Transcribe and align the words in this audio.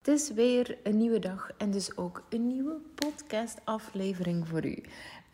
Het 0.00 0.08
is 0.08 0.30
weer 0.30 0.78
een 0.82 0.96
nieuwe 0.96 1.18
dag 1.18 1.50
en 1.56 1.70
dus 1.70 1.96
ook 1.96 2.22
een 2.28 2.46
nieuwe 2.46 2.76
podcast-aflevering 2.94 4.48
voor 4.48 4.66
u. 4.66 4.78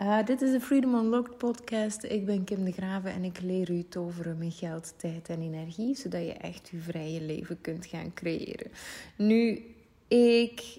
Uh, 0.00 0.25
dit 0.25 0.42
is 0.42 0.50
de 0.50 0.61
Freedom 0.61 0.95
Unlocked 0.95 1.39
podcast. 1.39 2.03
Ik 2.03 2.27
ben 2.27 2.45
Kim 2.45 2.65
de 2.65 2.73
Graven 2.73 3.13
en 3.13 3.25
ik 3.25 3.41
leer 3.41 3.71
u 3.71 3.84
toveren 3.89 4.39
met 4.39 4.55
geld, 4.55 4.94
tijd 4.97 5.29
en 5.29 5.42
energie, 5.42 5.94
zodat 5.94 6.21
je 6.21 6.33
echt 6.33 6.71
uw 6.73 6.81
vrije 6.81 7.21
leven 7.21 7.60
kunt 7.60 7.87
gaan 7.87 8.14
creëren. 8.14 8.71
Nu, 9.16 9.75
ik 10.09 10.79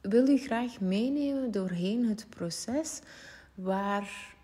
wil 0.00 0.28
u 0.28 0.38
graag 0.38 0.80
meenemen 0.80 1.50
doorheen 1.50 2.08
het 2.08 2.26
proces 2.28 3.00
waar 3.54 4.34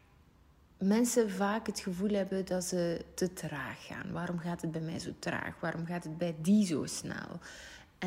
mensen 0.78 1.30
vaak 1.30 1.66
het 1.66 1.80
gevoel 1.80 2.10
hebben 2.10 2.44
dat 2.44 2.64
ze 2.64 3.04
te 3.14 3.32
traag 3.32 3.86
gaan. 3.86 4.12
Waarom 4.12 4.38
gaat 4.38 4.60
het 4.60 4.72
bij 4.72 4.80
mij 4.80 4.98
zo 4.98 5.10
traag? 5.18 5.60
Waarom 5.60 5.86
gaat 5.86 6.04
het 6.04 6.18
bij 6.18 6.34
die 6.40 6.66
zo 6.66 6.84
snel? 6.84 7.40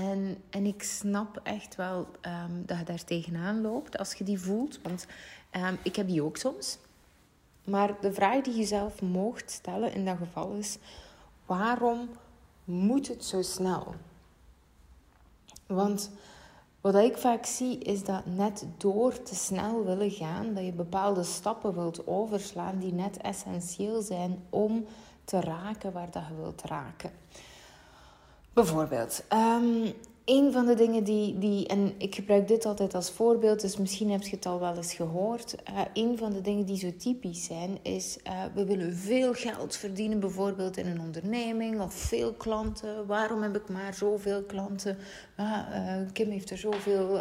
En, 0.07 0.43
en 0.50 0.66
ik 0.66 0.84
snap 0.84 1.39
echt 1.43 1.75
wel 1.75 2.07
um, 2.21 2.65
dat 2.65 2.77
je 2.77 2.83
daar 2.83 3.04
tegenaan 3.04 3.61
loopt 3.61 3.97
als 3.97 4.14
je 4.14 4.24
die 4.24 4.39
voelt. 4.39 4.79
Want 4.82 5.07
um, 5.51 5.78
ik 5.83 5.96
heb 5.96 6.07
die 6.07 6.24
ook 6.24 6.37
soms. 6.37 6.78
Maar 7.64 7.96
de 8.01 8.14
vraag 8.14 8.41
die 8.41 8.55
je 8.55 8.65
zelf 8.65 9.01
mocht 9.01 9.51
stellen 9.51 9.93
in 9.93 10.05
dat 10.05 10.18
geval 10.18 10.51
is: 10.51 10.77
waarom 11.46 12.10
moet 12.64 13.07
het 13.07 13.25
zo 13.25 13.41
snel? 13.41 13.93
Want 15.68 16.11
wat 16.82 16.96
ik 16.96 17.18
vaak 17.18 17.46
zie 17.46 17.77
is 17.77 18.04
dat 18.04 18.25
net 18.25 18.66
door 18.77 19.21
te 19.21 19.36
snel 19.36 19.86
willen 19.86 20.11
gaan, 20.11 20.54
dat 20.54 20.66
je 20.66 20.71
bepaalde 20.71 21.24
stappen 21.24 21.74
wilt 21.74 22.07
overslaan 22.07 22.79
die 22.79 22.93
net 22.93 23.18
essentieel 23.18 24.02
zijn 24.02 24.43
om 24.50 24.86
te 25.24 25.39
raken 25.39 25.91
waar 25.91 26.11
dat 26.11 26.24
je 26.27 26.36
wilt 26.36 26.61
raken. 26.61 27.11
Bijvoorbeeld, 28.59 29.23
um, 29.33 29.93
een 30.25 30.51
van 30.51 30.65
de 30.65 30.75
dingen 30.75 31.04
die, 31.04 31.37
die, 31.37 31.68
en 31.68 31.93
ik 31.97 32.16
gebruik 32.16 32.47
dit 32.47 32.66
altijd 32.66 32.94
als 32.94 33.11
voorbeeld, 33.11 33.61
dus 33.61 33.77
misschien 33.77 34.11
heb 34.11 34.22
je 34.22 34.35
het 34.35 34.45
al 34.45 34.59
wel 34.59 34.75
eens 34.75 34.93
gehoord. 34.93 35.55
Uh, 35.69 35.81
een 35.93 36.17
van 36.17 36.33
de 36.33 36.41
dingen 36.41 36.66
die 36.66 36.77
zo 36.77 36.91
typisch 36.97 37.43
zijn, 37.43 37.77
is 37.81 38.17
uh, 38.27 38.43
we 38.53 38.66
willen 38.66 38.95
veel 38.95 39.33
geld 39.33 39.75
verdienen, 39.75 40.19
bijvoorbeeld 40.19 40.77
in 40.77 40.88
een 40.88 41.01
onderneming 41.01 41.81
of 41.81 41.93
veel 41.93 42.33
klanten. 42.33 43.05
Waarom 43.07 43.41
heb 43.41 43.55
ik 43.55 43.69
maar 43.69 43.93
zoveel 43.93 44.43
klanten? 44.43 44.97
Uh, 45.39 45.66
Kim 46.13 46.29
heeft 46.29 46.49
er 46.49 46.57
zoveel 46.57 47.19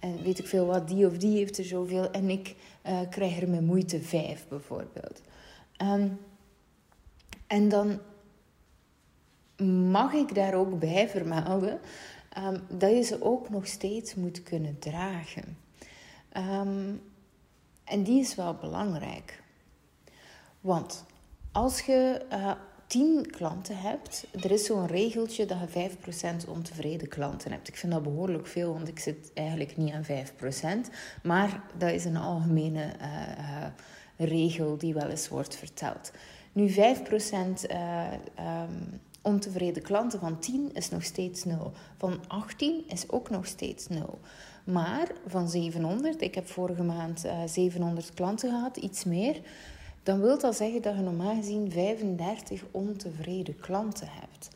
en 0.00 0.22
weet 0.22 0.38
ik 0.38 0.46
veel 0.46 0.66
wat, 0.66 0.88
die 0.88 1.06
of 1.06 1.16
die 1.16 1.36
heeft 1.36 1.58
er 1.58 1.64
zoveel 1.64 2.10
en 2.10 2.30
ik 2.30 2.54
krijg 3.10 3.40
er 3.40 3.48
met 3.48 3.60
moeite 3.60 4.00
vijf, 4.00 4.46
bijvoorbeeld. 4.48 5.20
Um, 5.82 6.18
en 7.46 7.68
dan 7.68 8.00
mag 9.62 10.12
ik 10.12 10.34
daar 10.34 10.54
ook 10.54 10.78
bij 10.78 11.08
vermelden 11.08 11.80
um, 12.38 12.60
dat 12.78 12.90
je 12.90 13.02
ze 13.02 13.22
ook 13.22 13.50
nog 13.50 13.66
steeds 13.66 14.14
moet 14.14 14.42
kunnen 14.42 14.78
dragen. 14.78 15.56
Um, 16.36 17.00
en 17.84 18.02
die 18.02 18.20
is 18.20 18.34
wel 18.34 18.54
belangrijk. 18.54 19.42
Want 20.60 21.04
als 21.52 21.80
je 21.80 22.26
uh, 22.32 22.50
10 22.86 23.30
klanten 23.30 23.76
hebt, 23.78 24.26
er 24.42 24.50
is 24.50 24.64
zo'n 24.64 24.86
regeltje 24.86 25.46
dat 25.46 25.58
je 25.72 25.90
5% 26.44 26.48
ontevreden 26.48 27.08
klanten 27.08 27.52
hebt. 27.52 27.68
Ik 27.68 27.76
vind 27.76 27.92
dat 27.92 28.02
behoorlijk 28.02 28.46
veel, 28.46 28.72
want 28.72 28.88
ik 28.88 28.98
zit 28.98 29.30
eigenlijk 29.34 29.76
niet 29.76 29.92
aan 29.92 30.04
5%. 30.88 30.92
Maar 31.22 31.62
dat 31.78 31.90
is 31.90 32.04
een 32.04 32.16
algemene 32.16 32.92
uh, 33.00 33.28
uh, 33.38 33.66
regel 34.16 34.78
die 34.78 34.94
wel 34.94 35.08
eens 35.08 35.28
wordt 35.28 35.56
verteld. 35.56 36.12
Nu, 36.52 36.70
5% 36.70 36.74
uh, 36.74 38.12
um, 38.38 39.00
ontevreden 39.22 39.82
klanten 39.82 40.20
van 40.20 40.38
10 40.38 40.70
is 40.72 40.90
nog 40.90 41.04
steeds 41.04 41.44
0. 41.44 41.72
Van 41.96 42.20
18 42.28 42.84
is 42.88 43.10
ook 43.10 43.30
nog 43.30 43.46
steeds 43.46 43.88
0. 43.88 44.18
Maar 44.64 45.12
van 45.26 45.48
700, 45.48 46.22
ik 46.22 46.34
heb 46.34 46.48
vorige 46.48 46.82
maand 46.82 47.24
uh, 47.24 47.42
eh, 47.42 47.48
700 47.48 48.14
klanten 48.14 48.50
gehad, 48.50 48.76
iets 48.76 49.04
meer. 49.04 49.40
Dan 50.02 50.20
wil 50.20 50.38
dat 50.38 50.56
zeggen 50.56 50.82
dat 50.82 50.94
je 50.94 51.00
normaal 51.00 51.34
gezien 51.34 51.70
35 51.70 52.62
ontevreden 52.70 53.56
klanten 53.60 54.08
hebt. 54.10 54.48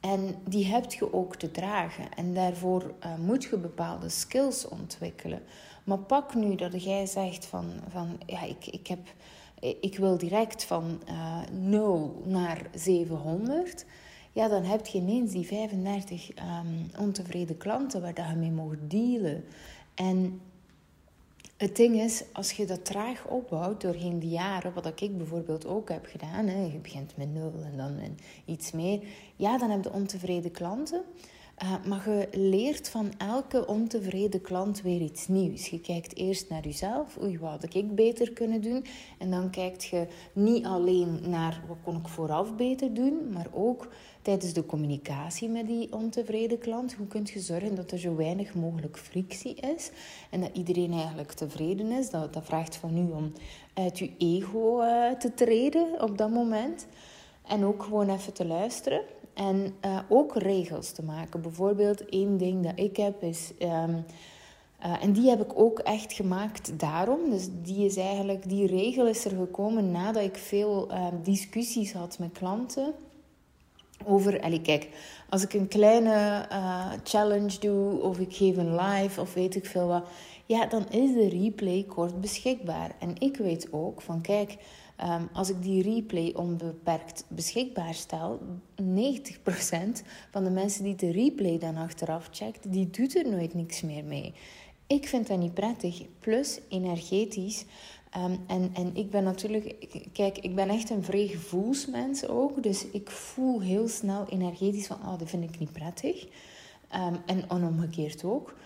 En 0.00 0.34
die 0.48 0.66
heb 0.66 0.92
je 0.92 1.12
ook 1.12 1.36
te 1.36 1.50
dragen. 1.50 2.12
En 2.16 2.34
daarvoor 2.34 2.82
uh, 2.82 3.14
moet 3.18 3.44
je 3.44 3.58
bepaalde 3.58 4.08
skills 4.08 4.68
ontwikkelen. 4.68 5.42
Maar 5.84 5.98
pak 5.98 6.34
nu 6.34 6.54
dat 6.54 6.84
jij 6.84 7.06
zegt 7.06 7.46
van, 7.46 7.72
van 7.88 8.18
ja, 8.26 8.42
ik, 8.42 8.66
ik, 8.66 8.86
heb, 8.86 9.00
ik 9.80 9.96
wil 9.98 10.18
direct 10.18 10.64
van 10.64 11.02
uh, 11.08 11.42
eh, 11.42 11.50
0 11.50 12.22
naar 12.24 12.66
700 12.74 13.84
ja, 14.34 14.48
dan 14.48 14.64
heb 14.64 14.86
je 14.86 14.98
ineens 14.98 15.32
die 15.32 15.46
35 15.46 16.30
um, 16.30 16.36
ehm, 16.36 17.02
ontevreden 17.02 17.56
klanten 17.56 18.00
waar 18.00 18.14
dat 18.14 18.28
je 18.28 18.34
mee 18.34 18.50
mag 18.50 18.74
dealen. 18.88 19.44
En 19.94 20.40
het 21.56 21.76
ding 21.76 22.00
is, 22.00 22.24
als 22.32 22.52
je 22.52 22.66
dat 22.66 22.84
traag 22.84 23.26
opbouwt 23.26 23.80
doorheen 23.80 24.18
de 24.18 24.28
jaren, 24.28 24.72
wat 24.72 25.00
ik 25.00 25.16
bijvoorbeeld 25.16 25.66
ook 25.66 25.88
heb 25.88 26.06
gedaan, 26.06 26.46
hè, 26.46 26.62
je 26.64 26.78
begint 26.78 27.16
met 27.16 27.32
nul 27.32 27.52
en 27.64 27.76
dan 27.76 27.98
iets 28.44 28.72
meer, 28.72 29.00
ja, 29.36 29.58
dan 29.58 29.70
heb 29.70 29.84
je 29.84 29.92
ontevreden 29.92 30.50
klanten. 30.50 31.02
Uh, 31.62 31.84
maar 31.86 32.10
je 32.10 32.28
leert 32.32 32.88
van 32.88 33.12
elke 33.18 33.66
ontevreden 33.66 34.40
klant 34.40 34.82
weer 34.82 35.00
iets 35.00 35.28
nieuws. 35.28 35.66
Je 35.66 35.80
kijkt 35.80 36.16
eerst 36.16 36.48
naar 36.48 36.64
jezelf, 36.64 37.18
oei, 37.22 37.38
wat 37.38 37.50
had 37.50 37.74
ik 37.74 37.94
beter 37.94 38.32
kunnen 38.32 38.60
doen? 38.60 38.84
En 39.18 39.30
dan 39.30 39.50
kijkt 39.50 39.84
je 39.84 40.06
niet 40.32 40.64
alleen 40.64 41.18
naar 41.28 41.62
wat 41.68 41.76
kon 41.82 41.96
ik 41.96 42.08
vooraf 42.08 42.56
beter 42.56 42.94
doen, 42.94 43.32
maar 43.32 43.46
ook 43.52 43.88
tijdens 44.22 44.52
de 44.52 44.66
communicatie 44.66 45.48
met 45.48 45.66
die 45.66 45.92
ontevreden 45.92 46.58
klant. 46.58 46.92
Hoe 46.94 47.06
kun 47.06 47.26
je 47.32 47.40
zorgen 47.40 47.74
dat 47.74 47.90
er 47.90 47.98
zo 47.98 48.16
weinig 48.16 48.54
mogelijk 48.54 48.98
frictie 48.98 49.54
is 49.54 49.90
en 50.30 50.40
dat 50.40 50.50
iedereen 50.52 50.92
eigenlijk 50.92 51.32
tevreden 51.32 51.90
is? 51.90 52.10
Dat, 52.10 52.32
dat 52.32 52.44
vraagt 52.44 52.76
van 52.76 52.98
u 52.98 53.12
om 53.12 53.32
uit 53.74 53.98
je 53.98 54.10
ego 54.18 54.82
uh, 54.82 55.10
te 55.10 55.34
treden 55.34 56.02
op 56.02 56.18
dat 56.18 56.30
moment. 56.30 56.86
En 57.46 57.64
ook 57.64 57.82
gewoon 57.82 58.10
even 58.10 58.32
te 58.32 58.44
luisteren. 58.44 59.02
En 59.34 59.74
uh, 59.84 59.98
ook 60.08 60.36
regels 60.36 60.90
te 60.90 61.02
maken. 61.02 61.40
Bijvoorbeeld 61.40 62.04
één 62.04 62.36
ding 62.36 62.62
dat 62.62 62.72
ik 62.74 62.96
heb 62.96 63.22
is... 63.22 63.52
Um, 63.58 64.04
uh, 64.84 65.02
en 65.02 65.12
die 65.12 65.28
heb 65.28 65.40
ik 65.42 65.58
ook 65.58 65.78
echt 65.78 66.12
gemaakt 66.12 66.78
daarom. 66.78 67.30
Dus 67.30 67.48
die 67.62 67.84
is 67.86 67.96
eigenlijk, 67.96 68.48
die 68.48 68.66
regel 68.66 69.06
is 69.06 69.24
er 69.24 69.36
gekomen 69.36 69.90
nadat 69.90 70.22
ik 70.22 70.36
veel 70.36 70.90
uh, 70.90 71.06
discussies 71.22 71.92
had 71.92 72.18
met 72.18 72.32
klanten. 72.32 72.92
Over, 74.06 74.60
kijk, 74.60 74.88
als 75.28 75.42
ik 75.42 75.52
een 75.52 75.68
kleine 75.68 76.46
uh, 76.52 76.92
challenge 77.02 77.58
doe, 77.58 78.02
of 78.02 78.18
ik 78.18 78.34
geef 78.34 78.56
een 78.56 78.76
live, 78.76 79.20
of 79.20 79.34
weet 79.34 79.54
ik 79.54 79.66
veel 79.66 79.86
wat, 79.86 80.04
ja, 80.46 80.66
dan 80.66 80.88
is 80.88 81.12
de 81.12 81.28
replay 81.28 81.84
kort 81.88 82.20
beschikbaar. 82.20 82.94
En 82.98 83.14
ik 83.18 83.36
weet 83.36 83.68
ook 83.70 84.00
van, 84.00 84.20
kijk, 84.20 84.56
Um, 85.02 85.28
als 85.32 85.50
ik 85.50 85.62
die 85.62 85.82
replay 85.82 86.32
onbeperkt 86.36 87.24
beschikbaar 87.28 87.94
stel, 87.94 88.40
90% 88.82 88.82
van 90.30 90.44
de 90.44 90.50
mensen 90.50 90.84
die 90.84 90.94
de 90.94 91.10
replay 91.12 91.58
dan 91.58 91.76
achteraf 91.76 92.28
checkt, 92.30 92.72
die 92.72 92.90
doet 92.90 93.16
er 93.16 93.30
nooit 93.30 93.54
niks 93.54 93.82
meer 93.82 94.04
mee. 94.04 94.34
Ik 94.86 95.08
vind 95.08 95.26
dat 95.26 95.38
niet 95.38 95.54
prettig. 95.54 96.02
Plus 96.20 96.60
energetisch. 96.68 97.64
Um, 98.16 98.38
en, 98.46 98.70
en 98.74 98.96
ik 98.96 99.10
ben 99.10 99.24
natuurlijk, 99.24 99.88
kijk, 100.12 100.38
ik 100.38 100.54
ben 100.54 100.68
echt 100.68 100.90
een 100.90 101.04
vrij 101.04 101.26
gevoelsmens 101.26 102.26
ook. 102.26 102.62
Dus 102.62 102.86
ik 102.86 103.10
voel 103.10 103.60
heel 103.60 103.88
snel 103.88 104.26
energetisch 104.28 104.86
van, 104.86 104.96
oh, 104.96 105.18
dat 105.18 105.28
vind 105.28 105.44
ik 105.44 105.58
niet 105.58 105.72
prettig. 105.72 106.26
Um, 106.94 107.18
en 107.26 107.50
omgekeerd 107.50 108.24
ook. 108.24 108.56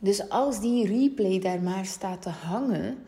dus 0.00 0.28
als 0.28 0.60
die 0.60 0.86
replay 0.86 1.38
daar 1.38 1.62
maar 1.62 1.86
staat 1.86 2.22
te 2.22 2.28
hangen, 2.30 2.98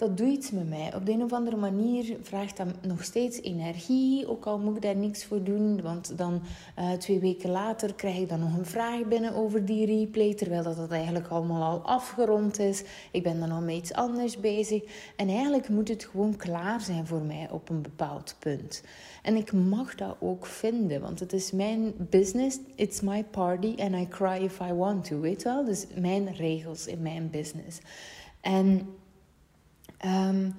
dat 0.00 0.16
doet 0.16 0.28
iets 0.28 0.50
met 0.50 0.68
mij. 0.68 0.94
Op 0.94 1.06
de 1.06 1.12
een 1.12 1.22
of 1.22 1.32
andere 1.32 1.56
manier 1.56 2.16
vraagt 2.22 2.56
dat 2.56 2.66
nog 2.86 3.04
steeds 3.04 3.40
energie, 3.40 4.28
ook 4.28 4.46
al 4.46 4.58
moet 4.58 4.76
ik 4.76 4.82
daar 4.82 4.96
niks 4.96 5.24
voor 5.24 5.42
doen. 5.42 5.82
Want 5.82 6.18
dan 6.18 6.42
uh, 6.78 6.92
twee 6.92 7.18
weken 7.18 7.50
later 7.50 7.94
krijg 7.94 8.18
ik 8.18 8.28
dan 8.28 8.40
nog 8.40 8.56
een 8.56 8.66
vraag 8.66 9.04
binnen 9.04 9.34
over 9.34 9.64
die 9.64 9.86
replay, 9.86 10.34
terwijl 10.34 10.62
dat, 10.62 10.76
dat 10.76 10.90
eigenlijk 10.90 11.28
allemaal 11.28 11.62
al 11.62 11.80
afgerond 11.80 12.58
is. 12.58 12.82
Ik 13.10 13.22
ben 13.22 13.40
dan 13.40 13.50
al 13.50 13.60
met 13.60 13.74
iets 13.74 13.92
anders 13.92 14.40
bezig. 14.40 14.82
En 15.16 15.28
eigenlijk 15.28 15.68
moet 15.68 15.88
het 15.88 16.04
gewoon 16.04 16.36
klaar 16.36 16.80
zijn 16.80 17.06
voor 17.06 17.22
mij 17.22 17.48
op 17.50 17.68
een 17.68 17.82
bepaald 17.82 18.36
punt. 18.38 18.82
En 19.22 19.36
ik 19.36 19.52
mag 19.52 19.94
dat 19.94 20.16
ook 20.20 20.46
vinden, 20.46 21.00
want 21.00 21.20
het 21.20 21.32
is 21.32 21.52
mijn 21.52 21.92
business, 21.96 22.58
it's 22.74 23.00
my 23.00 23.24
party 23.24 23.74
and 23.78 23.94
I 23.94 24.08
cry 24.08 24.44
if 24.44 24.60
I 24.60 24.72
want 24.72 25.04
to, 25.04 25.20
weet 25.20 25.42
wel? 25.42 25.64
Dus 25.64 25.86
mijn 25.94 26.34
regels 26.34 26.86
in 26.86 27.02
mijn 27.02 27.30
business. 27.30 27.78
En 28.40 28.88
Um, 30.04 30.54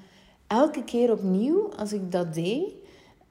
elke 0.48 0.84
keer 0.84 1.12
opnieuw, 1.12 1.74
als 1.76 1.94
ik 1.94 2.12
dat 2.12 2.34
deed, 2.34 2.74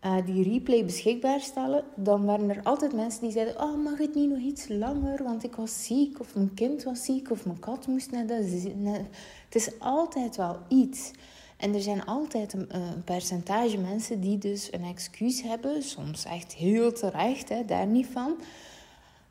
uh, 0.05 0.17
die 0.27 0.43
replay 0.43 0.85
beschikbaar 0.85 1.41
stellen, 1.41 1.85
dan 1.95 2.25
waren 2.25 2.51
er 2.51 2.63
altijd 2.63 2.93
mensen 2.93 3.21
die 3.21 3.31
zeiden: 3.31 3.63
Oh, 3.63 3.85
mag 3.85 3.99
het 3.99 4.15
niet 4.15 4.31
nog 4.31 4.39
iets 4.39 4.69
langer? 4.69 5.23
Want 5.23 5.45
ik 5.45 5.55
was 5.55 5.85
ziek, 5.85 6.21
of 6.21 6.35
mijn 6.35 6.55
kind 6.55 6.83
was 6.83 7.05
ziek, 7.05 7.31
of 7.31 7.45
mijn 7.45 7.59
kat 7.59 7.87
moest 7.87 8.11
net. 8.11 8.31
Het 8.31 9.55
is 9.55 9.71
altijd 9.79 10.37
wel 10.37 10.57
iets. 10.69 11.11
En 11.57 11.75
er 11.75 11.81
zijn 11.81 12.05
altijd 12.05 12.53
een, 12.53 12.67
een, 12.69 13.05
percentage 13.05 13.79
mensen 13.79 14.21
die 14.21 14.39
dus 14.39 14.73
een 14.73 14.85
excuus 14.85 15.43
hebben, 15.43 15.83
soms 15.83 16.25
echt 16.25 16.55
heel 16.55 16.93
terecht, 16.93 17.49
hè, 17.49 17.65
daar 17.65 17.87
niet 17.87 18.07
van. 18.07 18.37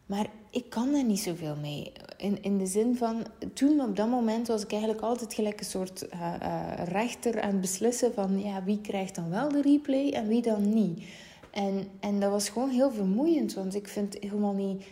Maar 0.06 0.28
ik 0.50 0.70
kan 0.70 0.92
daar 0.92 1.04
niet 1.04 1.20
zoveel 1.20 1.56
mee. 1.62 1.92
In, 2.18 2.44
in 2.44 2.58
de 2.58 2.66
zin 2.66 2.98
van, 2.98 3.26
toen 3.54 3.82
op 3.82 3.96
dat 3.96 4.08
moment 4.08 4.48
was 4.48 4.64
ik 4.64 4.72
eigenlijk 4.72 5.02
altijd 5.02 5.34
gelijk 5.34 5.60
een 5.60 5.66
soort 5.66 6.08
uh, 6.14 6.34
rechter 6.86 7.42
aan 7.42 7.52
het 7.52 7.62
beslissen 7.62 8.14
van 8.14 8.40
ja, 8.40 8.64
wie 8.64 8.82
krijgt 8.82 9.16
dan 9.16 9.30
wel 9.30 9.50
de 9.50 9.62
replay 9.62 10.10
en 10.10 10.28
wie 10.28 10.42
dan 10.42 10.74
niet. 10.74 11.04
En, 11.52 11.88
en 12.00 12.20
dat 12.20 12.32
was 12.32 12.50
gewoon 12.50 12.70
heel 12.70 12.92
vermoeiend, 12.92 13.54
want 13.54 13.76
ik 13.76 13.88
vind 13.88 14.14
het 14.14 14.24
helemaal 14.24 14.54
niet, 14.54 14.84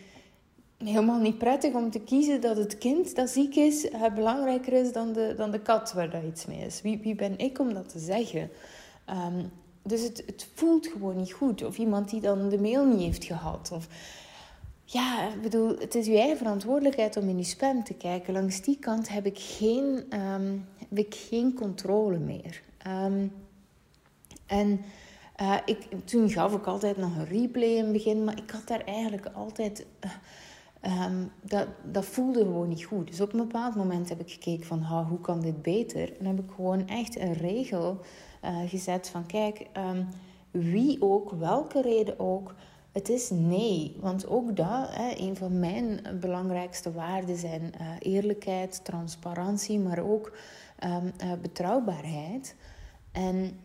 helemaal 0.77 1.19
niet 1.19 1.37
prettig 1.37 1.73
om 1.73 1.91
te 1.91 1.99
kiezen 1.99 2.41
dat 2.41 2.57
het 2.57 2.77
kind 2.77 3.15
dat 3.15 3.29
ziek 3.29 3.55
is 3.55 3.85
uh, 3.85 4.13
belangrijker 4.15 4.73
is 4.73 4.91
dan 4.91 5.13
de, 5.13 5.33
dan 5.37 5.51
de 5.51 5.59
kat 5.61 5.93
waar 5.93 6.09
dat 6.09 6.23
iets 6.23 6.45
mee 6.45 6.65
is. 6.65 6.81
Wie, 6.81 6.99
wie 7.03 7.15
ben 7.15 7.37
ik 7.37 7.59
om 7.59 7.73
dat 7.73 7.89
te 7.89 7.99
zeggen? 7.99 8.49
Um, 9.09 9.51
dus 9.83 10.01
het, 10.01 10.23
het 10.25 10.47
voelt 10.53 10.87
gewoon 10.87 11.17
niet 11.17 11.31
goed. 11.31 11.63
Of 11.63 11.77
iemand 11.77 12.09
die 12.09 12.21
dan 12.21 12.49
de 12.49 12.61
mail 12.61 12.85
niet 12.85 13.01
heeft 13.01 13.23
gehad. 13.23 13.71
Of 13.73 13.87
ja, 14.89 15.27
ik 15.33 15.41
bedoel, 15.41 15.77
het 15.77 15.95
is 15.95 16.05
je 16.05 16.17
eigen 16.17 16.37
verantwoordelijkheid 16.37 17.17
om 17.17 17.29
in 17.29 17.37
je 17.37 17.43
spam 17.43 17.83
te 17.83 17.93
kijken. 17.93 18.33
Langs 18.33 18.61
die 18.61 18.79
kant 18.79 19.09
heb 19.09 19.25
ik 19.25 19.39
geen, 19.39 20.05
um, 20.19 20.65
heb 20.77 20.97
ik 20.97 21.15
geen 21.15 21.53
controle 21.53 22.17
meer. 22.17 22.61
Um, 22.87 23.31
en 24.45 24.81
uh, 25.41 25.57
ik, 25.65 25.87
toen 26.05 26.29
gaf 26.29 26.53
ik 26.53 26.65
altijd 26.65 26.97
nog 26.97 27.15
een 27.15 27.27
replay 27.27 27.69
in 27.69 27.83
het 27.83 27.91
begin, 27.91 28.23
maar 28.23 28.37
ik 28.37 28.49
had 28.49 28.67
daar 28.67 28.83
eigenlijk 28.83 29.25
altijd. 29.33 29.85
Uh, 30.81 31.05
um, 31.05 31.31
dat, 31.41 31.67
dat 31.91 32.05
voelde 32.05 32.39
gewoon 32.39 32.69
niet 32.69 32.83
goed. 32.83 33.07
Dus 33.07 33.21
op 33.21 33.33
een 33.33 33.39
bepaald 33.39 33.75
moment 33.75 34.09
heb 34.09 34.19
ik 34.19 34.31
gekeken 34.31 34.65
van 34.65 34.83
hoe 34.83 35.21
kan 35.21 35.41
dit 35.41 35.61
beter? 35.61 36.17
En 36.19 36.25
heb 36.25 36.39
ik 36.39 36.51
gewoon 36.55 36.87
echt 36.87 37.19
een 37.19 37.33
regel 37.33 37.99
uh, 38.43 38.69
gezet 38.69 39.09
van 39.09 39.25
kijk, 39.25 39.65
wie 40.51 41.01
ook, 41.01 41.31
welke 41.31 41.81
reden 41.81 42.19
ook 42.19 42.55
het 42.97 43.09
is 43.09 43.29
nee, 43.29 43.95
want 43.99 44.27
ook 44.27 44.55
dat, 44.55 44.89
hè, 44.89 45.13
een 45.17 45.35
van 45.35 45.59
mijn 45.59 46.01
belangrijkste 46.19 46.91
waarden 46.91 47.37
zijn 47.37 47.61
uh, 47.81 47.87
eerlijkheid, 47.99 48.85
transparantie, 48.85 49.79
maar 49.79 49.99
ook 49.99 50.37
um, 50.83 51.11
uh, 51.23 51.33
betrouwbaarheid. 51.41 52.55
En 53.11 53.59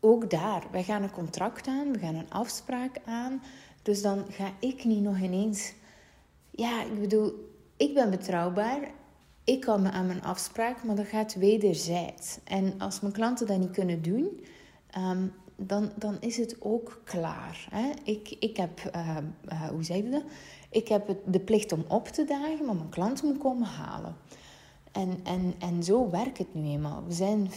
ook 0.00 0.30
daar, 0.30 0.66
wij 0.70 0.82
gaan 0.82 1.02
een 1.02 1.10
contract 1.10 1.66
aan, 1.66 1.92
we 1.92 1.98
gaan 1.98 2.14
een 2.14 2.30
afspraak 2.30 3.00
aan. 3.04 3.42
Dus 3.82 4.02
dan 4.02 4.24
ga 4.28 4.52
ik 4.58 4.84
niet 4.84 5.02
nog 5.02 5.18
ineens. 5.18 5.72
Ja, 6.50 6.82
ik 6.84 7.00
bedoel, 7.00 7.52
ik 7.76 7.94
ben 7.94 8.10
betrouwbaar. 8.10 8.80
Ik 9.44 9.60
kan 9.60 9.82
me 9.82 9.90
aan 9.90 10.06
mijn 10.06 10.22
afspraak, 10.22 10.84
maar 10.84 10.96
dat 10.96 11.06
gaat 11.06 11.34
wederzijds. 11.34 12.38
En 12.44 12.74
als 12.78 13.00
mijn 13.00 13.12
klanten 13.12 13.46
dat 13.46 13.58
niet 13.58 13.70
kunnen 13.70 14.02
doen, 14.02 14.44
um, 14.98 15.32
dan, 15.60 15.90
dan 15.96 16.16
is 16.20 16.36
het 16.36 16.56
ook 16.58 17.00
klaar. 17.04 17.66
Hè? 17.70 17.90
Ik, 18.04 18.36
ik 18.38 18.56
heb, 18.56 18.90
uh, 18.94 19.16
uh, 19.52 19.62
hoe 19.68 19.84
je? 19.84 20.22
Ik 20.70 20.88
heb 20.88 21.16
de 21.26 21.40
plicht 21.40 21.72
om 21.72 21.84
op 21.88 22.08
te 22.08 22.24
dagen, 22.24 22.64
maar 22.64 22.76
mijn 22.76 22.88
klant 22.88 23.22
moet 23.22 23.38
komen 23.38 23.66
halen. 23.66 24.16
En, 24.92 25.20
en, 25.24 25.54
en 25.58 25.82
zo 25.82 26.10
werkt 26.10 26.38
het 26.38 26.54
nu 26.54 26.68
eenmaal. 26.68 27.04
We 27.06 27.12
zijn 27.12 27.50
50%. 27.50 27.54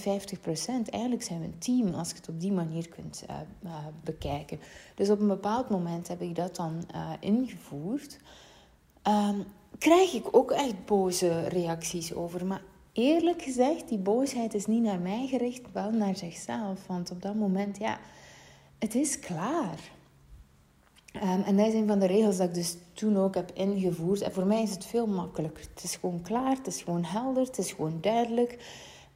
Eigenlijk 0.89 1.24
zijn 1.24 1.39
we 1.39 1.45
een 1.45 1.59
team 1.59 1.94
als 1.94 2.09
je 2.09 2.15
het 2.15 2.30
op 2.30 2.39
die 2.39 2.51
manier 2.51 2.89
kunt 2.89 3.24
uh, 3.63 3.71
bekijken. 4.03 4.59
Dus 4.95 5.09
op 5.09 5.19
een 5.19 5.27
bepaald 5.27 5.69
moment 5.69 6.07
heb 6.07 6.21
ik 6.21 6.36
dat 6.36 6.56
dan 6.56 6.83
ingevoerd. 7.19 8.18
Um, 9.07 9.45
krijg 9.77 10.13
ik 10.13 10.27
ook 10.31 10.51
echt 10.51 10.86
boze 10.86 11.48
reacties 11.48 12.13
over. 12.13 12.45
Maar 12.45 12.62
eerlijk 12.94 13.42
gezegd, 13.42 13.90
die 13.90 13.98
boosheid 13.98 14.54
is 14.54 14.66
niet 14.66 14.84
naar 14.84 15.00
mij 15.00 15.28
gericht, 15.28 15.62
wel 15.72 15.92
naar 15.92 16.16
zichzelf. 16.16 16.88
Want 16.88 17.12
op 17.12 17.22
dat 17.22 17.36
moment, 17.36 17.78
ja, 17.78 18.00
het 18.80 18.96
is 18.96 19.20
klaar. 19.20 19.80
Um, 21.16 21.44
en 21.44 21.58
dat 21.58 21.68
is 21.68 21.74
een 21.74 21.88
van 21.88 22.00
de 22.00 22.06
regels 22.06 22.38
dat 22.38 22.48
ik 22.48 22.54
dus 22.54 22.78
toen 22.94 23.18
ook 23.18 23.36
heb 23.36 23.52
ingevoerd. 23.54 24.22
En 24.22 24.34
voor 24.34 24.46
mij 24.46 24.62
is 24.62 24.72
het 24.72 24.86
veel 24.86 25.08
makkelijker. 25.08 25.64
Het 25.74 25.84
is 25.84 25.96
gewoon 25.96 26.22
klaar, 26.22 26.56
het 26.56 26.68
is 26.68 26.82
gewoon 26.82 27.04
helder, 27.04 27.46
het 27.46 27.58
is 27.58 27.72
gewoon 27.72 27.98
duidelijk. 28.02 28.58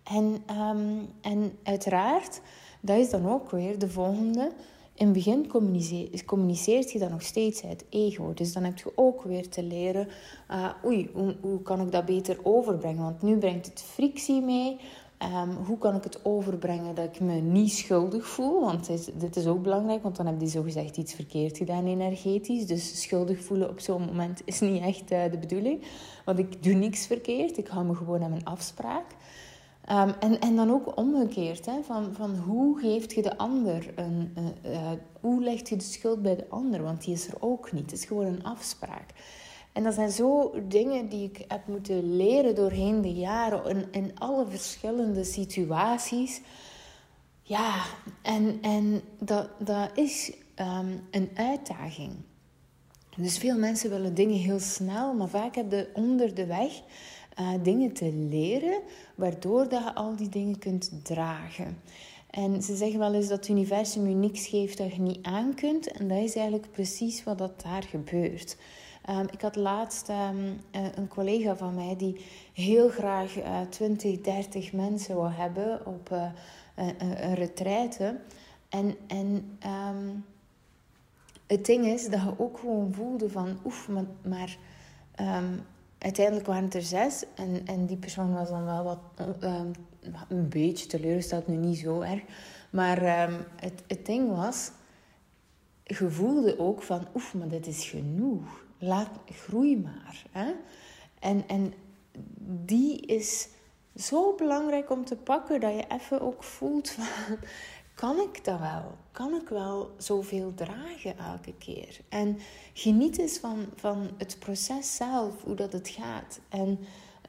En, 0.04 0.44
um, 0.60 1.10
en 1.22 1.58
uiteraard, 1.64 2.42
dat 2.80 2.98
is 2.98 3.10
dan 3.10 3.30
ook 3.30 3.52
weer 3.52 3.80
de 3.80 3.90
volgende 3.90 4.52
in 4.96 5.06
het 5.06 5.14
begin 5.14 5.48
communiceert 6.26 6.92
je 6.92 7.00
dat 7.00 7.10
nog 7.10 7.22
steeds 7.22 7.64
uit 7.64 7.86
ego. 7.90 8.34
Dus 8.34 8.54
dan 8.54 8.64
heb 8.64 8.78
je 8.78 8.92
ook 8.96 9.24
weer 9.24 9.50
te 9.50 9.64
leren, 9.64 10.08
uh, 10.52 10.70
oei, 10.86 11.10
hoe, 11.42 11.62
kan 11.62 11.82
ik 11.82 11.92
dat 11.92 12.06
beter 12.06 12.38
overbrengen? 12.44 13.04
Want 13.04 13.22
nu 13.22 13.38
brengt 13.38 13.66
het 13.66 13.82
frictie 13.82 14.42
mee. 14.42 14.78
Um, 15.24 15.56
hoe 15.66 15.78
kan 15.78 15.96
ik 15.96 16.04
het 16.04 16.26
overbrengen 16.26 16.96
dat 16.96 17.06
ik 17.06 17.20
me 17.20 17.34
niet 17.34 17.72
schuldig 17.72 18.28
voel? 18.28 18.62
Want 18.62 18.88
dit, 18.88 19.12
dit 19.20 19.36
is 19.36 19.48
ook 19.48 19.62
belangrijk, 19.62 20.04
want 20.04 20.16
dan 20.16 20.26
heb 20.26 20.42
je 20.42 20.48
zogezegd 20.48 20.98
iets 20.98 21.14
verkeerd 21.14 21.58
gedaan 21.58 21.86
energetisch. 21.86 22.68
Dus 22.68 23.02
schuldig 23.02 23.44
voelen 23.44 23.70
op 23.70 23.80
zo'n 23.80 24.06
moment 24.06 24.42
is 24.46 24.60
niet 24.60 24.82
echt 24.82 25.12
uh, 25.12 25.24
de 25.32 25.38
bedoeling. 25.38 25.84
Want 26.26 26.40
ik 26.40 26.64
doe 26.64 26.74
niks 26.74 27.08
verkeerd, 27.08 27.58
ik 27.58 27.68
hou 27.68 27.86
me 27.86 27.96
gewoon 27.96 28.24
aan 28.24 28.30
mijn 28.30 28.46
afspraak. 28.46 29.06
Um, 29.92 30.14
en, 30.20 30.40
en 30.40 30.56
dan 30.56 30.72
ook 30.72 30.98
omgekeerd, 30.98 31.66
hè, 31.66 31.84
van, 31.84 32.14
van 32.14 32.36
hoe 32.36 32.80
geeft 32.80 33.14
je 33.14 33.22
de 33.22 33.38
ander 33.38 33.94
een, 33.96 34.34
uh, 34.66 34.92
hoe 35.20 35.44
legt 35.44 35.70
je 35.70 35.76
de 35.76 35.84
schuld 35.84 36.22
bij 36.22 36.36
de 36.36 36.50
ander, 36.50 36.84
want 36.84 37.04
die 37.04 37.14
is 37.14 37.28
er 37.28 37.36
ook 37.40 37.72
niet. 37.72 37.92
Het 37.92 38.00
is 38.00 38.06
gewoon 38.06 38.26
een 38.26 38.44
afspraak. 38.44 39.10
En 39.74 39.84
dat 39.84 39.94
zijn 39.94 40.12
zo 40.12 40.54
dingen 40.68 41.10
die 41.10 41.30
ik 41.30 41.46
heb 41.48 41.68
moeten 41.68 42.16
leren 42.16 42.56
doorheen 42.56 43.02
de 43.02 43.14
jaren 43.14 43.66
in, 43.66 43.86
in 43.92 44.20
alle 44.20 44.46
verschillende 44.48 45.24
situaties. 45.24 46.42
Ja, 47.42 47.84
en, 48.22 48.58
en 48.62 49.02
dat, 49.20 49.50
dat 49.60 49.90
is 49.94 50.32
um, 50.56 51.02
een 51.12 51.30
uitdaging. 51.34 52.12
Dus 53.18 53.38
veel 53.38 53.58
mensen 53.58 53.90
willen 53.90 54.14
dingen 54.14 54.38
heel 54.38 54.60
snel, 54.60 55.14
maar 55.14 55.30
vaak 55.30 55.56
heb 55.56 55.72
je 55.72 55.90
onder 55.94 56.36
de 56.36 56.46
weg 56.46 56.82
uh, 57.40 57.50
dingen 57.64 57.94
te 57.94 58.14
leren, 58.14 58.80
waardoor 59.16 59.70
dat 59.70 59.84
je 59.84 59.94
al 59.94 60.16
die 60.16 60.30
dingen 60.30 60.60
kunt 60.60 60.92
dragen. 61.04 61.78
En 62.30 62.62
ze 62.62 62.76
zeggen 62.76 63.00
wel 63.00 63.14
eens 63.14 63.28
dat 63.28 63.38
het 63.38 63.48
universum 63.48 64.08
je 64.08 64.16
niks 64.16 64.48
geeft 64.48 64.78
dat 64.78 64.96
je 64.96 65.02
niet 65.02 65.26
aan 65.26 65.54
kunt. 65.54 65.92
En 65.92 66.08
dat 66.08 66.18
is 66.18 66.36
eigenlijk 66.36 66.72
precies 66.72 67.24
wat 67.24 67.38
dat 67.38 67.62
daar 67.62 67.84
gebeurt. 67.84 68.58
Um, 69.10 69.26
ik 69.32 69.42
had 69.42 69.56
laatst 69.56 70.10
um, 70.10 70.62
een 70.72 71.08
collega 71.08 71.56
van 71.56 71.76
mij 71.76 71.96
die 71.98 72.26
heel 72.54 72.90
graag 72.90 73.38
uh, 73.38 73.62
20, 73.70 74.22
30 74.22 74.74
mensen 74.74 75.16
wil 75.16 75.32
hebben 75.32 75.86
op 75.86 76.10
uh, 76.12 76.30
een, 76.76 77.26
een 77.26 77.34
retraite. 77.34 78.20
En, 78.70 78.96
en 79.08 79.58
um, 79.66 80.26
het 81.48 81.66
ding 81.66 81.86
is 81.86 82.10
dat 82.10 82.22
je 82.22 82.34
ook 82.38 82.60
gewoon 82.60 82.94
voelde 82.94 83.30
van, 83.30 83.60
oef, 83.66 83.88
maar, 83.88 84.06
maar 84.24 84.58
uiteindelijk 85.98 86.46
waren 86.46 86.64
het 86.64 86.74
er 86.74 86.82
zes. 86.82 87.24
En, 87.36 87.62
en 87.66 87.86
die 87.86 87.98
persoon 87.98 88.34
was 88.34 88.50
dan 88.50 88.66
wel 88.66 88.84
wat 88.84 89.00
um, 89.44 89.72
een 90.28 90.50
beetje 90.50 90.88
teleurgesteld, 90.88 91.48
nu 91.48 91.56
niet 91.56 91.78
zo 91.78 92.02
erg. 92.02 92.22
Maar 92.70 93.28
um, 93.30 93.46
het, 93.56 93.84
het 93.88 94.06
ding 94.06 94.36
was, 94.36 94.72
je 95.84 96.10
voelde 96.10 96.60
ook 96.60 96.82
van, 96.82 97.08
oef, 97.16 97.34
maar 97.34 97.48
dit 97.48 97.68
is 97.68 97.90
genoeg. 97.90 98.64
Laat, 98.78 99.10
groei 99.32 99.78
maar. 99.78 100.24
Hè? 100.32 100.52
En, 101.20 101.44
en 101.48 101.74
die 102.66 103.00
is 103.02 103.48
zo 103.96 104.36
belangrijk 104.36 104.90
om 104.90 105.06
te 105.06 105.16
pakken 105.16 105.60
dat 105.60 105.74
je 105.74 105.86
even 105.88 106.22
ook 106.22 106.44
voelt 106.44 106.90
van 106.90 107.38
kan 107.96 108.20
ik 108.20 108.44
dat 108.44 108.60
wel? 108.60 108.98
Kan 109.12 109.36
ik 109.36 109.50
wel 109.50 109.92
zoveel 109.98 110.54
dragen 110.54 111.18
elke 111.18 111.54
keer? 111.58 112.00
En 112.10 112.38
geniet 112.74 113.18
eens 113.18 113.38
van, 113.38 113.66
van 113.76 114.10
het 114.18 114.38
proces 114.40 114.96
zelf, 114.96 115.44
hoe 115.44 115.56
dat 115.56 115.74
het 115.74 115.90
gaat. 115.90 116.40
En, 116.50 116.80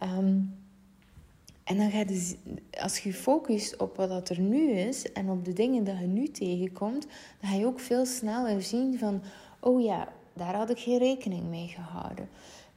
um, 0.02 0.56
en 1.64 1.76
dan 1.76 1.90
gaat 1.90 2.08
je, 2.08 2.36
als 2.80 2.98
je 2.98 3.12
focust 3.12 3.76
op 3.76 3.96
wat 3.96 4.28
er 4.28 4.40
nu 4.40 4.70
is 4.70 5.12
en 5.12 5.30
op 5.30 5.44
de 5.44 5.52
dingen 5.52 5.84
die 5.84 5.94
je 5.94 6.06
nu 6.06 6.28
tegenkomt, 6.28 7.06
dan 7.40 7.50
ga 7.50 7.56
je 7.56 7.66
ook 7.66 7.80
veel 7.80 8.06
sneller 8.06 8.62
zien 8.62 8.98
van, 8.98 9.22
oh 9.60 9.82
ja, 9.82 10.08
daar 10.32 10.54
had 10.54 10.70
ik 10.70 10.78
geen 10.78 10.98
rekening 10.98 11.44
mee 11.44 11.68
gehouden. 11.68 12.28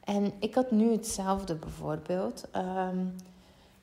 En 0.04 0.32
ik 0.40 0.56
had 0.56 0.72
nu 0.72 0.92
hetzelfde 0.92 1.56
bijvoorbeeld. 1.56 2.48
Um, 2.56 3.16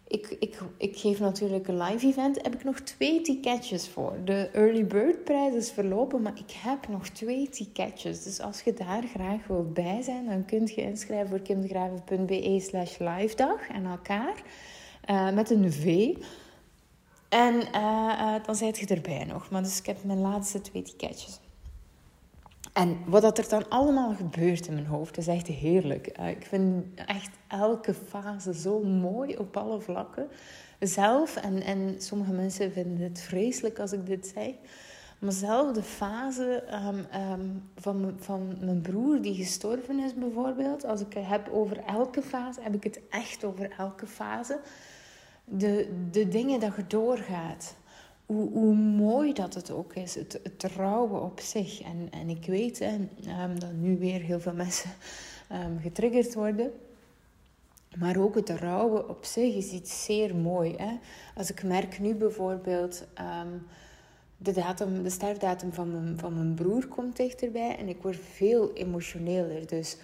ik, 0.09 0.37
ik, 0.41 0.59
ik 0.77 0.97
geef 0.97 1.19
natuurlijk 1.19 1.69
een 1.69 1.83
live 1.83 2.07
event. 2.07 2.43
Heb 2.43 2.55
ik 2.55 2.65
nog 2.65 2.81
twee 2.81 3.21
ticketjes 3.21 3.89
voor. 3.89 4.19
De 4.25 4.49
early 4.53 4.87
bird 4.87 5.25
prijs 5.25 5.55
is 5.55 5.71
verlopen, 5.71 6.23
maar 6.23 6.37
ik 6.37 6.53
heb 6.53 6.89
nog 6.89 7.09
twee 7.09 7.49
ticketjes. 7.49 8.23
Dus 8.23 8.41
als 8.41 8.61
je 8.61 8.75
daar 8.75 9.03
graag 9.03 9.47
wilt 9.47 9.75
bij 9.75 10.03
zijn, 10.03 10.27
dan 10.27 10.45
kunt 10.45 10.75
je 10.75 10.83
inschrijven 10.83 11.29
voor 11.29 11.41
kimdegraven.be 11.41 12.61
slash 12.61 12.99
live 12.99 13.37
dag 13.37 13.69
en 13.69 13.85
elkaar. 13.85 14.43
Uh, 15.11 15.33
met 15.33 15.51
een 15.51 15.73
V. 15.73 16.15
En 17.29 17.55
uh, 17.55 17.63
uh, 17.75 18.35
dan 18.45 18.55
zijt 18.55 18.79
je 18.79 18.87
erbij 18.87 19.25
nog. 19.25 19.51
Maar 19.51 19.63
dus 19.63 19.79
ik 19.79 19.87
heb 19.87 20.05
mijn 20.05 20.21
laatste 20.21 20.61
twee 20.61 20.83
ticketjes. 20.83 21.41
En 22.77 22.99
wat 23.07 23.23
dat 23.23 23.39
er 23.39 23.49
dan 23.49 23.69
allemaal 23.69 24.15
gebeurt 24.15 24.67
in 24.67 24.75
mijn 24.75 24.87
hoofd, 24.87 25.19
is 25.19 25.27
echt 25.27 25.47
heerlijk. 25.47 26.07
Eh, 26.07 26.29
ik 26.29 26.47
vind 26.47 26.85
echt 27.07 27.31
elke 27.49 27.95
fase 27.95 28.55
zo 28.55 28.83
mooi 28.83 29.37
op 29.37 29.57
alle 29.57 29.81
vlakken. 29.81 30.29
Zelf, 30.81 31.37
en, 31.37 31.63
en 31.63 31.95
sommige 31.99 32.33
mensen 32.33 32.73
vinden 32.73 33.01
het 33.01 33.21
vreselijk 33.21 33.79
als 33.79 33.93
ik 33.93 34.07
dit 34.07 34.33
zeg. 34.35 34.53
dezelfde 35.19 35.83
fase 35.83 36.63
ehm, 36.69 37.03
ehm, 37.11 37.49
van, 37.77 38.15
van 38.19 38.57
mijn 38.61 38.81
broer 38.81 39.23
die 39.23 39.35
gestorven 39.35 39.99
is 39.99 40.15
bijvoorbeeld. 40.15 40.85
Als 40.85 41.01
ik 41.01 41.13
het 41.15 41.27
heb 41.27 41.49
over 41.53 41.85
elke 41.85 42.23
fase, 42.23 42.61
heb 42.61 42.75
ik 42.75 42.85
het 42.85 43.01
echt 43.11 43.45
over 43.45 43.71
elke 43.79 44.07
fase. 44.07 44.61
De, 45.45 46.07
de 46.11 46.29
dingen 46.29 46.61
dat 46.61 46.77
je 46.77 46.87
doorgaat. 46.87 47.75
Hoe, 48.27 48.51
hoe 48.51 48.75
mooi 48.75 49.33
dat 49.33 49.55
het 49.55 49.71
ook 49.71 49.95
is. 49.95 50.15
Het, 50.15 50.41
het 50.43 50.65
rouwen 50.77 51.23
op 51.23 51.41
zich. 51.41 51.83
En, 51.83 52.09
en 52.11 52.29
ik 52.29 52.47
weet 52.47 52.79
hè, 52.79 52.95
um, 53.45 53.61
dat 53.61 53.73
nu 53.73 53.99
weer 53.99 54.21
heel 54.21 54.41
veel 54.41 54.55
mensen 54.55 54.91
getriggerd 55.81 56.35
worden. 56.35 56.73
Maar 57.99 58.17
ook 58.17 58.35
het 58.35 58.51
rouwen 58.51 59.09
op 59.09 59.25
zich 59.25 59.55
is 59.55 59.71
iets 59.71 60.05
zeer 60.05 60.37
mooi. 60.37 60.75
Hè? 60.77 60.99
Als 61.37 61.51
ik 61.51 61.63
merk 61.63 61.99
nu 61.99 62.15
bijvoorbeeld, 62.15 63.05
um, 63.21 63.67
de, 64.37 64.53
datum, 64.53 65.03
de 65.03 65.11
sterfdatum 65.11 65.73
van 65.73 65.91
mijn, 65.93 66.19
van 66.19 66.35
mijn 66.35 66.55
broer 66.55 66.87
komt 66.87 67.17
dichterbij 67.17 67.77
en 67.77 67.89
ik 67.89 68.03
word 68.03 68.19
veel 68.33 68.73
emotioneler. 68.73 69.67
Dus 69.67 69.97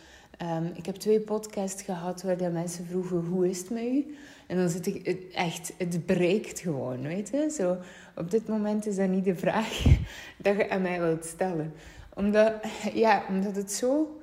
ik 0.74 0.86
heb 0.86 0.94
twee 0.94 1.20
podcasts 1.20 1.82
gehad 1.82 2.22
waar 2.22 2.52
mensen 2.52 2.86
vroegen, 2.86 3.24
hoe 3.24 3.48
is 3.48 3.58
het 3.58 3.70
met 3.70 3.82
u? 3.82 4.16
En 4.46 4.56
dan 4.56 4.68
zit 4.68 4.86
ik, 4.86 5.26
echt, 5.32 5.72
het 5.78 6.06
breekt 6.06 6.60
gewoon, 6.60 7.02
weet 7.02 7.28
je. 7.28 7.50
Zo, 7.50 7.76
op 8.16 8.30
dit 8.30 8.48
moment 8.48 8.86
is 8.86 8.96
dat 8.96 9.08
niet 9.08 9.24
de 9.24 9.36
vraag 9.36 9.84
dat 10.42 10.56
je 10.56 10.70
aan 10.70 10.82
mij 10.82 11.00
wilt 11.00 11.24
stellen. 11.24 11.72
Omdat, 12.14 12.52
ja, 12.94 13.24
omdat 13.28 13.56
het 13.56 13.72
zo 13.72 14.16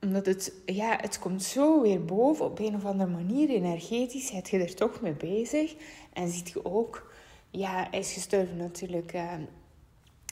omdat 0.00 0.26
het, 0.26 0.52
ja, 0.66 0.98
het 1.00 1.18
komt 1.18 1.42
zo 1.42 1.82
weer 1.82 2.04
boven 2.04 2.44
op 2.44 2.58
een 2.58 2.74
of 2.74 2.84
andere 2.84 3.10
manier. 3.10 3.48
Energetisch 3.48 4.26
zit 4.26 4.48
je 4.48 4.58
er 4.58 4.74
toch 4.74 5.00
mee 5.00 5.12
bezig. 5.12 5.74
En 6.12 6.28
ziet 6.28 6.48
je 6.48 6.64
ook, 6.64 7.12
ja, 7.50 7.88
hij 7.90 7.98
is 7.98 8.12
gestorven 8.12 8.56
natuurlijk 8.56 9.14
uh, 9.14 9.32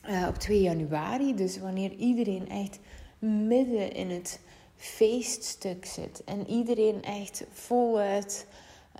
uh, 0.08 0.26
op 0.28 0.34
2 0.34 0.60
januari. 0.60 1.34
Dus 1.34 1.58
wanneer 1.58 1.92
iedereen 1.92 2.48
echt 2.48 2.78
midden 3.18 3.92
in 3.92 4.10
het 4.10 4.40
feeststuk 4.76 5.84
zit. 5.84 6.24
En 6.24 6.46
iedereen 6.46 7.02
echt 7.02 7.44
voluit 7.52 8.46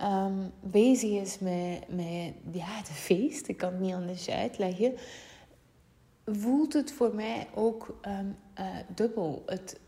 um, 0.01 0.51
bezig 0.59 1.09
is 1.09 1.39
met, 1.39 1.87
met 1.87 2.33
ja, 2.51 2.81
de 2.81 2.93
feest. 2.93 3.47
Ik 3.47 3.57
kan 3.57 3.71
het 3.71 3.79
niet 3.79 3.93
anders 3.93 4.29
uitleggen. 4.29 4.95
Voelt 6.25 6.73
het 6.73 6.91
voor 6.91 7.15
mij 7.15 7.47
ook 7.55 7.99
um, 8.05 8.37
uh, 8.59 8.77
dubbel. 8.95 9.43
Het 9.45 9.79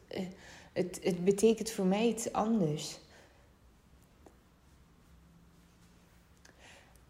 het, 0.79 0.99
het 1.03 1.23
betekent 1.23 1.71
voor 1.71 1.85
mij 1.85 2.07
iets 2.07 2.33
anders. 2.33 2.99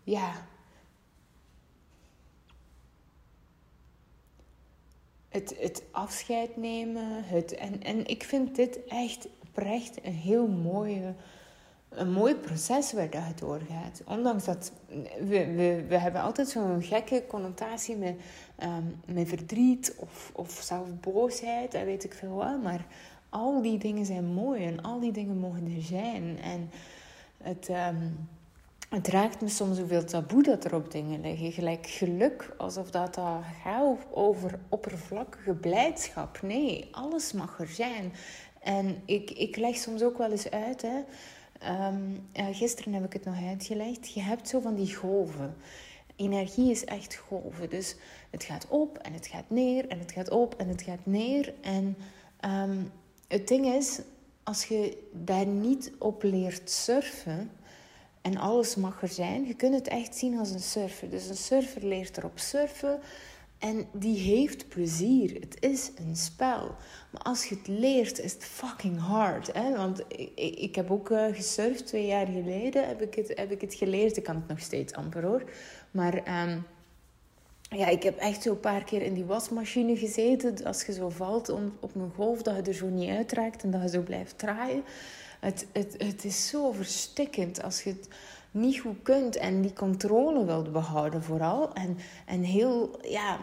Ja. 0.03 0.47
Het, 5.29 5.55
het 5.59 5.83
afscheid 5.91 6.57
nemen. 6.57 7.23
Het, 7.23 7.55
en, 7.55 7.83
en 7.83 8.07
ik 8.07 8.23
vind 8.23 8.55
dit 8.55 8.79
echt 8.87 9.27
oprecht 9.47 10.05
een 10.05 10.13
heel 10.13 10.47
mooie, 10.47 11.13
een 11.89 12.11
mooi 12.11 12.35
proces 12.35 12.93
waar 12.93 13.09
dat 13.09 13.23
het 13.23 13.37
doorgaat. 13.37 14.01
Ondanks 14.05 14.45
dat 14.45 14.71
we, 15.19 15.53
we, 15.55 15.85
we 15.87 15.97
hebben 15.97 16.21
altijd 16.21 16.49
zo'n 16.49 16.83
gekke 16.83 17.23
connotatie 17.27 17.95
met, 17.95 18.15
um, 18.63 18.95
met 19.15 19.27
verdriet 19.27 19.95
of, 19.97 20.31
of 20.35 20.51
zelfs 20.51 20.89
boosheid 20.99 21.73
en 21.73 21.85
weet 21.85 22.03
ik 22.03 22.13
veel 22.13 22.33
wat. 22.33 22.61
Maar 22.63 22.85
al 23.29 23.61
die 23.61 23.77
dingen 23.77 24.05
zijn 24.05 24.25
mooi 24.25 24.65
en 24.65 24.81
al 24.81 24.99
die 24.99 25.11
dingen 25.11 25.37
mogen 25.37 25.75
er 25.75 25.81
zijn. 25.81 26.39
En 26.41 26.69
het, 27.37 27.69
um, 27.69 28.29
het 28.89 29.07
raakt 29.07 29.41
me 29.41 29.49
soms 29.49 29.77
zoveel 29.77 30.05
taboe 30.05 30.43
dat 30.43 30.65
er 30.65 30.75
op 30.75 30.91
dingen 30.91 31.21
liggen. 31.21 31.51
Gelijk 31.51 31.87
geluk, 31.87 32.53
alsof 32.57 32.91
dat, 32.91 33.15
dat 33.15 33.41
gaat 33.63 33.97
over 34.11 34.59
oppervlakkige 34.69 35.53
blijdschap. 35.53 36.41
Nee, 36.41 36.87
alles 36.91 37.33
mag 37.33 37.59
er 37.59 37.67
zijn. 37.67 38.13
En 38.59 39.01
ik, 39.05 39.31
ik 39.31 39.55
leg 39.55 39.75
soms 39.75 40.01
ook 40.01 40.17
wel 40.17 40.31
eens 40.31 40.49
uit, 40.49 40.81
hè. 40.81 40.97
Um, 41.87 42.29
gisteren 42.33 42.93
heb 42.93 43.05
ik 43.05 43.13
het 43.13 43.25
nog 43.25 43.47
uitgelegd. 43.47 44.13
Je 44.13 44.21
hebt 44.21 44.47
zo 44.47 44.59
van 44.59 44.75
die 44.75 44.95
golven. 44.95 45.55
Energie 46.15 46.71
is 46.71 46.85
echt 46.85 47.15
golven. 47.15 47.69
Dus 47.69 47.95
het 48.29 48.43
gaat 48.43 48.67
op 48.69 48.97
en 48.97 49.13
het 49.13 49.27
gaat 49.27 49.49
neer 49.49 49.87
en 49.87 49.99
het 49.99 50.11
gaat 50.11 50.29
op 50.29 50.55
en 50.55 50.67
het 50.67 50.81
gaat 50.81 51.05
neer. 51.05 51.53
En 51.61 51.97
um, 52.45 52.91
het 53.27 53.47
ding 53.47 53.65
is, 53.65 53.99
als 54.43 54.65
je 54.65 55.09
daar 55.11 55.45
niet 55.45 55.91
op 55.97 56.23
leert 56.23 56.69
surfen 56.71 57.51
en 58.21 58.37
alles 58.37 58.75
mag 58.75 59.01
er 59.01 59.07
zijn, 59.07 59.45
je 59.45 59.55
kunt 59.55 59.73
het 59.73 59.87
echt 59.87 60.15
zien 60.15 60.37
als 60.37 60.51
een 60.51 60.59
surfer. 60.59 61.09
Dus 61.09 61.27
een 61.27 61.37
surfer 61.37 61.85
leert 61.85 62.17
erop 62.17 62.39
surfen 62.39 62.99
en 63.59 63.87
die 63.91 64.17
heeft 64.17 64.67
plezier. 64.67 65.33
Het 65.39 65.57
is 65.59 65.91
een 65.95 66.15
spel. 66.15 66.75
Maar 67.11 67.21
als 67.21 67.45
je 67.45 67.55
het 67.55 67.67
leert, 67.67 68.19
is 68.19 68.33
het 68.33 68.43
fucking 68.43 68.99
hard. 68.99 69.53
Hè? 69.53 69.75
Want 69.75 70.03
ik, 70.07 70.59
ik 70.59 70.75
heb 70.75 70.91
ook 70.91 71.09
uh, 71.09 71.25
gesurfd 71.31 71.85
twee 71.85 72.05
jaar 72.05 72.25
geleden, 72.25 72.87
heb 72.87 73.01
ik, 73.01 73.15
het, 73.15 73.31
heb 73.35 73.51
ik 73.51 73.61
het 73.61 73.73
geleerd. 73.73 74.17
Ik 74.17 74.23
kan 74.23 74.35
het 74.35 74.47
nog 74.47 74.59
steeds 74.59 74.93
amper 74.93 75.23
hoor. 75.23 75.43
Maar... 75.91 76.43
Um, 76.47 76.65
ja, 77.71 77.87
ik 77.87 78.03
heb 78.03 78.17
echt 78.17 78.41
zo 78.41 78.51
een 78.51 78.59
paar 78.59 78.83
keer 78.83 79.01
in 79.01 79.13
die 79.13 79.25
wasmachine 79.25 79.97
gezeten. 79.97 80.65
Als 80.65 80.85
je 80.85 80.93
zo 80.93 81.09
valt 81.09 81.49
op 81.79 81.95
een 81.95 82.11
golf, 82.15 82.41
dat 82.41 82.55
je 82.55 82.61
er 82.61 82.73
zo 82.73 82.87
niet 82.87 83.09
uitraakt 83.09 83.63
en 83.63 83.71
dat 83.71 83.81
je 83.81 83.89
zo 83.89 84.01
blijft 84.01 84.37
draaien. 84.37 84.83
Het, 85.39 85.67
het, 85.73 85.95
het 85.97 86.25
is 86.25 86.47
zo 86.47 86.71
verstikkend 86.71 87.63
als 87.63 87.83
je 87.83 87.89
het 87.89 88.07
niet 88.51 88.79
goed 88.79 89.01
kunt 89.03 89.35
en 89.35 89.61
die 89.61 89.73
controle 89.73 90.45
wilt 90.45 90.71
behouden 90.71 91.23
vooral. 91.23 91.73
En, 91.73 91.97
en 92.25 92.43
heel, 92.43 92.99
ja, 93.01 93.37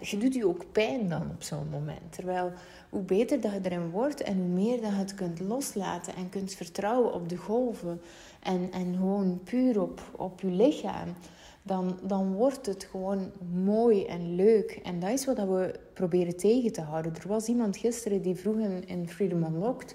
je 0.00 0.18
doet 0.18 0.34
je 0.34 0.46
ook 0.46 0.72
pijn 0.72 1.08
dan 1.08 1.30
op 1.30 1.42
zo'n 1.42 1.68
moment. 1.70 2.12
Terwijl 2.12 2.52
hoe 2.90 3.02
beter 3.02 3.40
dat 3.40 3.52
je 3.52 3.60
erin 3.62 3.90
wordt 3.90 4.22
en 4.22 4.36
hoe 4.36 4.46
meer 4.46 4.80
dat 4.80 4.90
je 4.90 4.96
het 4.96 5.14
kunt 5.14 5.40
loslaten 5.40 6.14
en 6.14 6.28
kunt 6.28 6.54
vertrouwen 6.54 7.12
op 7.12 7.28
de 7.28 7.36
golven 7.36 8.00
en, 8.40 8.72
en 8.72 8.94
gewoon 8.94 9.40
puur 9.44 9.80
op, 9.80 10.00
op 10.16 10.40
je 10.40 10.50
lichaam 10.50 11.14
dan, 11.62 11.98
dan 12.02 12.32
wordt 12.32 12.66
het 12.66 12.84
gewoon 12.90 13.30
mooi 13.64 14.04
en 14.04 14.34
leuk. 14.34 14.80
En 14.82 15.00
dat 15.00 15.10
is 15.10 15.24
wat 15.24 15.36
we 15.36 15.74
proberen 15.92 16.36
tegen 16.36 16.72
te 16.72 16.80
houden. 16.80 17.14
Er 17.14 17.28
was 17.28 17.46
iemand 17.46 17.76
gisteren 17.76 18.22
die 18.22 18.34
vroeg 18.34 18.56
in, 18.56 18.86
in 18.86 19.08
Freedom 19.08 19.44
Unlocked... 19.44 19.94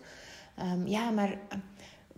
Um, 0.60 0.88
ja, 0.88 1.10
maar 1.10 1.32
eh, 1.50 1.58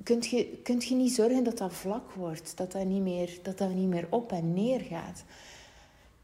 kunt 0.04 0.28
je, 0.28 0.60
kunt 0.64 0.86
je 0.86 0.96
niet 0.96 1.14
zorgen 1.14 1.44
dat 1.44 1.58
dat 1.58 1.74
vlak 1.74 2.12
wordt? 2.12 2.58
Dat 2.58 2.72
dat, 2.72 2.86
niet 2.86 3.02
meer, 3.02 3.40
dat 3.42 3.58
dat 3.58 3.74
niet 3.74 3.88
meer 3.88 4.08
op 4.10 4.32
en 4.32 4.54
neer 4.54 4.80
gaat? 4.80 5.24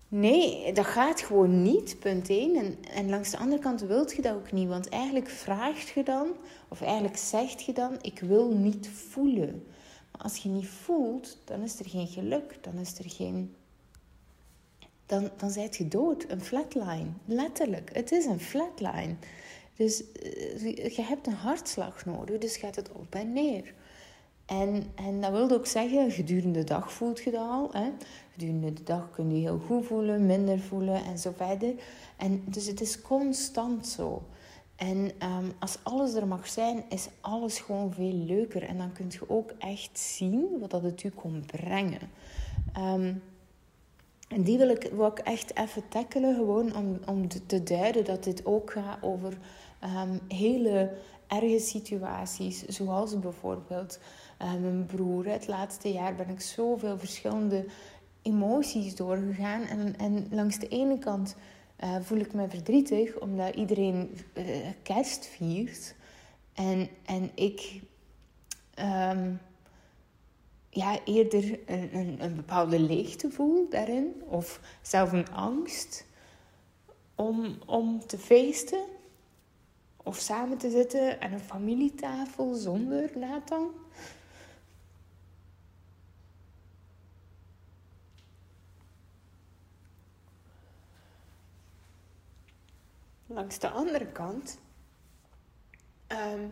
Nee, 0.07 0.73
dat 0.73 0.85
gaat 0.85 1.21
gewoon 1.21 1.61
niet, 1.61 1.99
punt 1.99 2.29
1. 2.29 2.55
En, 2.55 2.77
en 2.93 3.09
langs 3.09 3.31
de 3.31 3.37
andere 3.37 3.61
kant 3.61 3.81
wilt 3.81 4.15
je 4.15 4.21
dat 4.21 4.35
ook 4.35 4.51
niet. 4.51 4.67
Want 4.67 4.89
eigenlijk 4.89 5.29
vraagt 5.29 5.89
je 5.89 6.03
dan, 6.03 6.27
of 6.67 6.81
eigenlijk 6.81 7.17
zegt 7.17 7.63
je 7.63 7.73
dan... 7.73 7.97
Ik 8.01 8.19
wil 8.19 8.51
niet 8.51 8.89
voelen 8.89 9.63
als 10.21 10.37
je 10.37 10.49
niet 10.49 10.67
voelt, 10.67 11.37
dan 11.43 11.61
is 11.61 11.79
er 11.79 11.89
geen 11.89 12.07
geluk, 12.07 12.57
dan 12.61 12.73
is 12.77 12.99
er 12.99 13.09
geen. 13.09 13.55
Dan, 15.05 15.29
dan 15.37 15.49
zijt 15.49 15.75
je 15.75 15.87
dood. 15.87 16.25
Een 16.27 16.41
flatline. 16.41 17.07
Letterlijk. 17.25 17.93
Het 17.93 18.11
is 18.11 18.25
een 18.25 18.39
flatline. 18.39 19.15
Dus 19.81 20.11
eh, 20.11 20.95
je 20.95 21.01
hebt 21.01 21.27
een 21.27 21.33
hartslag 21.33 22.05
nodig, 22.05 22.37
dus 22.37 22.57
gaat 22.57 22.75
het 22.75 22.91
op 22.91 23.15
en 23.15 23.33
neer. 23.33 23.73
En, 24.45 24.83
en 24.95 25.21
dat 25.21 25.31
wil 25.31 25.51
ook 25.51 25.65
zeggen, 25.65 26.11
gedurende 26.11 26.59
de 26.59 26.65
dag 26.65 26.93
voelt 26.93 27.21
je 27.21 27.31
dat 27.31 27.49
al. 27.49 27.69
Hè? 27.71 27.89
Gedurende 28.31 28.73
de 28.73 28.83
dag 28.83 29.11
kun 29.11 29.35
je 29.35 29.41
heel 29.41 29.59
goed 29.59 29.85
voelen, 29.85 30.25
minder 30.25 30.59
voelen 30.59 31.03
en 31.03 31.17
zo 31.17 31.31
verder. 31.35 31.73
En 32.17 32.43
dus 32.45 32.67
het 32.67 32.81
is 32.81 33.01
constant 33.01 33.87
zo. 33.87 34.23
En 34.75 35.11
ehm, 35.17 35.45
als 35.59 35.77
alles 35.83 36.13
er 36.13 36.27
mag 36.27 36.47
zijn, 36.47 36.83
is 36.89 37.07
alles 37.21 37.59
gewoon 37.59 37.93
veel 37.93 38.13
leuker. 38.13 38.63
En 38.63 38.77
dan 38.77 38.91
kun 38.91 39.05
je 39.09 39.29
ook 39.29 39.51
echt 39.57 39.99
zien 39.99 40.59
wat 40.59 40.71
dat 40.71 40.83
het 40.83 41.03
u 41.03 41.09
kon 41.09 41.43
brengen. 41.45 42.09
Ehm, 42.73 43.13
en 44.27 44.43
die 44.43 44.57
wil 44.57 44.69
ik, 44.69 44.89
wil 44.93 45.07
ik 45.07 45.19
echt 45.19 45.57
even 45.57 45.87
tackelen, 45.87 46.35
gewoon 46.35 46.75
om, 46.75 46.99
om 47.05 47.27
te 47.27 47.63
duiden 47.63 48.05
dat 48.05 48.23
dit 48.23 48.45
ook 48.45 48.71
gaat 48.71 49.03
over 49.03 49.37
um, 49.83 50.19
hele 50.27 50.93
erge 51.27 51.59
situaties. 51.59 52.65
Zoals 52.65 53.19
bijvoorbeeld 53.19 53.99
mijn 54.37 54.85
broer. 54.85 55.25
Het 55.25 55.47
laatste 55.47 55.91
jaar 55.91 56.15
ben 56.15 56.29
ik 56.29 56.41
zoveel 56.41 56.97
verschillende 56.97 57.65
emoties 58.21 58.95
doorgegaan. 58.95 59.61
En, 59.61 59.97
en 59.97 60.27
langs 60.31 60.59
de 60.59 60.67
ene 60.67 60.99
kant 60.99 61.35
uh, 61.83 61.95
voel 62.01 62.17
ik 62.17 62.33
me 62.33 62.47
verdrietig 62.49 63.19
omdat 63.19 63.55
iedereen 63.55 64.17
uh, 64.33 64.45
kerst 64.83 65.25
viert. 65.25 65.95
En, 66.53 66.89
en 67.05 67.31
ik 67.35 67.81
um, 68.79 69.39
ja, 70.69 70.99
eerder 71.05 71.59
een, 71.65 71.95
een, 71.95 72.15
een, 72.23 72.35
bepaalde 72.35 72.79
leegte 72.79 73.31
voel 73.31 73.69
daarin. 73.69 74.23
Of 74.27 74.59
zelf 74.81 75.11
een 75.11 75.31
angst 75.31 76.05
om, 77.15 77.57
om 77.65 78.05
te 78.05 78.17
feesten. 78.17 78.83
Of 80.03 80.17
samen 80.17 80.57
te 80.57 80.69
zitten 80.69 81.21
aan 81.21 81.31
een 81.31 81.39
familietafel 81.39 82.53
zonder 82.53 83.09
Nathan. 83.17 83.71
langs 93.33 93.59
de 93.59 93.69
andere 93.69 94.05
kant 94.05 94.59
ehm, 96.07 96.47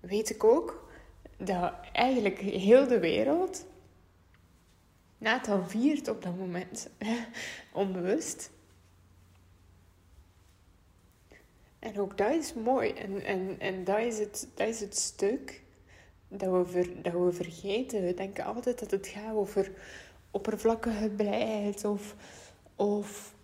weet 0.00 0.30
ik 0.30 0.44
ook 0.44 0.90
dat 1.36 1.74
eigenlijk 1.92 2.38
heel 2.38 2.86
de 2.86 2.98
wereld 2.98 3.64
Nathan 5.18 5.68
viert 5.68 6.08
op 6.08 6.22
dat 6.22 6.36
moment, 6.36 6.90
onbewust. 7.72 8.50
En 11.82 12.00
ook 12.00 12.18
dat 12.18 12.30
is 12.30 12.54
mooi. 12.54 12.90
En, 12.90 13.24
en, 13.24 13.56
en 13.58 13.84
dat, 13.84 13.98
is 13.98 14.18
het, 14.18 14.48
dat 14.54 14.68
is 14.68 14.80
het 14.80 14.96
stuk 14.96 15.62
dat 16.28 16.50
we, 16.50 16.64
ver, 16.66 17.02
dat 17.02 17.12
we 17.12 17.32
vergeten. 17.32 18.04
We 18.04 18.14
denken 18.14 18.44
altijd 18.44 18.78
dat 18.78 18.90
het 18.90 19.06
gaat 19.06 19.34
over 19.34 19.72
oppervlakkige 20.30 21.08
blijheid 21.08 21.84
of, 21.84 22.14
of, 22.76 23.34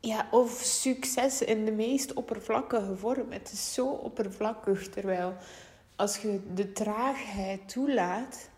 ja, 0.00 0.28
of 0.30 0.50
succes 0.62 1.42
in 1.42 1.64
de 1.64 1.72
meest 1.72 2.12
oppervlakkige 2.12 2.96
vorm. 2.96 3.32
Het 3.32 3.52
is 3.52 3.74
zo 3.74 3.88
oppervlakkig, 3.88 4.88
terwijl 4.88 5.34
als 5.96 6.18
je 6.18 6.40
de 6.54 6.72
traagheid 6.72 7.68
toelaat, 7.68 8.50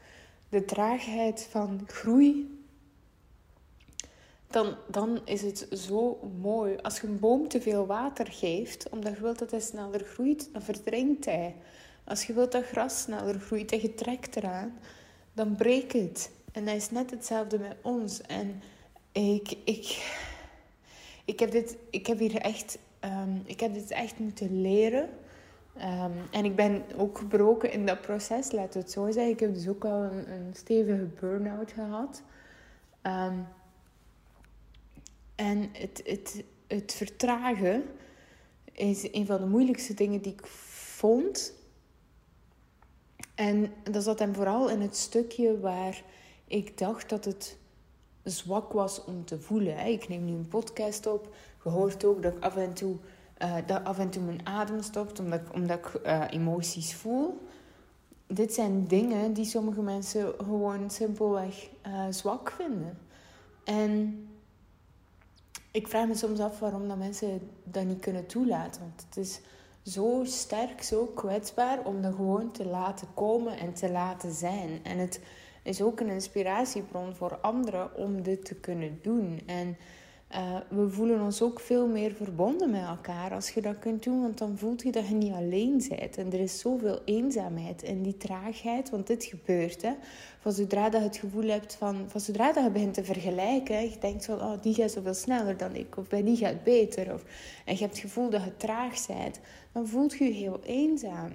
de 0.49 0.65
traagheid 0.65 1.47
van 1.51 1.81
groei, 1.87 2.56
dan, 4.47 4.77
dan 4.89 5.21
is 5.25 5.43
het 5.43 5.67
zo 5.71 6.31
mooi. 6.41 6.77
Als 6.83 7.01
je 7.01 7.07
een 7.07 7.19
boom 7.19 7.49
te 7.49 7.61
veel 7.61 7.87
water 7.87 8.27
geeft, 8.27 8.89
omdat 8.89 9.15
je 9.15 9.21
wilt 9.21 9.39
dat 9.39 9.51
hij 9.51 9.61
sneller 9.61 10.05
groeit, 10.05 10.49
dan 10.53 10.63
verdrinkt 10.63 11.25
hij. 11.25 11.55
Als 12.05 12.25
je 12.25 12.33
wilt 12.33 12.53
dat 12.53 12.65
gras 12.65 13.01
sneller 13.01 13.41
groeit 13.41 13.73
en 13.73 13.81
je 13.81 13.95
trekt 13.95 14.37
eraan, 14.37 14.79
dan 15.33 15.57
breekt 15.57 15.93
het. 15.93 16.31
En 16.53 16.65
dat 16.65 16.75
is 16.75 16.91
net 16.91 17.11
hetzelfde 17.11 17.59
met 17.59 17.77
ons. 17.83 18.21
En 18.21 18.63
ik, 19.13 19.55
ik, 19.65 20.15
ik, 21.25 21.41
heb, 21.41 21.51
dit, 21.51 21.77
ik 21.91 22.07
heb 22.07 22.19
hier 22.19 22.37
echt, 22.37 22.79
um, 23.05 23.43
ik 23.45 23.61
heb 23.61 23.75
dit 23.75 23.91
echt 23.91 24.19
moeten 24.19 24.61
leren. 24.61 25.09
Um, 25.77 26.13
en 26.31 26.45
ik 26.45 26.57
ben 26.57 26.85
ook 26.97 27.19
gebroken 27.19 27.73
in 27.73 27.87
dat 27.87 28.01
proces, 28.01 28.53
laten 28.53 28.73
we 28.73 28.79
het 28.79 28.91
zo 28.91 29.11
zeggen. 29.11 29.33
Ik 29.33 29.41
heb 29.41 29.55
dus 29.55 29.69
ook 29.69 29.85
al 29.85 30.03
een, 30.03 30.33
een 30.33 30.55
stevige 30.55 31.07
burn-out 31.21 31.73
gehad. 31.73 32.23
Um, 33.03 33.47
en 35.37 35.69
het, 35.73 36.03
het, 36.05 36.45
het 36.67 36.93
vertragen 36.93 37.85
is 38.73 39.13
een 39.13 39.27
van 39.27 39.41
de 39.41 39.47
moeilijkste 39.47 39.95
dingen 39.95 40.23
die 40.23 40.33
ik 40.33 40.47
vond. 40.47 41.53
En 43.35 43.73
dat 43.83 44.03
zat 44.03 44.19
hem 44.19 44.35
vooral 44.35 44.71
in 44.71 44.81
het 44.81 44.97
stukje 44.97 45.61
waar 45.61 46.03
ik 46.47 46.79
dacht 46.79 47.09
dat 47.09 47.25
het 47.25 47.57
zwak 48.23 48.73
was 48.73 49.05
om 49.05 49.25
te 49.25 49.41
voelen. 49.41 49.87
Ik 49.87 50.09
neem 50.09 50.25
nu 50.25 50.33
een 50.33 50.49
podcast 50.49 51.07
op. 51.07 51.35
Je 51.65 51.69
hoort 51.69 52.05
ook 52.05 52.23
dat 52.23 52.35
ik 52.37 52.43
af 52.43 52.57
en 52.57 52.75
toe, 52.75 52.97
uh, 53.43 53.57
dat 53.67 53.85
af 53.85 53.99
en 53.99 54.11
toe 54.11 54.23
mijn 54.23 54.47
adem 54.47 54.83
stopt 54.83 55.21
omdat, 55.21 55.41
omdat 55.53 55.79
ik 55.79 56.01
uh, 56.07 56.25
emoties 56.31 56.95
voel. 56.95 57.47
Dit 58.27 58.53
zijn 58.53 58.87
dingen 58.87 59.33
die 59.33 59.45
sommige 59.45 59.83
mensen 59.83 60.35
gewoon 60.37 60.91
simpelweg 60.91 61.69
uh, 61.87 62.07
zwak 62.11 62.51
vinden. 62.51 62.99
En 63.65 64.21
ik 65.77 65.89
vraag 65.89 66.07
me 66.07 66.15
soms 66.15 66.41
af 66.41 66.59
waarom 66.59 66.89
dat 66.89 66.97
mensen 66.97 67.51
dat 67.65 67.85
niet 67.85 68.01
kunnen 68.01 68.27
toelaten. 68.27 68.81
Want 68.81 69.07
het 69.09 69.17
is 69.17 69.41
zo 69.83 70.21
sterk, 70.25 70.83
zo 70.83 71.07
kwetsbaar 71.07 71.85
om 71.85 72.03
dat 72.03 72.15
gewoon 72.15 72.51
te 72.51 72.67
laten 72.67 73.09
komen 73.15 73.59
en 73.59 73.75
te 73.75 73.91
laten 73.91 74.33
zijn. 74.33 74.81
En 74.83 74.99
het 74.99 75.21
is 75.63 75.83
ook 75.83 76.01
een 76.01 76.09
inspiratiebron 76.09 77.15
voor 77.15 77.39
anderen 77.41 77.97
om 77.97 78.23
dit 78.23 78.45
te 78.45 78.55
kunnen 78.55 78.99
doen. 79.03 79.41
En 79.47 79.77
uh, 80.37 80.57
we 80.69 80.91
voelen 80.91 81.21
ons 81.21 81.43
ook 81.43 81.61
veel 81.61 81.87
meer 81.89 82.13
verbonden 82.13 82.71
met 82.71 82.83
elkaar 82.83 83.33
als 83.33 83.51
je 83.51 83.61
dat 83.61 83.79
kunt 83.79 84.03
doen, 84.03 84.21
want 84.21 84.39
dan 84.39 84.59
voelt 84.59 84.83
je 84.83 84.93
dat 84.93 85.09
je 85.09 85.15
niet 85.15 85.33
alleen 85.33 85.85
bent. 85.89 86.17
En 86.17 86.33
er 86.33 86.41
is 86.41 86.59
zoveel 86.59 87.01
eenzaamheid 87.05 87.83
en 87.83 88.03
die 88.03 88.17
traagheid, 88.17 88.91
want 88.91 89.07
dit 89.07 89.25
gebeurt. 89.25 89.83
Hè. 89.83 89.93
Van 90.41 90.53
zodra 90.53 90.89
dat 90.89 91.01
je 91.01 91.07
het 91.07 91.17
gevoel 91.17 91.49
hebt 91.49 91.75
van, 91.75 92.05
van 92.07 92.21
zodra 92.21 92.53
dat 92.53 92.65
je 92.65 92.71
begint 92.71 92.95
te 92.95 93.05
vergelijken, 93.05 93.83
je 93.83 93.99
denkt 94.01 94.25
van, 94.25 94.41
oh, 94.41 94.63
die 94.63 94.75
gaat 94.75 94.91
zoveel 94.91 95.15
sneller 95.15 95.57
dan 95.57 95.75
ik, 95.75 95.97
of 95.97 96.09
bij 96.09 96.23
die 96.23 96.37
gaat 96.37 96.63
beter, 96.65 97.13
of, 97.13 97.25
en 97.65 97.75
je 97.75 97.81
hebt 97.81 97.93
het 97.93 98.01
gevoel 98.01 98.31
dat 98.31 98.45
je 98.45 98.57
traag 98.57 99.07
bent, 99.07 99.41
dan 99.73 99.87
voelt 99.87 100.19
je 100.19 100.25
je 100.25 100.33
heel 100.33 100.61
eenzaam. 100.63 101.33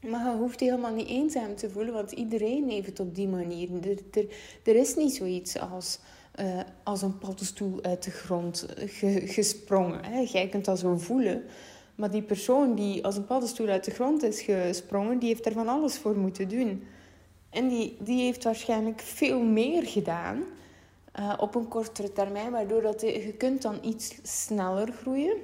Maar 0.00 0.30
je 0.30 0.36
hoeft 0.36 0.60
helemaal 0.60 0.94
niet 0.94 1.08
eenzaam 1.08 1.56
te 1.56 1.70
voelen, 1.70 1.94
want 1.94 2.12
iedereen 2.12 2.70
heeft 2.70 2.86
het 2.86 3.00
op 3.00 3.14
die 3.14 3.28
manier. 3.28 3.68
Er, 3.82 3.98
er, 4.10 4.26
er 4.64 4.76
is 4.76 4.94
niet 4.94 5.14
zoiets 5.14 5.58
als 5.58 5.98
uh, 6.40 6.60
als 6.82 7.02
een 7.02 7.18
paddenstoel 7.18 7.82
uit 7.82 8.02
de 8.02 8.10
grond 8.10 8.66
gesprongen. 9.24 10.04
Hè. 10.04 10.18
Jij 10.18 10.48
kunt 10.48 10.64
dat 10.64 10.78
zo 10.78 10.96
voelen. 10.96 11.44
Maar 11.94 12.10
die 12.10 12.22
persoon 12.22 12.74
die 12.74 13.04
als 13.04 13.16
een 13.16 13.26
paddenstoel 13.26 13.68
uit 13.68 13.84
de 13.84 13.90
grond 13.90 14.22
is 14.22 14.40
gesprongen, 14.40 15.18
die 15.18 15.28
heeft 15.28 15.46
er 15.46 15.52
van 15.52 15.68
alles 15.68 15.98
voor 15.98 16.16
moeten 16.16 16.48
doen. 16.48 16.84
En 17.50 17.68
die, 17.68 17.96
die 18.00 18.22
heeft 18.22 18.44
waarschijnlijk 18.44 19.00
veel 19.00 19.42
meer 19.42 19.86
gedaan 19.86 20.42
uh, 21.18 21.32
op 21.38 21.54
een 21.54 21.68
kortere 21.68 22.12
termijn, 22.12 22.50
waardoor 22.50 22.82
dat 22.82 23.00
je, 23.00 23.26
je 23.26 23.32
kunt 23.32 23.62
dan 23.62 23.78
iets 23.82 24.14
sneller 24.22 24.92
groeien. 24.92 25.36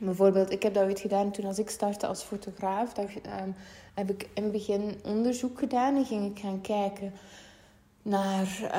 Bijvoorbeeld, 0.00 0.50
ik 0.50 0.62
heb 0.62 0.74
dat 0.74 0.84
ooit 0.84 1.00
gedaan 1.00 1.30
toen 1.30 1.44
als 1.44 1.58
ik 1.58 1.70
startte 1.70 2.06
als 2.06 2.22
fotograaf. 2.22 2.96
Um, 2.98 3.54
heb 3.94 4.10
ik 4.10 4.28
in 4.34 4.42
het 4.42 4.52
begin 4.52 4.94
onderzoek 5.04 5.58
gedaan 5.58 5.96
en 5.96 6.04
ging 6.04 6.30
ik 6.30 6.38
gaan 6.38 6.60
kijken 6.60 7.12
naar 8.08 8.70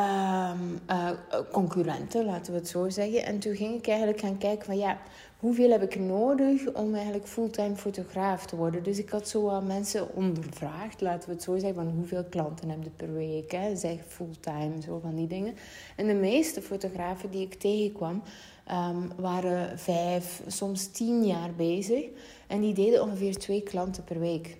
um, 0.51 0.79
uh, 0.89 1.09
concurrenten, 1.51 2.25
laten 2.25 2.53
we 2.53 2.59
het 2.59 2.67
zo 2.67 2.89
zeggen. 2.89 3.25
En 3.25 3.39
toen 3.39 3.55
ging 3.55 3.75
ik 3.75 3.87
eigenlijk 3.87 4.19
gaan 4.19 4.37
kijken 4.37 4.65
van 4.65 4.77
ja, 4.77 4.97
hoeveel 5.39 5.71
heb 5.71 5.81
ik 5.81 5.99
nodig 5.99 6.73
om 6.73 6.93
eigenlijk 6.95 7.27
fulltime 7.27 7.75
fotograaf 7.75 8.45
te 8.45 8.55
worden. 8.55 8.83
Dus 8.83 8.97
ik 8.97 9.09
had 9.09 9.27
zo 9.27 9.61
mensen 9.61 10.15
ondervraagd, 10.15 11.01
laten 11.01 11.29
we 11.29 11.35
het 11.35 11.43
zo 11.43 11.57
zeggen, 11.57 11.75
van 11.75 11.93
hoeveel 11.95 12.23
klanten 12.23 12.69
heb 12.69 12.83
je 12.83 12.89
per 12.89 13.13
week, 13.13 13.51
hè? 13.51 13.75
zeg 13.75 13.99
fulltime, 14.07 14.81
zo 14.85 14.99
van 14.99 15.15
die 15.15 15.27
dingen. 15.27 15.55
En 15.95 16.07
de 16.07 16.13
meeste 16.13 16.61
fotografen 16.61 17.31
die 17.31 17.45
ik 17.45 17.53
tegenkwam, 17.53 18.23
um, 18.71 19.11
waren 19.17 19.79
vijf, 19.79 20.41
soms 20.47 20.87
tien 20.87 21.25
jaar 21.25 21.53
bezig. 21.55 22.05
En 22.47 22.61
die 22.61 22.73
deden 22.73 23.03
ongeveer 23.03 23.37
twee 23.37 23.61
klanten 23.61 24.03
per 24.03 24.19
week. 24.19 24.57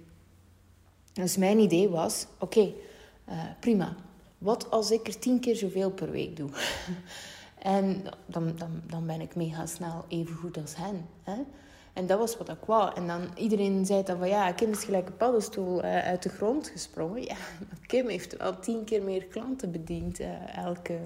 Dus 1.13 1.38
mijn 1.38 1.60
idee 1.60 1.89
was, 1.89 2.25
oké, 2.39 2.60
okay, 2.60 2.75
uh, 3.29 3.36
prima 3.60 3.95
wat 4.39 4.71
als 4.71 4.91
ik 4.91 5.08
er 5.08 5.19
tien 5.19 5.39
keer 5.39 5.56
zoveel 5.56 5.91
per 5.91 6.12
week 6.12 6.38
doe? 6.38 6.49
en 7.78 8.04
dan, 8.25 8.54
dan, 8.58 8.82
dan 8.88 9.06
ben 9.06 9.21
ik 9.21 9.36
mega 9.36 9.65
snel 9.65 10.06
even 10.08 10.36
goed 10.36 10.58
als 10.58 10.75
hen. 10.75 11.06
Hè? 11.23 11.41
En 11.93 12.08
dat 12.08 12.19
was 12.19 12.38
wat 12.38 12.49
ik 12.49 12.65
wou. 12.65 12.95
En 12.95 13.08
dan 13.08 13.21
iedereen 13.36 13.86
zei 13.86 14.04
dan 14.04 14.17
van 14.17 14.28
ja, 14.28 14.52
Kim 14.52 14.71
is 14.71 14.84
gelijk 14.84 15.08
een 15.08 15.17
paddenstoel 15.17 15.84
uh, 15.84 15.97
uit 15.97 16.23
de 16.23 16.30
grond 16.30 16.67
gesprongen. 16.67 17.21
Ja, 17.30 17.36
Kim 17.86 18.08
heeft 18.08 18.38
wel 18.38 18.60
tien 18.60 18.84
keer 18.84 19.04
meer 19.04 19.25
klanten 19.25 19.71
bediend 19.71 20.19
uh, 20.19 20.58
elke, 20.58 20.97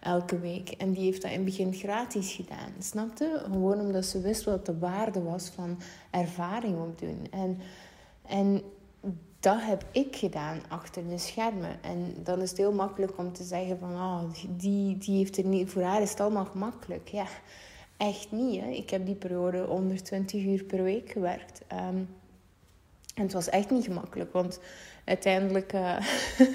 elke 0.00 0.38
week. 0.38 0.70
En 0.70 0.92
die 0.92 1.04
heeft 1.04 1.22
dat 1.22 1.30
in 1.30 1.36
het 1.36 1.44
begin 1.44 1.74
gratis 1.74 2.32
gedaan. 2.32 2.72
Snapte? 2.78 3.42
Gewoon 3.44 3.80
omdat 3.80 4.04
ze 4.04 4.20
wist 4.20 4.44
wat 4.44 4.66
de 4.66 4.78
waarde 4.78 5.22
was 5.22 5.48
van 5.48 5.78
ervaring 6.10 6.78
opdoen. 6.80 7.26
En, 7.30 7.58
en 8.26 8.62
dat 9.40 9.58
heb 9.60 9.84
ik 9.92 10.16
gedaan 10.16 10.60
achter 10.68 11.08
de 11.08 11.18
schermen. 11.18 11.82
En 11.82 12.14
dan 12.22 12.40
is 12.40 12.48
het 12.48 12.58
heel 12.58 12.72
makkelijk 12.72 13.18
om 13.18 13.32
te 13.32 13.44
zeggen 13.44 13.78
van... 13.78 13.92
Oh, 13.92 14.22
die, 14.48 14.98
die 14.98 15.16
heeft 15.16 15.36
er 15.36 15.44
niet... 15.44 15.70
Voor 15.70 15.82
haar 15.82 16.02
is 16.02 16.10
het 16.10 16.20
allemaal 16.20 16.44
gemakkelijk. 16.44 17.08
Ja, 17.08 17.26
echt 17.96 18.32
niet. 18.32 18.60
Hè. 18.60 18.68
Ik 18.68 18.90
heb 18.90 19.06
die 19.06 19.14
periode 19.14 19.64
120 19.64 20.44
uur 20.44 20.64
per 20.64 20.82
week 20.82 21.10
gewerkt. 21.10 21.60
Um, 21.72 22.08
en 23.14 23.22
het 23.22 23.32
was 23.32 23.48
echt 23.48 23.70
niet 23.70 23.84
gemakkelijk. 23.84 24.32
Want 24.32 24.60
uiteindelijk, 25.04 25.72
uh, 25.72 25.96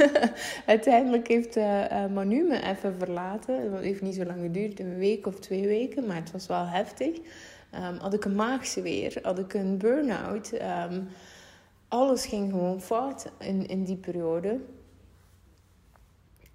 uiteindelijk 0.65 1.27
heeft 1.27 1.57
uh, 1.57 2.05
Manu 2.13 2.43
me 2.43 2.61
even 2.63 2.95
verlaten. 2.97 3.73
Het 3.73 3.83
heeft 3.83 4.01
niet 4.01 4.15
zo 4.15 4.25
lang 4.25 4.41
geduurd. 4.41 4.79
Een 4.79 4.97
week 4.97 5.27
of 5.27 5.39
twee 5.39 5.67
weken. 5.67 6.05
Maar 6.05 6.15
het 6.15 6.31
was 6.31 6.47
wel 6.47 6.65
heftig. 6.65 7.17
Um, 7.75 7.97
had 7.97 8.13
ik 8.13 8.25
een 8.25 8.35
maagzeweer. 8.35 9.19
Had 9.21 9.39
ik 9.39 9.53
een 9.53 9.77
burn-out... 9.77 10.51
Um, 10.53 11.07
alles 11.93 12.25
ging 12.25 12.51
gewoon 12.51 12.81
fout 12.81 13.31
in, 13.39 13.67
in 13.67 13.83
die 13.83 13.97
periode. 13.97 14.59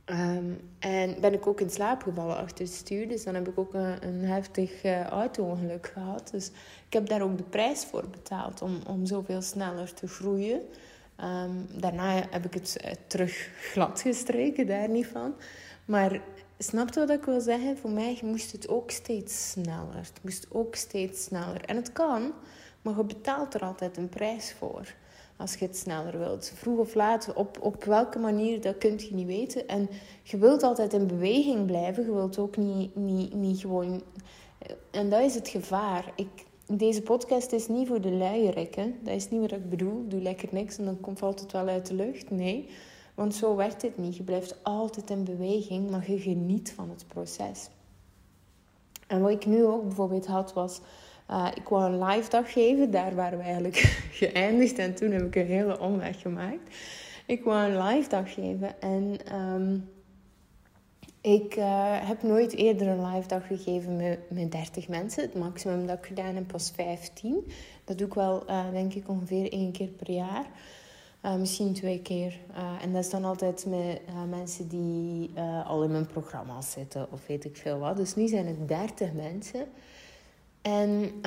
Um, 0.07 0.70
en 0.79 1.20
ben 1.20 1.33
ik 1.33 1.46
ook 1.46 1.61
in 1.61 1.70
slaap 1.70 2.03
gevallen 2.03 2.37
achter 2.37 2.64
het 2.64 2.74
stuur. 2.74 3.09
Dus 3.09 3.24
dan 3.24 3.35
heb 3.35 3.48
ik 3.48 3.59
ook 3.59 3.74
een, 3.74 4.07
een 4.07 4.24
heftig 4.24 4.85
uh, 4.85 5.07
auto-ongeluk 5.07 5.87
gehad. 5.87 6.29
Dus 6.31 6.48
ik 6.87 6.92
heb 6.92 7.07
daar 7.09 7.22
ook 7.22 7.37
de 7.37 7.42
prijs 7.42 7.85
voor 7.85 8.09
betaald 8.11 8.62
om, 8.62 8.79
om 8.87 9.07
zoveel 9.07 9.42
sneller 9.42 9.94
te 9.94 10.09
groeien. 10.09 10.61
Um, 11.20 11.66
daarna 11.81 12.27
heb 12.31 12.44
ik 12.44 12.55
het 12.55 12.77
uh, 12.85 12.90
terug 13.07 13.51
glad 13.72 14.01
gestreken, 14.01 14.66
daar 14.66 14.88
niet 14.88 15.07
van. 15.07 15.35
Maar 15.85 16.20
snap 16.59 16.94
je 16.94 17.01
wat 17.01 17.11
ik 17.11 17.24
wil 17.24 17.40
zeggen? 17.40 17.79
Voor 17.79 17.90
mij 17.90 18.18
moest 18.22 18.53
het 18.53 18.68
ook 18.68 18.90
steeds 18.90 19.51
sneller. 19.51 19.96
Het 19.96 20.20
moest 20.22 20.46
ook 20.51 20.74
steeds 20.74 21.24
sneller. 21.24 21.64
En 21.64 21.77
het 21.77 21.92
kan, 21.92 22.33
maar 22.83 22.96
je 22.96 23.05
betaalt 23.05 23.55
er 23.55 23.62
altijd 23.62 23.96
een 23.96 24.09
prijs 24.09 24.53
voor 24.53 24.94
als 25.38 25.55
je 25.55 25.66
het 25.66 25.77
sneller 25.77 26.18
wilt. 26.18 26.53
Vroeg 26.55 26.79
of 26.79 26.94
laat, 26.94 27.33
op, 27.35 27.59
op 27.61 27.85
welke 27.85 28.18
manier, 28.18 28.61
dat 28.61 28.79
kun 28.79 28.98
je 28.98 29.14
niet 29.14 29.27
weten. 29.27 29.68
En 29.68 29.88
je 30.22 30.38
wilt 30.38 30.62
altijd 30.62 30.92
in 30.92 31.07
beweging 31.07 31.66
blijven. 31.66 32.05
Je 32.05 32.12
wilt 32.12 32.38
ook 32.38 32.57
niet, 32.57 32.96
niet, 32.96 33.35
niet 33.35 33.61
gewoon 33.61 34.03
En 34.90 35.11
dat 35.11 35.22
is 35.22 35.35
het 35.35 35.48
gevaar. 35.48 36.12
Ik, 36.16 36.29
deze 36.66 37.03
podcast 37.03 37.53
is 37.53 37.68
niet 37.68 37.88
voor 37.88 38.01
de 38.01 38.12
luierikken. 38.12 38.94
Dat 39.03 39.14
is 39.14 39.31
niet 39.31 39.40
wat 39.40 39.53
ik 39.53 39.70
bedoel. 39.70 40.09
Doe 40.09 40.22
lekker 40.22 40.48
niks 40.53 40.79
en 40.79 40.85
dan 40.85 41.01
komt, 41.01 41.18
valt 41.18 41.40
het 41.40 41.53
wel 41.53 41.68
uit 41.68 41.87
de 41.87 41.94
lucht. 41.94 42.31
Nee, 42.31 42.68
want 43.14 43.35
zo 43.35 43.57
werkt 43.57 43.83
het 43.83 43.98
niet. 43.98 44.16
Je 44.16 44.22
blijft 44.22 44.57
altijd 44.62 45.11
in 45.11 45.24
beweging, 45.24 45.90
maar 45.90 46.11
je 46.11 46.18
geniet 46.18 46.72
van 46.72 46.90
het 46.90 47.05
proces. 47.07 47.68
En 49.07 49.20
wat 49.20 49.31
ik 49.31 49.46
nu 49.46 49.64
ook 49.64 49.83
bijvoorbeeld 49.83 50.27
had 50.27 50.53
was... 50.53 50.81
Uh, 51.31 51.49
ik 51.55 51.69
wou 51.69 51.93
een 51.93 52.05
live 52.05 52.31
dag 52.31 52.53
geven. 52.53 52.91
Daar 52.91 53.14
waren 53.14 53.38
we 53.38 53.45
eigenlijk 53.45 53.77
geëindigd. 54.21 54.79
En 54.79 54.95
toen 54.95 55.11
heb 55.11 55.23
ik 55.23 55.35
een 55.35 55.47
hele 55.47 55.81
omweg 55.81 56.21
gemaakt. 56.21 56.77
Ik 57.27 57.45
wou 57.45 57.71
een 57.71 57.83
live 57.83 58.09
dag 58.09 58.35
geven. 58.35 58.81
En 58.81 59.17
um, 59.35 59.91
ik 61.21 61.57
uh, 61.57 62.09
heb 62.09 62.23
nooit 62.23 62.55
eerder 62.55 62.87
een 62.87 63.07
live 63.07 63.29
dag 63.29 63.47
gegeven 63.47 63.97
met, 63.97 64.19
met 64.31 64.53
30 64.53 64.88
mensen. 64.88 65.23
Het 65.23 65.35
maximum 65.35 65.87
dat 65.87 65.99
ik 65.99 66.07
gedaan 66.07 66.35
heb 66.35 66.53
was 66.53 66.71
15. 66.75 67.53
Dat 67.85 67.99
doe 67.99 68.07
ik 68.07 68.14
wel, 68.14 68.51
uh, 68.51 68.71
denk 68.71 68.95
ik, 68.95 69.09
ongeveer 69.09 69.53
één 69.53 69.73
keer 69.73 69.88
per 69.88 70.11
jaar. 70.11 70.47
Misschien 71.38 71.73
twee 71.73 72.03
keer. 72.03 72.38
en 72.81 72.93
dat 72.93 73.05
is 73.05 73.11
dan 73.11 73.25
altijd 73.25 73.67
met 73.67 74.01
mensen 74.29 74.69
die 74.69 75.31
al 75.67 75.83
in 75.83 75.91
mijn 75.91 76.07
programma's 76.07 76.71
zitten 76.71 77.12
of 77.12 77.27
weet 77.27 77.45
ik 77.45 77.57
veel 77.57 77.79
wat. 77.79 77.97
Dus 77.97 78.14
nu 78.14 78.29
zijn 78.29 78.47
het 78.47 78.69
30 78.69 79.12
mensen. 79.12 79.67
En 80.62 81.21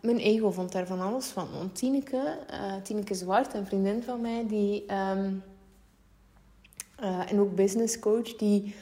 mijn 0.00 0.18
ego 0.18 0.50
vond 0.50 0.72
daar 0.72 0.86
van 0.86 1.00
alles 1.00 1.26
van. 1.26 1.48
Want 1.52 1.74
Tineke, 1.74 2.38
Tineke 2.82 3.14
Zwart, 3.14 3.54
een 3.54 3.66
vriendin 3.66 4.02
van 4.02 4.20
mij, 4.20 4.46
die, 4.46 4.84
um, 4.94 5.42
en 7.26 7.40
ook 7.40 7.54
business 7.54 7.98
coach, 7.98 8.36
die 8.36 8.74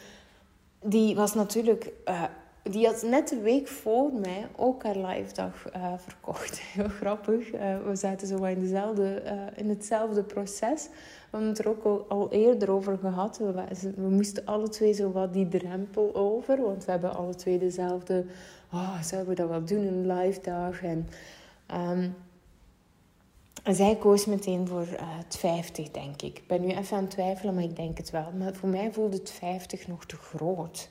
die 0.89 1.15
was 1.15 1.35
natuurlijk... 1.35 1.93
Uh, 2.09 2.23
die 2.71 2.87
had 2.87 3.03
net 3.03 3.29
de 3.29 3.41
week 3.41 3.69
voor 3.69 4.13
mij 4.13 4.47
ook 4.57 4.83
haar 4.83 4.97
live 4.97 5.35
dag 5.35 5.65
uh, 5.77 5.93
verkocht. 5.97 6.59
Heel 6.75 6.89
grappig. 6.89 7.53
Uh, 7.53 7.61
we 7.87 7.97
zaten 7.97 8.27
zo 8.27 8.45
in, 8.45 8.61
dezelfde, 8.61 9.23
in 9.55 9.69
hetzelfde 9.69 10.23
proces. 10.23 10.85
We 10.85 10.93
hebben 11.31 11.49
het 11.49 11.59
er 11.59 11.69
ook 11.69 11.85
al, 11.85 12.05
al 12.09 12.33
eerder 12.33 12.71
over 12.71 12.99
gehad. 12.99 13.39
We, 13.39 13.53
we, 13.97 14.09
moesten 14.09 14.45
alle 14.45 14.69
twee 14.69 14.93
zo 14.93 15.13
wat 15.13 15.33
die 15.33 15.49
drempel 15.49 16.15
over. 16.15 16.63
Want 16.63 16.85
we 16.85 16.91
hebben 16.91 17.17
alle 17.17 17.35
twee 17.35 17.59
dezelfde... 17.59 18.25
Oh, 18.73 19.03
zouden 19.03 19.29
we 19.29 19.35
dat 19.35 19.49
wel 19.49 19.65
doen, 19.65 19.87
een 19.87 20.13
live 20.13 20.41
dag? 20.41 20.83
En... 20.83 21.09
Um, 21.75 22.15
en 23.67 23.75
zij 23.75 23.97
koos 23.97 24.27
meteen 24.27 24.69
voor 24.69 24.87
het 25.01 25.37
50, 25.37 25.91
denk 25.91 26.23
ik. 26.23 26.39
Ik 26.39 26.47
ben 26.47 26.61
nu 26.61 26.69
even 26.69 26.97
aan 26.97 27.03
het 27.03 27.11
twijfelen, 27.11 27.55
maar 27.55 27.63
ik 27.63 27.77
denk 27.77 27.99
het 27.99 28.11
wel. 28.11 28.33
Maar 28.39 28.55
voor 28.55 28.69
mij 28.69 28.93
voelde 28.93 29.17
het 29.17 29.31
50 29.31 29.87
nog 29.87 30.05
te 30.05 30.17
groot. 30.17 30.89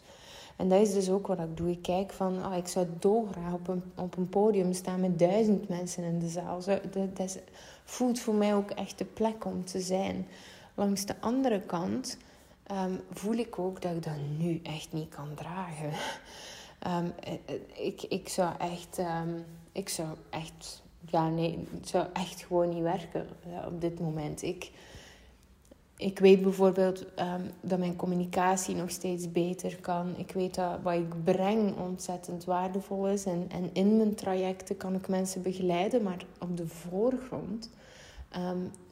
En 0.55 0.69
dat 0.69 0.81
is 0.81 0.93
dus 0.93 1.09
ook 1.09 1.27
wat 1.27 1.39
ik 1.39 1.57
doe. 1.57 1.69
Ik 1.71 1.81
kijk 1.81 2.11
van, 2.11 2.45
oh, 2.45 2.55
ik 2.57 2.67
zou 2.67 2.87
dolgraag 2.99 3.53
op 3.53 3.67
een, 3.67 3.83
op 3.95 4.17
een 4.17 4.29
podium 4.29 4.73
staan 4.73 4.99
met 4.99 5.19
duizend 5.19 5.69
mensen 5.69 6.03
in 6.03 6.19
de 6.19 6.29
zaal. 6.29 6.59
dat, 6.63 7.15
dat 7.17 7.39
voelt 7.83 8.19
voor 8.19 8.35
mij 8.35 8.55
ook 8.55 8.69
echt 8.69 8.97
de 8.97 9.05
plek 9.05 9.45
om 9.45 9.65
te 9.65 9.79
zijn. 9.79 10.27
Langs 10.73 11.05
de 11.05 11.15
andere 11.19 11.61
kant 11.61 12.17
ehm, 12.63 12.93
voel 13.11 13.35
ik 13.35 13.59
ook 13.59 13.81
dat 13.81 13.91
ik 13.91 14.03
dat 14.03 14.13
nu 14.37 14.59
echt 14.63 14.93
niet 14.93 15.09
kan 15.09 15.29
dragen. 15.35 15.91
Um, 16.87 17.13
ik, 17.73 18.01
ik 18.01 18.29
zou 18.29 18.53
echt... 18.57 18.97
Um, 18.97 19.45
ik 19.71 19.89
zou 19.89 20.07
echt 20.29 20.83
ja, 21.09 21.29
nee, 21.29 21.67
het 21.71 21.87
zou 21.89 22.05
echt 22.13 22.41
gewoon 22.41 22.69
niet 22.69 22.83
werken 22.83 23.27
op 23.67 23.81
dit 23.81 23.99
moment. 23.99 24.41
Ik, 24.41 24.71
ik 25.97 26.19
weet 26.19 26.41
bijvoorbeeld 26.41 26.99
um, 27.01 27.51
dat 27.61 27.79
mijn 27.79 27.95
communicatie 27.95 28.75
nog 28.75 28.89
steeds 28.89 29.31
beter 29.31 29.75
kan. 29.81 30.13
Ik 30.17 30.31
weet 30.31 30.55
dat 30.55 30.81
wat 30.81 30.93
ik 30.93 31.23
breng 31.23 31.77
ontzettend 31.77 32.45
waardevol 32.45 33.07
is. 33.07 33.25
En, 33.25 33.45
en 33.49 33.69
in 33.73 33.97
mijn 33.97 34.15
trajecten 34.15 34.77
kan 34.77 34.95
ik 34.95 35.07
mensen 35.07 35.41
begeleiden. 35.41 36.03
Maar 36.03 36.25
op 36.39 36.57
de 36.57 36.67
voorgrond 36.67 37.69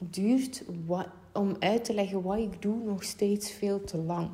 duurt 0.03 0.63
wat, 0.85 1.07
om 1.33 1.55
uit 1.59 1.85
te 1.85 1.93
leggen 1.93 2.21
wat 2.21 2.37
ik 2.37 2.61
doe 2.61 2.83
nog 2.83 3.03
steeds 3.03 3.51
veel 3.51 3.83
te 3.83 3.97
lang. 3.97 4.29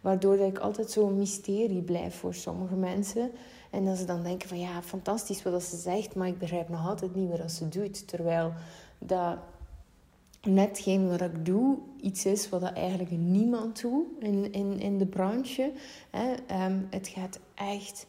Waardoor 0.00 0.36
dat 0.36 0.48
ik 0.48 0.58
altijd 0.58 0.90
zo'n 0.90 1.18
mysterie 1.18 1.82
blijf 1.82 2.14
voor 2.14 2.34
sommige 2.34 2.74
mensen. 2.74 3.30
En 3.70 3.84
dat 3.84 3.98
ze 3.98 4.04
dan 4.04 4.22
denken 4.22 4.48
van 4.48 4.58
ja, 4.58 4.82
fantastisch 4.82 5.42
wat 5.42 5.62
ze 5.62 5.76
zegt, 5.76 6.14
maar 6.14 6.28
ik 6.28 6.38
begrijp 6.38 6.68
nog 6.68 6.88
altijd 6.88 7.14
niet 7.14 7.38
wat 7.38 7.52
ze 7.52 7.68
doet. 7.68 8.08
Terwijl 8.08 8.52
dat 8.98 9.36
netgeen 10.42 11.08
wat 11.08 11.20
ik 11.20 11.44
doe 11.44 11.78
iets 12.00 12.26
is 12.26 12.48
wat 12.48 12.62
eigenlijk 12.62 13.10
niemand 13.10 13.80
doet 13.80 14.06
in, 14.18 14.52
in, 14.52 14.80
in 14.80 14.98
de 14.98 15.06
branche. 15.06 15.72
Hè. 16.10 16.34
Ehm, 16.46 16.78
het 16.90 17.08
gaat 17.08 17.38
echt 17.54 18.06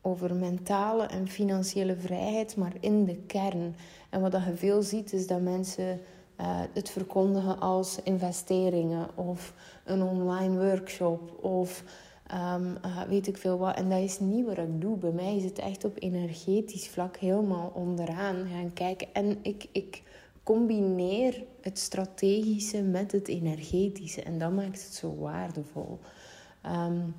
over 0.00 0.34
mentale 0.34 1.06
en 1.06 1.28
financiële 1.28 1.96
vrijheid, 1.96 2.56
maar 2.56 2.72
in 2.80 3.04
de 3.04 3.16
kern. 3.16 3.76
En 4.10 4.20
wat 4.20 4.32
je 4.32 4.56
veel 4.56 4.82
ziet 4.82 5.12
is 5.12 5.26
dat 5.26 5.40
mensen 5.40 6.00
uh, 6.40 6.60
het 6.72 6.90
verkondigen 6.90 7.60
als 7.60 8.02
investeringen 8.02 9.08
of 9.14 9.54
een 9.84 10.02
online 10.02 10.68
workshop 10.68 11.44
of 11.44 11.84
um, 12.54 12.76
uh, 12.84 13.02
weet 13.02 13.26
ik 13.26 13.36
veel 13.36 13.58
wat. 13.58 13.76
En 13.76 13.88
dat 13.88 14.00
is 14.00 14.18
niet 14.18 14.46
wat 14.46 14.58
ik 14.58 14.80
doe. 14.80 14.96
Bij 14.96 15.10
mij 15.10 15.36
is 15.36 15.44
het 15.44 15.58
echt 15.58 15.84
op 15.84 15.96
energetisch 15.98 16.88
vlak 16.88 17.16
helemaal 17.16 17.72
onderaan 17.74 18.46
gaan 18.52 18.72
kijken. 18.72 19.08
En 19.12 19.38
ik, 19.42 19.66
ik 19.72 20.02
combineer 20.42 21.44
het 21.60 21.78
strategische 21.78 22.82
met 22.82 23.12
het 23.12 23.28
energetische. 23.28 24.22
En 24.22 24.38
dat 24.38 24.52
maakt 24.52 24.84
het 24.84 24.94
zo 24.94 25.16
waardevol. 25.16 25.98
Um, 26.66 27.14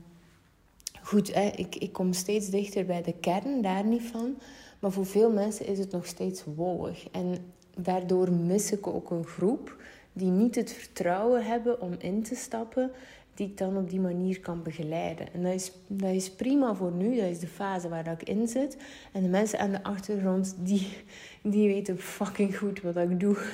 goed, 1.02 1.34
hè, 1.34 1.46
ik, 1.46 1.76
ik 1.76 1.94
kom 1.94 2.14
steeds 2.14 2.50
dichter 2.50 2.86
bij 2.86 3.02
de 3.02 3.14
kern, 3.14 3.62
daar 3.62 3.86
niet 3.86 4.02
van. 4.02 4.38
Maar 4.80 4.92
voor 4.92 5.06
veel 5.06 5.32
mensen 5.32 5.68
is 5.68 5.80
het 5.80 5.92
nog 5.92 6.06
steeds 6.06 6.44
wollig. 6.56 7.10
En 7.10 7.54
daardoor 7.78 8.32
mis 8.32 8.72
ik 8.72 8.88
ook 8.88 9.12
een 9.12 9.26
groep 9.26 9.76
die 10.14 10.30
niet 10.30 10.56
het 10.56 10.74
vertrouwen 10.74 11.46
hebben 11.46 11.82
om 11.82 11.96
in 11.98 12.24
te 12.24 12.36
stappen 12.36 12.92
die 13.38 13.48
ik 13.48 13.58
dan 13.58 13.78
op 13.78 13.90
die 13.90 14.00
manier 14.00 14.40
kan 14.40 14.64
begeleiden. 14.64 15.34
En 15.34 15.44
dat 15.44 15.54
is, 15.54 15.72
dat 15.88 16.14
is 16.14 16.32
prima 16.32 16.76
voor 16.76 16.92
nu, 16.92 17.16
dat 17.16 17.30
is 17.30 17.40
de 17.40 17.48
fase 17.48 17.90
waar 17.90 18.04
dat 18.04 18.22
ik 18.22 18.28
in 18.28 18.48
zit. 18.48 18.78
En 19.12 19.24
de 19.24 19.30
mensen 19.30 19.60
aan 19.60 19.72
de 19.72 19.84
achtergrond, 19.84 20.56
die, 20.60 20.88
die 21.42 21.68
weten 21.68 22.00
fucking 22.00 22.58
goed 22.58 22.82
wat 22.82 22.98
ik 22.98 23.20
doe. 23.20 23.38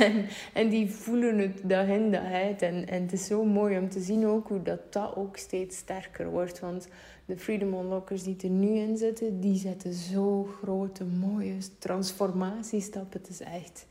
En, 0.00 0.26
en 0.52 0.68
die 0.68 0.90
voelen 0.90 1.38
het 1.38 1.60
dag 1.64 1.86
in 1.86 2.10
dag 2.10 2.32
uit. 2.32 2.62
En, 2.62 2.88
en 2.88 3.02
het 3.02 3.12
is 3.12 3.26
zo 3.26 3.44
mooi 3.44 3.78
om 3.78 3.88
te 3.88 4.00
zien 4.00 4.26
ook 4.26 4.48
hoe 4.48 4.62
dat, 4.62 4.92
dat 4.92 5.16
ook 5.16 5.36
steeds 5.36 5.76
sterker 5.76 6.30
wordt. 6.30 6.60
Want 6.60 6.88
de 7.28 7.38
Freedom 7.38 7.74
Unlockers 7.74 8.22
die 8.22 8.36
er 8.42 8.48
nu 8.48 8.68
in 8.68 8.96
zitten, 8.96 9.40
die 9.40 9.58
zetten 9.58 9.92
zo 9.92 10.48
grote, 10.62 11.04
mooie 11.04 11.56
transformatiestappen. 11.78 13.20
Het 13.20 13.30
is 13.30 13.40
echt... 13.40 13.86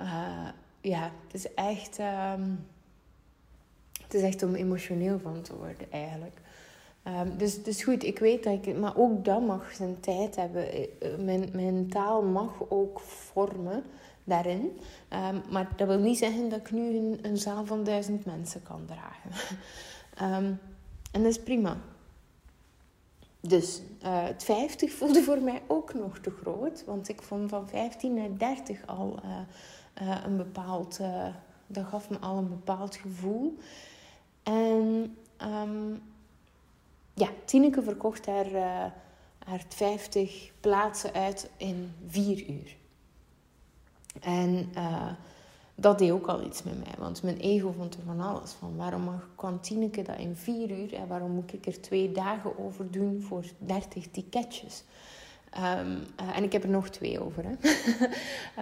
Uh, 0.00 0.48
ja, 0.80 1.10
het 1.26 1.34
is 1.34 1.54
echt... 1.54 1.98
Um, 1.98 2.66
het 4.02 4.14
is 4.14 4.22
echt 4.22 4.42
om 4.42 4.54
emotioneel 4.54 5.18
van 5.18 5.42
te 5.42 5.56
worden 5.56 5.92
eigenlijk. 5.92 6.40
Um, 7.06 7.36
dus, 7.36 7.62
dus 7.62 7.82
goed, 7.82 8.04
ik 8.04 8.18
weet 8.18 8.44
dat 8.44 8.66
ik... 8.66 8.76
Maar 8.76 8.96
ook 8.96 9.24
dat 9.24 9.46
mag 9.46 9.72
zijn 9.72 10.00
tijd 10.00 10.36
hebben. 10.36 10.72
Eh, 10.72 10.82
eh, 10.82 11.18
mijn, 11.18 11.48
mijn 11.52 11.88
taal 11.88 12.22
mag 12.22 12.52
ook 12.68 13.00
vormen 13.00 13.82
daarin. 14.24 14.78
Um, 15.10 15.42
maar 15.50 15.68
dat 15.76 15.88
wil 15.88 15.98
niet 15.98 16.18
zeggen 16.18 16.48
dat 16.48 16.60
ik 16.60 16.70
nu 16.70 16.96
een, 16.96 17.18
een 17.22 17.36
zaal 17.36 17.66
van 17.66 17.84
duizend 17.84 18.24
mensen 18.24 18.62
kan 18.62 18.84
dragen. 18.86 19.58
en 21.12 21.22
dat 21.22 21.24
is 21.24 21.42
prima. 21.42 21.76
Dus 23.48 23.80
uh, 24.02 24.24
het 24.24 24.44
50 24.44 24.92
voelde 24.98 25.22
voor 25.22 25.38
mij 25.40 25.62
ook 25.66 25.94
nog 25.94 26.18
te 26.18 26.30
groot. 26.30 26.84
Want 26.84 27.08
ik 27.08 27.22
vond 27.22 27.50
van 27.50 27.68
15 27.68 28.14
naar 28.14 28.38
30 28.38 28.86
al 28.86 29.20
uh, 29.24 30.08
uh, 30.08 30.24
een 30.24 30.36
bepaald... 30.36 31.00
dat 31.66 31.84
gaf 31.84 32.10
me 32.10 32.18
al 32.18 32.36
een 32.36 32.48
bepaald 32.48 32.96
gevoel. 32.96 33.58
En 34.42 35.16
um, 35.42 36.02
ja, 37.14 37.28
Tineke 37.44 37.82
verkocht 37.82 38.26
haar, 38.26 38.52
haar 39.44 39.64
50 39.68 40.50
plaatsen 40.60 41.12
uit 41.12 41.50
in 41.56 41.92
vier 42.06 42.50
uur. 42.50 42.76
En 44.20 44.72
dat 45.82 45.98
deed 45.98 46.10
ook 46.10 46.26
al 46.26 46.42
iets 46.42 46.62
met 46.62 46.78
mij, 46.78 46.94
want 46.98 47.22
mijn 47.22 47.36
ego 47.36 47.74
vond 47.78 47.94
er 47.94 48.00
van 48.06 48.20
alles 48.20 48.52
van. 48.52 48.76
Waarom 48.76 49.02
mag, 49.02 49.28
kan 49.36 49.60
Tineke 49.60 50.02
dat 50.02 50.18
in 50.18 50.36
vier 50.36 50.70
uur 50.70 50.94
en 50.94 51.08
waarom 51.08 51.30
moet 51.30 51.52
ik 51.52 51.66
er 51.66 51.80
twee 51.80 52.12
dagen 52.12 52.58
over 52.58 52.90
doen 52.90 53.22
voor 53.22 53.44
30 53.58 54.06
ticketjes? 54.10 54.84
Um, 55.56 56.04
uh, 56.20 56.36
en 56.36 56.42
ik 56.42 56.52
heb 56.52 56.62
er 56.62 56.68
nog 56.68 56.88
twee 56.88 57.20
over. 57.24 57.44
Hè? 57.44 57.50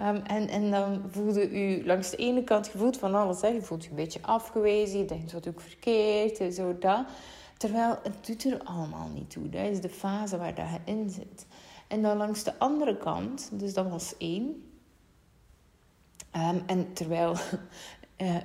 um, 0.09 0.15
en, 0.37 0.49
en 0.49 0.71
dan 0.71 1.01
voelde 1.09 1.49
u 1.51 1.85
langs 1.85 2.09
de 2.09 2.17
ene 2.17 2.43
kant, 2.43 2.67
gevoeld 2.67 2.97
van 2.97 3.15
alles. 3.15 3.41
Hè? 3.41 3.47
Je 3.47 3.61
voelt 3.61 3.83
je 3.83 3.89
een 3.89 3.95
beetje 3.95 4.21
afgewezen. 4.21 4.99
Je 4.99 5.05
denkt, 5.05 5.31
wat 5.31 5.43
doe 5.43 5.53
ik 5.53 5.59
verkeerd? 5.59 6.39
En 6.39 6.53
zo 6.53 6.77
dat. 6.77 7.05
Terwijl 7.57 7.99
het 8.03 8.25
doet 8.25 8.45
er 8.45 8.63
allemaal 8.63 9.09
niet 9.13 9.29
toe. 9.29 9.49
Dat 9.49 9.65
is 9.65 9.81
de 9.81 9.89
fase 9.89 10.37
waar 10.37 10.55
je 10.55 10.91
in 10.91 11.09
zit. 11.09 11.45
En 11.87 12.01
dan 12.01 12.17
langs 12.17 12.43
de 12.43 12.59
andere 12.59 12.97
kant, 12.97 13.49
dus 13.53 13.73
dat 13.73 13.89
was 13.89 14.17
één. 14.17 14.70
Um, 16.35 16.61
en 16.65 16.93
terwijl 16.93 17.35
uh, 18.21 18.35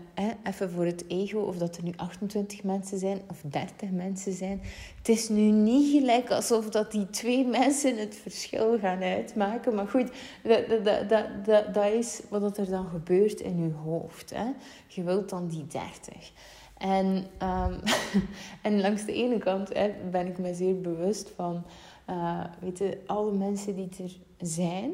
even 0.42 0.70
voor 0.70 0.84
het 0.84 1.04
ego, 1.08 1.38
of 1.38 1.56
dat 1.56 1.76
er 1.76 1.82
nu 1.82 1.92
28 1.96 2.62
mensen 2.62 2.98
zijn 2.98 3.20
of 3.30 3.40
30 3.44 3.90
mensen 3.90 4.32
zijn. 4.32 4.60
Het 4.98 5.08
is 5.08 5.28
nu 5.28 5.42
niet 5.42 5.98
gelijk 5.98 6.30
alsof 6.30 6.68
dat 6.68 6.92
die 6.92 7.10
twee 7.10 7.44
mensen 7.46 7.96
het 7.98 8.16
verschil 8.22 8.78
gaan 8.78 9.02
uitmaken. 9.02 9.74
Maar 9.74 9.88
goed, 9.88 10.10
dat, 10.42 10.84
dat, 10.84 11.08
dat, 11.44 11.74
dat, 11.74 11.92
is 11.92 12.20
wat 12.28 12.58
er 12.58 12.70
dan 12.70 12.86
gebeurt 12.86 13.40
in 13.40 13.62
je 13.62 13.72
hoofd. 13.72 14.30
Hè? 14.34 14.46
Je 14.86 15.02
wilt 15.02 15.28
dan 15.28 15.48
die 15.48 15.66
30. 15.66 16.32
En, 16.78 17.26
um, 17.42 17.80
en 18.62 18.80
langs 18.80 19.04
de 19.04 19.12
ene 19.12 19.38
kant 19.38 19.72
hè, 19.72 19.94
ben 20.10 20.26
ik 20.26 20.38
me 20.38 20.54
zeer 20.54 20.80
bewust 20.80 21.32
van, 21.36 21.64
uh, 22.10 22.44
weet 22.60 22.78
je, 22.78 22.98
alle 23.06 23.32
mensen 23.32 23.74
die 23.74 23.88
er 24.02 24.16
zijn, 24.38 24.92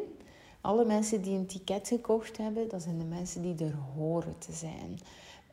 alle 0.62 0.84
mensen 0.84 1.22
die 1.22 1.36
een 1.36 1.46
ticket 1.46 1.88
gekocht 1.88 2.36
hebben, 2.36 2.68
dat 2.68 2.82
zijn 2.82 2.98
de 2.98 3.04
mensen 3.04 3.42
die 3.42 3.66
er 3.66 3.74
horen 3.96 4.38
te 4.38 4.52
zijn. 4.52 4.98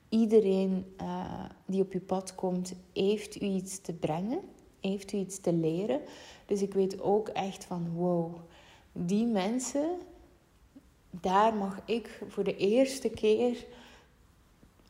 Iedereen 0.09 0.95
uh, 1.01 1.43
die 1.65 1.81
op 1.81 1.93
je 1.93 1.99
pad 1.99 2.35
komt, 2.35 2.73
heeft 2.93 3.41
u 3.41 3.45
iets 3.45 3.81
te 3.81 3.93
brengen, 3.93 4.39
heeft 4.79 5.13
u 5.13 5.17
iets 5.17 5.39
te 5.39 5.53
leren. 5.53 6.01
Dus 6.45 6.61
ik 6.61 6.73
weet 6.73 7.01
ook 7.01 7.27
echt 7.27 7.65
van, 7.65 7.91
wow, 7.93 8.35
die 8.91 9.25
mensen, 9.25 9.97
daar 11.09 11.53
mag 11.53 11.81
ik 11.85 12.21
voor 12.27 12.43
de 12.43 12.57
eerste 12.57 13.09
keer 13.09 13.65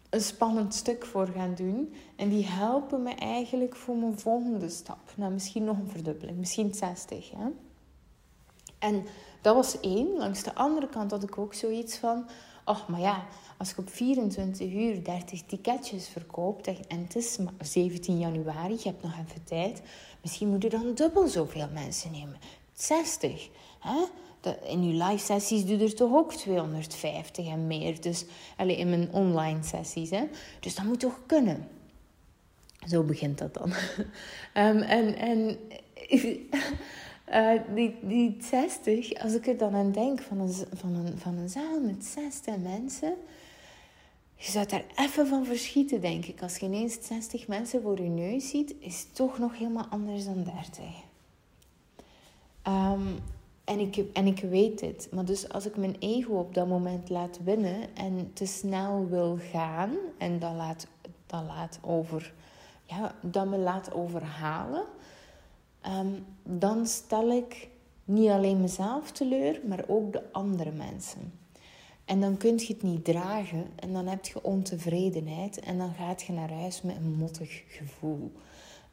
een 0.09 0.21
spannend 0.21 0.73
stuk 0.73 1.05
voor 1.05 1.27
gaan 1.27 1.55
doen. 1.55 1.93
En 2.15 2.29
die 2.29 2.45
helpen 2.45 3.03
me 3.03 3.13
eigenlijk 3.13 3.75
voor 3.75 3.95
mijn 3.95 4.19
volgende 4.19 4.69
stap. 4.69 5.13
Nou, 5.15 5.31
misschien 5.31 5.63
nog 5.63 5.77
een 5.77 5.89
verdubbeling, 5.89 6.37
misschien 6.37 6.73
60. 6.73 7.31
Hè? 7.31 7.47
En 8.79 9.05
dat 9.41 9.55
was 9.55 9.79
één. 9.79 10.17
Langs 10.17 10.43
de 10.43 10.55
andere 10.55 10.87
kant 10.87 11.11
had 11.11 11.23
ik 11.23 11.37
ook 11.37 11.53
zoiets 11.53 11.97
van... 11.97 12.29
Oh, 12.65 12.87
maar 12.87 12.99
ja, 12.99 13.25
als 13.57 13.71
ik 13.71 13.77
op 13.77 13.89
24 13.89 14.73
uur 14.73 15.03
30 15.03 15.41
ticketjes 15.41 16.07
verkoopt... 16.07 16.67
en 16.67 17.01
het 17.03 17.15
is 17.15 17.37
17 17.61 18.19
januari, 18.19 18.73
je 18.73 18.89
hebt 18.89 19.03
nog 19.03 19.11
even 19.11 19.43
tijd... 19.43 19.81
misschien 20.21 20.49
moet 20.49 20.63
je 20.63 20.69
dan 20.69 20.93
dubbel 20.93 21.27
zoveel 21.27 21.69
mensen 21.73 22.11
nemen. 22.11 22.37
60, 22.73 23.49
hè? 23.79 24.05
in 24.63 24.83
je 24.83 25.03
live 25.03 25.25
sessies 25.25 25.65
doe 25.65 25.77
je 25.77 25.83
er 25.83 25.95
toch 25.95 26.13
ook 26.13 26.33
250 26.33 27.47
en 27.47 27.67
meer. 27.67 28.01
Dus 28.01 28.25
alleen 28.57 28.77
in 28.77 28.89
mijn 28.89 29.11
online 29.11 29.63
sessies. 29.63 30.09
Hè? 30.09 30.23
Dus 30.59 30.75
dat 30.75 30.85
moet 30.85 30.99
toch 30.99 31.19
kunnen. 31.25 31.67
Zo 32.87 33.03
begint 33.03 33.37
dat 33.37 33.53
dan. 33.53 33.71
um, 34.53 34.81
en 34.97 35.15
en 35.15 35.57
uh, 37.33 37.51
die, 37.75 37.95
die 38.01 38.37
60, 38.41 39.13
als 39.13 39.33
ik 39.33 39.47
er 39.47 39.57
dan 39.57 39.75
aan 39.75 39.91
denk 39.91 40.21
van 40.21 40.39
een, 40.39 40.53
van 40.73 40.95
een, 40.95 41.17
van 41.17 41.37
een 41.37 41.49
zaal 41.49 41.79
met 41.81 42.05
60 42.05 42.57
mensen. 42.57 43.13
Je 44.35 44.51
zou 44.51 44.65
daar 44.65 44.85
even 44.95 45.27
van 45.27 45.45
verschieten, 45.45 46.01
denk 46.01 46.25
ik. 46.25 46.41
Als 46.41 46.57
je 46.57 46.65
ineens 46.65 46.97
60 47.01 47.47
mensen 47.47 47.81
voor 47.81 48.01
je 48.01 48.09
neus 48.09 48.49
ziet, 48.49 48.75
is 48.79 48.99
het 48.99 49.15
toch 49.15 49.39
nog 49.39 49.57
helemaal 49.57 49.87
anders 49.89 50.25
dan 50.25 50.43
30. 50.43 50.83
Um, 52.67 53.19
en 53.69 53.79
ik, 53.79 54.05
en 54.13 54.27
ik 54.27 54.39
weet 54.39 54.79
dit. 54.79 55.07
Maar 55.11 55.25
dus 55.25 55.49
als 55.49 55.65
ik 55.65 55.77
mijn 55.77 55.95
ego 55.99 56.33
op 56.33 56.53
dat 56.53 56.67
moment 56.67 57.09
laat 57.09 57.39
winnen 57.43 57.95
en 57.95 58.31
te 58.33 58.45
snel 58.45 59.07
wil 59.09 59.37
gaan 59.51 59.95
en 60.17 60.39
dat, 60.39 60.53
laat, 60.53 60.87
dat, 61.25 61.43
laat 61.43 61.79
over, 61.81 62.33
ja, 62.85 63.15
dat 63.21 63.45
me 63.45 63.57
laat 63.57 63.93
overhalen, 63.93 64.83
ehm, 65.81 66.13
dan 66.43 66.87
stel 66.87 67.31
ik 67.31 67.69
niet 68.05 68.29
alleen 68.29 68.61
mezelf 68.61 69.11
teleur, 69.11 69.61
maar 69.67 69.83
ook 69.87 70.13
de 70.13 70.31
andere 70.31 70.71
mensen. 70.71 71.33
En 72.05 72.21
dan 72.21 72.37
kun 72.37 72.57
je 72.57 72.67
het 72.67 72.83
niet 72.83 73.05
dragen 73.05 73.65
en 73.75 73.93
dan 73.93 74.07
heb 74.07 74.25
je 74.25 74.43
ontevredenheid 74.43 75.59
en 75.59 75.77
dan 75.77 75.93
gaat 75.93 76.21
je 76.21 76.33
naar 76.33 76.51
huis 76.51 76.81
met 76.81 76.95
een 76.95 77.13
mottig 77.13 77.63
gevoel. 77.67 78.31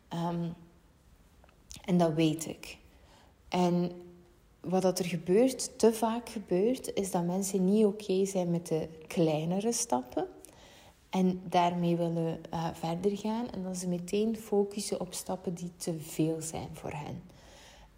Ehm, 0.09 0.49
en 1.85 1.99
dat 1.99 2.15
weet 2.15 2.47
ik. 2.47 2.79
En 3.49 3.91
wat 4.61 4.83
dat 4.83 4.99
er 4.99 5.05
gebeurt, 5.05 5.79
te 5.79 5.93
vaak 5.93 6.29
gebeurt, 6.29 6.95
is 6.95 7.11
dat 7.11 7.25
mensen 7.25 7.65
niet 7.65 7.85
oké 7.85 8.25
zijn 8.25 8.51
met 8.51 8.67
de 8.67 8.89
kleinere 9.07 9.73
stappen. 9.73 10.27
En 11.11 11.41
daarmee 11.49 11.97
willen 11.97 12.41
uh, 12.55 12.69
verder 12.73 13.17
gaan. 13.17 13.51
En 13.51 13.63
dat 13.63 13.77
ze 13.77 13.89
meteen 13.89 14.37
focussen 14.37 15.01
op 15.01 15.15
stappen 15.15 15.55
die 15.55 15.73
te 15.77 16.01
veel 16.01 16.41
zijn 16.41 16.69
voor 16.73 16.93
hen. 16.93 17.23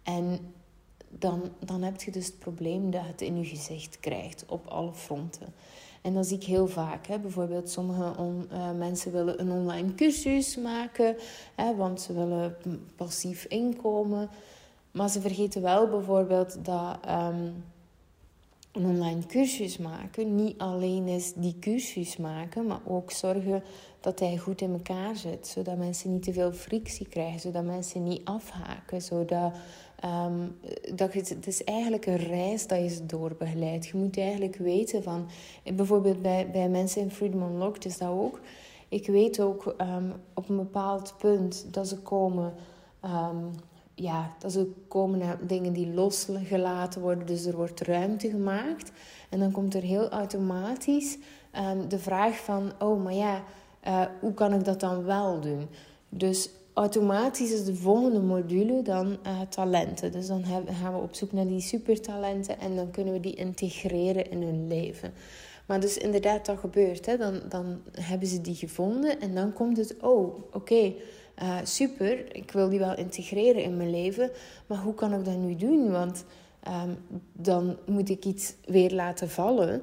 En 0.03 0.53
dan, 1.09 1.41
dan 1.59 1.81
heb 1.81 2.01
je 2.01 2.11
dus 2.11 2.25
het 2.25 2.39
probleem 2.39 2.91
dat 2.91 3.05
het 3.05 3.21
in 3.21 3.37
je 3.37 3.45
gezicht 3.45 3.99
krijgt 3.99 4.45
op 4.47 4.67
alle 4.67 4.93
fronten. 4.93 5.53
En 6.01 6.13
dat 6.13 6.27
zie 6.27 6.37
ik 6.37 6.43
heel 6.43 6.67
vaak. 6.67 7.07
Hè. 7.07 7.19
Bijvoorbeeld, 7.19 7.69
sommige 7.69 8.13
uh, 8.51 8.71
mensen 8.71 9.11
willen 9.11 9.41
een 9.41 9.51
online 9.51 9.95
cursus 9.95 10.57
maken, 10.57 11.15
hè, 11.55 11.75
want 11.75 12.01
ze 12.01 12.13
willen 12.13 12.57
passief 12.95 13.45
inkomen. 13.45 14.29
Maar 14.91 15.09
ze 15.09 15.21
vergeten 15.21 15.61
wel 15.61 15.87
bijvoorbeeld 15.87 16.65
dat 16.65 16.97
ehm, 17.05 17.49
een 18.71 18.85
online 18.85 19.25
cursus 19.25 19.77
maken 19.77 20.35
niet 20.35 20.57
alleen 20.57 21.07
is 21.07 21.33
die 21.33 21.55
cursus 21.59 22.17
maken, 22.17 22.65
maar 22.65 22.79
ook 22.87 23.11
zorgen 23.11 23.63
dat 23.99 24.19
hij 24.19 24.37
goed 24.37 24.61
in 24.61 24.71
elkaar 24.71 25.15
zit. 25.15 25.47
Zodat 25.47 25.77
mensen 25.77 26.11
niet 26.11 26.23
te 26.23 26.33
veel 26.33 26.51
frictie 26.51 27.07
krijgen, 27.07 27.39
zodat 27.39 27.63
mensen 27.63 28.03
niet 28.03 28.21
afhaken. 28.23 29.01
Zodat, 29.01 29.53
um, 30.05 30.57
dat 30.95 31.13
het, 31.13 31.47
is 31.47 31.63
eigenlijk 31.63 32.05
een 32.05 32.17
reis 32.17 32.67
dat 32.67 32.79
je 32.79 32.89
ze 32.89 33.05
doorbegeleidt. 33.05 33.87
Je 33.87 33.97
moet 33.97 34.17
eigenlijk 34.17 34.55
weten 34.55 35.03
van, 35.03 35.27
bijvoorbeeld 35.75 36.21
bij, 36.21 36.49
bij 36.51 36.69
mensen 36.69 37.01
in 37.01 37.11
Freedom 37.11 37.41
Unlocked 37.41 37.85
is 37.85 37.97
dat 37.97 38.09
ook. 38.09 38.39
Ik 38.89 39.07
weet 39.07 39.41
ook 39.41 39.75
um, 39.81 40.13
op 40.33 40.49
een 40.49 40.57
bepaald 40.57 41.15
punt 41.17 41.65
dat 41.71 41.87
ze 41.87 41.97
komen 41.97 42.53
ja, 44.01 44.33
dat 44.39 44.51
ze 44.51 44.71
komen 44.87 45.19
naar 45.19 45.37
dingen 45.47 45.73
die 45.73 45.93
losgelaten 45.93 47.01
worden. 47.01 47.25
Dus 47.25 47.45
er 47.45 47.55
wordt 47.55 47.81
ruimte 47.81 48.29
gemaakt. 48.29 48.91
En 49.29 49.39
dan 49.39 49.51
komt 49.51 49.73
er 49.73 49.81
heel 49.81 50.09
automatisch 50.09 51.17
um, 51.57 51.89
de 51.89 51.99
vraag 51.99 52.35
van... 52.37 52.71
Oh, 52.79 53.03
maar 53.03 53.13
ja, 53.13 53.43
uh, 53.87 54.05
hoe 54.19 54.33
kan 54.33 54.53
ik 54.53 54.65
dat 54.65 54.79
dan 54.79 55.03
wel 55.03 55.39
doen? 55.39 55.67
Dus 56.09 56.49
automatisch 56.73 57.51
is 57.51 57.65
de 57.65 57.75
volgende 57.75 58.21
module 58.21 58.81
dan 58.81 59.07
uh, 59.07 59.41
talenten. 59.49 60.11
Dus 60.11 60.27
dan 60.27 60.43
gaan 60.81 60.93
we 60.93 60.99
op 60.99 61.15
zoek 61.15 61.31
naar 61.31 61.47
die 61.47 61.61
supertalenten... 61.61 62.59
en 62.59 62.75
dan 62.75 62.91
kunnen 62.91 63.13
we 63.13 63.19
die 63.19 63.35
integreren 63.35 64.31
in 64.31 64.41
hun 64.41 64.67
leven. 64.67 65.13
Maar 65.65 65.79
dus 65.79 65.97
inderdaad, 65.97 66.45
dat 66.45 66.57
gebeurt. 66.57 67.05
Hè? 67.05 67.17
Dan, 67.17 67.41
dan 67.49 67.81
hebben 67.91 68.27
ze 68.27 68.41
die 68.41 68.55
gevonden 68.55 69.21
en 69.21 69.35
dan 69.35 69.53
komt 69.53 69.77
het... 69.77 69.95
Oh, 70.01 70.37
oké... 70.53 70.93
Uh, 71.41 71.57
super, 71.63 72.35
ik 72.35 72.51
wil 72.51 72.69
die 72.69 72.79
wel 72.79 72.97
integreren 72.97 73.63
in 73.63 73.77
mijn 73.77 73.89
leven, 73.89 74.31
maar 74.67 74.77
hoe 74.77 74.93
kan 74.93 75.13
ik 75.13 75.25
dat 75.25 75.37
nu 75.37 75.55
doen? 75.55 75.91
Want 75.91 76.25
um, 76.67 76.97
dan 77.33 77.77
moet 77.85 78.09
ik 78.09 78.25
iets 78.25 78.53
weer 78.65 78.91
laten 78.91 79.29
vallen. 79.29 79.81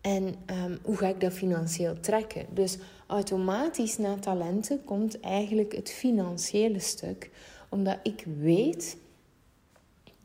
En 0.00 0.24
um, 0.64 0.78
hoe 0.82 0.96
ga 0.96 1.08
ik 1.08 1.20
dat 1.20 1.32
financieel 1.32 2.00
trekken? 2.00 2.46
Dus 2.50 2.78
automatisch 3.06 3.98
na 3.98 4.14
talenten 4.14 4.84
komt 4.84 5.20
eigenlijk 5.20 5.76
het 5.76 5.90
financiële 5.90 6.78
stuk. 6.78 7.30
Omdat 7.68 7.98
ik 8.02 8.24
weet 8.38 8.96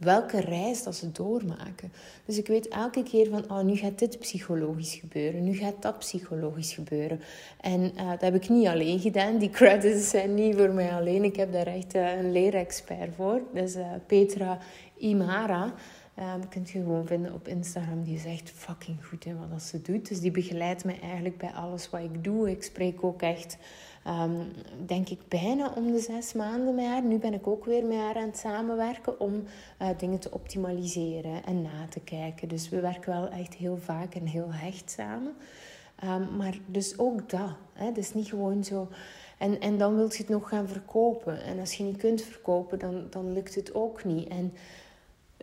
welke 0.04 0.40
reis 0.40 0.84
dat 0.84 0.96
ze 0.96 1.12
doormaken. 1.12 1.92
Dus 2.26 2.38
ik 2.38 2.48
weet 2.48 2.68
elke 2.68 3.04
keer 3.04 3.30
van, 3.30 3.44
oh, 3.52 3.62
nu 3.62 3.76
gaat 3.76 4.00
dit 4.00 4.20
psychologisch 4.20 4.96
gebeuren, 4.96 5.44
nu 5.44 5.54
gaat 5.54 5.82
dat 5.82 6.00
psychologisch 6.00 6.74
gebeuren. 6.74 7.20
En 7.62 7.82
uh, 7.96 8.10
dat 8.10 8.22
heb 8.22 8.36
ik 8.36 8.50
niet 8.50 8.68
alleen 8.68 9.00
gedaan, 9.00 9.38
die 9.38 9.50
credits 9.50 10.10
zijn 10.10 10.34
niet 10.34 10.56
voor 10.56 10.70
mij 10.70 10.92
alleen. 10.92 11.24
Ik 11.24 11.36
heb 11.36 11.54
daar 11.54 11.68
echt 11.68 11.96
uh, 11.96 12.18
een 12.18 12.32
leerexpert 12.32 13.16
voor, 13.16 13.42
dus 13.54 13.76
uh, 13.76 13.86
Petra 14.08 14.58
Imara. 14.98 15.74
Um, 16.20 16.50
kunt 16.50 16.70
je 16.70 16.80
gewoon 16.80 17.06
vinden 17.06 17.34
op 17.34 17.48
Instagram. 17.48 18.04
Die 18.04 18.16
is 18.16 18.26
echt 18.26 18.52
fucking 18.52 19.06
goed 19.06 19.26
in 19.26 19.50
wat 19.50 19.62
ze 19.62 19.82
doet. 19.82 20.08
Dus 20.08 20.20
die 20.20 20.32
begeleidt 20.32 20.86
me 20.86 21.00
eigenlijk 21.00 21.38
bij 21.38 21.52
alles 21.52 21.90
wat 21.90 22.02
ik 22.02 22.24
doe. 22.24 22.50
Ik 22.50 22.64
spreek 22.64 23.04
ook 23.04 23.22
echt 23.22 23.58
um, 24.08 24.52
denk 24.86 25.10
ik 25.10 25.20
bijna 25.28 25.74
om 25.76 25.92
de 25.92 26.00
zes 26.00 26.34
maanden 26.34 26.76
met 26.76 26.86
haar. 26.86 27.04
Nu 27.04 27.18
ben 27.18 27.34
ik 27.34 27.48
ook 27.48 27.66
weer 27.66 27.86
met 27.86 27.98
haar 27.98 28.16
aan 28.16 28.28
het 28.28 28.38
samenwerken 28.38 29.20
om 29.20 29.44
uh, 29.82 29.88
dingen 29.98 30.20
te 30.20 30.32
optimaliseren 30.32 31.46
en 31.46 31.62
na 31.62 31.88
te 31.90 32.00
kijken. 32.00 32.48
Dus 32.48 32.70
we 32.70 32.80
werken 32.80 33.14
wel 33.14 33.30
echt 33.30 33.54
heel 33.54 33.78
vaak 33.78 34.16
en 34.16 34.26
heel 34.26 34.54
hecht 34.54 34.92
samen. 34.92 35.34
Um, 36.04 36.36
maar 36.38 36.58
dus 36.66 37.00
ook 37.00 37.30
dat. 37.30 37.56
Hè? 37.74 37.92
Dus 37.92 38.14
niet 38.14 38.28
gewoon 38.28 38.64
zo. 38.64 38.88
En, 39.38 39.60
en 39.60 39.78
dan 39.78 39.96
wilt 39.96 40.16
je 40.16 40.22
het 40.24 40.32
nog 40.32 40.50
gaan 40.50 40.68
verkopen. 40.68 41.44
En 41.44 41.60
als 41.60 41.74
je 41.74 41.84
niet 41.84 41.98
kunt 41.98 42.22
verkopen, 42.22 42.80
dan, 42.80 43.08
dan 43.10 43.34
lukt 43.34 43.56
het 43.56 43.76
ook 43.76 44.04
niet. 44.04 44.28
En 44.28 44.54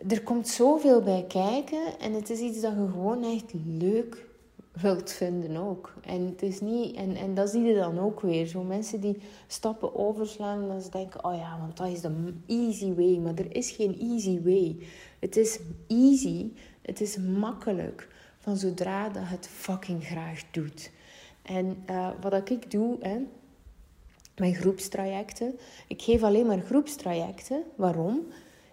er 0.07 0.23
komt 0.23 0.47
zoveel 0.47 1.01
bij 1.01 1.25
kijken. 1.27 1.99
En 1.99 2.13
het 2.13 2.29
is 2.29 2.39
iets 2.39 2.61
dat 2.61 2.71
je 2.71 2.87
gewoon 2.91 3.23
echt 3.23 3.53
leuk 3.65 4.25
wilt 4.71 5.11
vinden 5.11 5.57
ook. 5.57 5.93
En, 6.01 6.25
het 6.25 6.41
is 6.41 6.59
niet, 6.59 6.95
en, 6.95 7.15
en 7.15 7.33
dat 7.33 7.49
zie 7.49 7.61
je 7.61 7.75
dan 7.75 7.99
ook 7.99 8.21
weer. 8.21 8.47
Zo 8.47 8.63
mensen 8.63 9.01
die 9.01 9.17
stappen 9.47 9.95
overslaan 9.95 10.61
en 10.61 10.67
dan 10.67 10.81
ze 10.81 10.89
denken... 10.89 11.25
Oh 11.25 11.35
ja, 11.35 11.57
want 11.59 11.77
dat 11.77 11.87
is 11.87 12.01
de 12.01 12.33
easy 12.47 12.93
way. 12.93 13.17
Maar 13.17 13.35
er 13.35 13.55
is 13.55 13.71
geen 13.71 13.99
easy 13.99 14.41
way. 14.43 14.77
Het 15.19 15.37
is 15.37 15.59
easy. 15.87 16.51
Het 16.81 17.01
is 17.01 17.17
makkelijk. 17.17 18.07
Van 18.37 18.57
zodra 18.57 19.09
dat 19.09 19.23
het 19.25 19.47
fucking 19.47 20.05
graag 20.05 20.43
doet. 20.51 20.91
En 21.41 21.83
uh, 21.89 22.09
wat 22.21 22.49
ik 22.49 22.71
doe, 22.71 22.97
hè, 22.99 23.17
mijn 24.35 24.55
groepstrajecten. 24.55 25.59
Ik 25.87 26.01
geef 26.01 26.23
alleen 26.23 26.45
maar 26.45 26.59
groepstrajecten. 26.59 27.63
Waarom? 27.75 28.25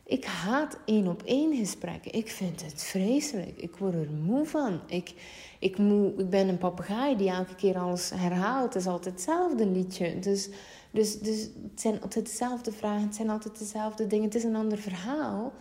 Ik 0.08 0.24
haat 0.24 0.78
één 0.84 1.06
op 1.08 1.22
één 1.22 1.56
gesprekken. 1.56 2.12
Ik 2.12 2.28
vind 2.28 2.62
het 2.64 2.84
vreselijk. 2.84 3.56
Ik 3.56 3.76
word 3.76 3.94
er 3.94 4.10
moe 4.10 4.46
van. 4.46 4.80
Ik, 4.86 5.14
ik, 5.58 5.78
moe, 5.78 6.14
ik 6.16 6.30
ben 6.30 6.48
een 6.48 6.58
papegaai 6.58 7.16
die 7.16 7.30
elke 7.30 7.54
keer 7.54 7.78
alles 7.78 8.10
herhaalt. 8.14 8.74
Het 8.74 8.82
is 8.82 8.88
altijd 8.88 9.14
hetzelfde 9.14 9.66
liedje. 9.66 10.18
Dus, 10.18 10.48
dus, 10.90 11.18
dus 11.18 11.40
het 11.42 11.80
zijn 11.80 12.00
altijd 12.00 12.26
dezelfde 12.26 12.72
vragen. 12.72 13.06
Het 13.06 13.14
zijn 13.14 13.30
altijd 13.30 13.58
dezelfde 13.58 14.06
dingen. 14.06 14.24
Het 14.24 14.34
is 14.34 14.44
een 14.44 14.56
ander 14.56 14.78
verhaal. 14.78 15.52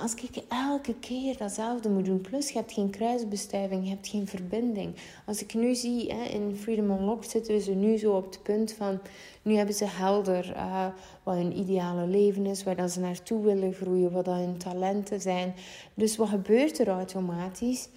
Als 0.00 0.14
ik 0.14 0.44
elke 0.48 0.94
keer 0.94 1.36
datzelfde 1.36 1.88
moet 1.88 2.04
doen, 2.04 2.20
plus 2.20 2.48
je 2.50 2.58
hebt 2.58 2.72
geen 2.72 2.90
kruisbestuiving, 2.90 3.84
je 3.84 3.90
hebt 3.90 4.08
geen 4.08 4.26
verbinding. 4.26 4.94
Als 5.26 5.42
ik 5.42 5.54
nu 5.54 5.74
zie, 5.74 6.12
hè, 6.12 6.24
in 6.24 6.56
Freedom 6.56 6.90
Unlocked 6.90 7.30
zitten 7.30 7.60
ze 7.60 7.70
nu 7.70 7.96
zo 7.96 8.12
op 8.12 8.24
het 8.24 8.42
punt 8.42 8.72
van, 8.72 9.00
nu 9.42 9.54
hebben 9.54 9.74
ze 9.74 9.84
helder 9.86 10.52
uh, 10.56 10.86
wat 11.22 11.34
hun 11.34 11.58
ideale 11.58 12.06
leven 12.06 12.46
is, 12.46 12.64
waar 12.64 12.76
dat 12.76 12.90
ze 12.90 13.00
naartoe 13.00 13.44
willen 13.44 13.72
groeien, 13.72 14.12
wat 14.12 14.26
hun 14.26 14.56
talenten 14.56 15.20
zijn. 15.20 15.54
Dus 15.94 16.16
wat 16.16 16.28
gebeurt 16.28 16.78
er 16.78 16.88
automatisch? 16.88 17.88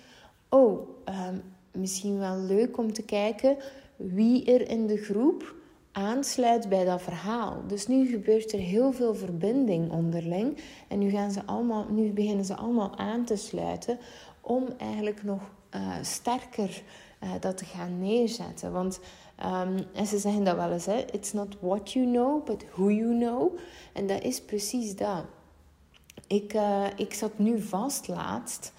Oh, 0.49 0.89
uh, 1.09 1.27
misschien 1.71 2.19
wel 2.19 2.37
leuk 2.37 2.77
om 2.77 2.93
te 2.93 3.03
kijken 3.03 3.57
wie 3.95 4.45
er 4.45 4.69
in 4.69 4.87
de 4.87 4.97
groep 4.97 5.55
aansluit 5.97 6.69
bij 6.69 6.85
dat 6.85 7.01
verhaal. 7.01 7.63
Dus 7.67 7.87
nu 7.87 8.07
gebeurt 8.07 8.53
er 8.53 8.59
heel 8.59 8.91
veel 8.91 9.15
verbinding 9.15 9.91
onderling. 9.91 10.57
En 10.87 10.99
nu, 10.99 11.09
gaan 11.09 11.31
ze 11.31 11.45
allemaal, 11.45 11.85
nu 11.89 12.11
beginnen 12.11 12.45
ze 12.45 12.55
allemaal 12.55 12.97
aan 12.97 13.25
te 13.25 13.35
sluiten 13.35 13.99
om 14.41 14.67
eigenlijk 14.77 15.23
nog 15.23 15.41
uh, 15.75 15.95
sterker 16.01 16.81
uh, 17.23 17.29
dat 17.39 17.57
te 17.57 17.65
gaan 17.65 17.99
neerzetten. 17.99 18.71
Want, 18.71 18.99
um, 19.45 19.77
en 19.93 20.05
ze 20.05 20.17
zeggen 20.17 20.43
dat 20.43 20.55
wel 20.55 20.71
eens, 20.71 20.85
hè, 20.85 21.05
it's 21.11 21.33
not 21.33 21.57
what 21.59 21.91
you 21.91 22.05
know, 22.05 22.45
but 22.45 22.65
who 22.71 22.91
you 22.91 23.17
know. 23.17 23.57
En 23.93 24.07
dat 24.07 24.23
is 24.23 24.41
precies 24.41 24.95
dat. 24.95 25.23
Ik, 26.27 26.53
uh, 26.53 26.85
ik 26.95 27.13
zat 27.13 27.37
nu 27.37 27.61
vast 27.61 28.07
laatst. 28.07 28.73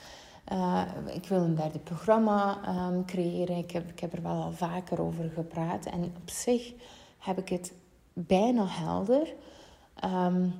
Ik 1.15 1.29
wil 1.29 1.39
een 1.39 1.55
derde 1.55 1.79
programma 1.79 2.59
um, 2.89 3.05
creëren. 3.05 3.57
Ik 3.57 3.71
heb, 3.71 3.89
ik 3.91 4.01
heb 4.01 4.13
er 4.13 4.23
wel 4.23 4.43
al 4.43 4.53
vaker 4.53 5.01
over 5.01 5.31
gepraat. 5.35 5.87
En 5.87 6.03
op 6.03 6.31
zich 6.31 6.73
heb 7.19 7.39
ik 7.39 7.49
het 7.49 7.73
bijna 8.13 8.67
helder. 8.67 9.35
Um, 10.05 10.53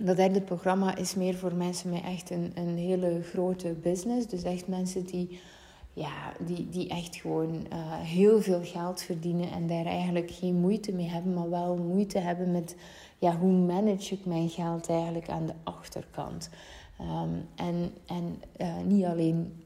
dat 0.00 0.16
derde 0.16 0.40
programma 0.40 0.96
is 0.96 1.14
meer 1.14 1.34
voor 1.34 1.54
mensen 1.54 1.90
met 1.90 2.02
echt 2.02 2.30
een, 2.30 2.52
een 2.54 2.76
hele 2.76 3.22
grote 3.22 3.72
business. 3.82 4.26
Dus 4.26 4.42
echt 4.42 4.68
mensen 4.68 5.04
die, 5.04 5.40
ja, 5.92 6.32
die, 6.38 6.68
die 6.68 6.88
echt 6.88 7.16
gewoon 7.16 7.54
uh, 7.54 7.92
heel 8.00 8.42
veel 8.42 8.60
geld 8.64 9.02
verdienen 9.02 9.50
en 9.50 9.66
daar 9.66 9.86
eigenlijk 9.86 10.30
geen 10.30 10.54
moeite 10.54 10.92
mee 10.92 11.08
hebben, 11.08 11.34
maar 11.34 11.50
wel 11.50 11.76
moeite 11.76 12.18
hebben 12.18 12.52
met 12.52 12.76
ja, 13.18 13.36
hoe 13.36 13.52
manage 13.52 14.14
ik 14.14 14.24
mijn 14.24 14.48
geld 14.48 14.88
eigenlijk 14.88 15.28
aan 15.28 15.46
de 15.46 15.54
achterkant. 15.62 16.50
Um, 17.00 17.48
en 17.54 17.92
en 18.06 18.42
uh, 18.60 18.76
niet 18.84 19.04
alleen 19.04 19.61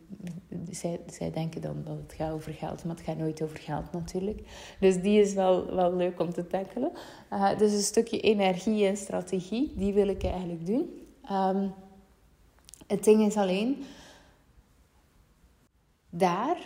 zij, 0.70 1.00
zij 1.06 1.30
denken 1.30 1.60
dan 1.60 1.82
dat 1.84 1.96
het 1.96 2.12
gaat 2.12 2.32
over 2.32 2.52
geld, 2.52 2.84
maar 2.84 2.96
het 2.96 3.04
gaat 3.04 3.16
nooit 3.16 3.42
over 3.42 3.58
geld 3.58 3.92
natuurlijk. 3.92 4.40
Dus 4.80 5.02
die 5.02 5.20
is 5.20 5.34
wel, 5.34 5.74
wel 5.74 5.96
leuk 5.96 6.20
om 6.20 6.32
te 6.32 6.46
tackelen. 6.46 6.92
Uh, 7.32 7.58
dus 7.58 7.72
een 7.72 7.78
stukje 7.82 8.20
energie 8.20 8.86
en 8.86 8.96
strategie, 8.96 9.72
die 9.76 9.92
wil 9.92 10.08
ik 10.08 10.24
eigenlijk 10.24 10.66
doen. 10.66 10.90
Um, 11.32 11.72
het 12.86 13.04
ding 13.04 13.26
is 13.26 13.36
alleen, 13.36 13.84
daar, 16.10 16.56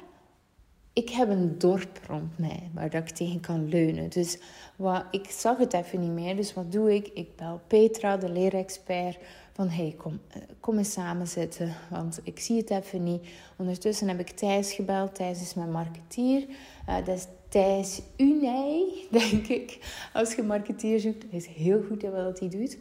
ik 0.93 1.11
heb 1.11 1.29
een 1.29 1.59
dorp 1.59 2.01
rond 2.07 2.39
mij 2.39 2.71
waar 2.75 2.91
dat 2.91 3.03
ik 3.03 3.09
tegen 3.09 3.41
kan 3.41 3.69
leunen. 3.69 4.11
Dus 4.11 4.39
wat, 4.77 5.05
ik 5.11 5.31
zag 5.31 5.59
het 5.59 5.73
even 5.73 6.01
niet 6.01 6.11
meer, 6.11 6.37
dus 6.37 6.55
wat 6.55 6.73
doe 6.73 6.95
ik? 6.95 7.09
Ik 7.09 7.37
bel 7.37 7.61
Petra, 7.67 8.17
de 8.17 8.29
leerexpert 8.29 9.19
van 9.61 9.69
hey, 9.69 9.95
kom, 9.97 10.21
eh, 10.29 10.43
kom 10.61 10.79
eens 10.79 10.93
samen 10.93 11.27
zitten, 11.27 11.75
want 11.91 12.21
ik 12.23 12.41
zie 12.41 12.57
het 12.57 12.71
even 12.71 13.03
niet. 13.03 13.27
Ondertussen 13.57 14.09
heb 14.09 14.21
ik 14.21 14.31
Thijs 14.31 14.73
gebeld. 14.73 15.15
Thijs 15.15 15.41
is 15.41 15.55
mijn 15.55 15.71
marketeer. 15.71 16.47
Uh, 16.89 16.97
dat 17.05 17.17
is 17.17 17.27
Thijs 17.49 18.03
Unij, 18.17 18.85
denk 19.11 19.47
ik. 19.47 19.79
Als 20.13 20.35
je 20.35 20.43
marketeer 20.43 21.01
zoekt, 21.01 21.25
is 21.31 21.47
heel 21.47 21.83
goed 21.83 22.03
in 22.03 22.11
wat 22.11 22.39
hij 22.39 22.49
doet. 22.49 22.79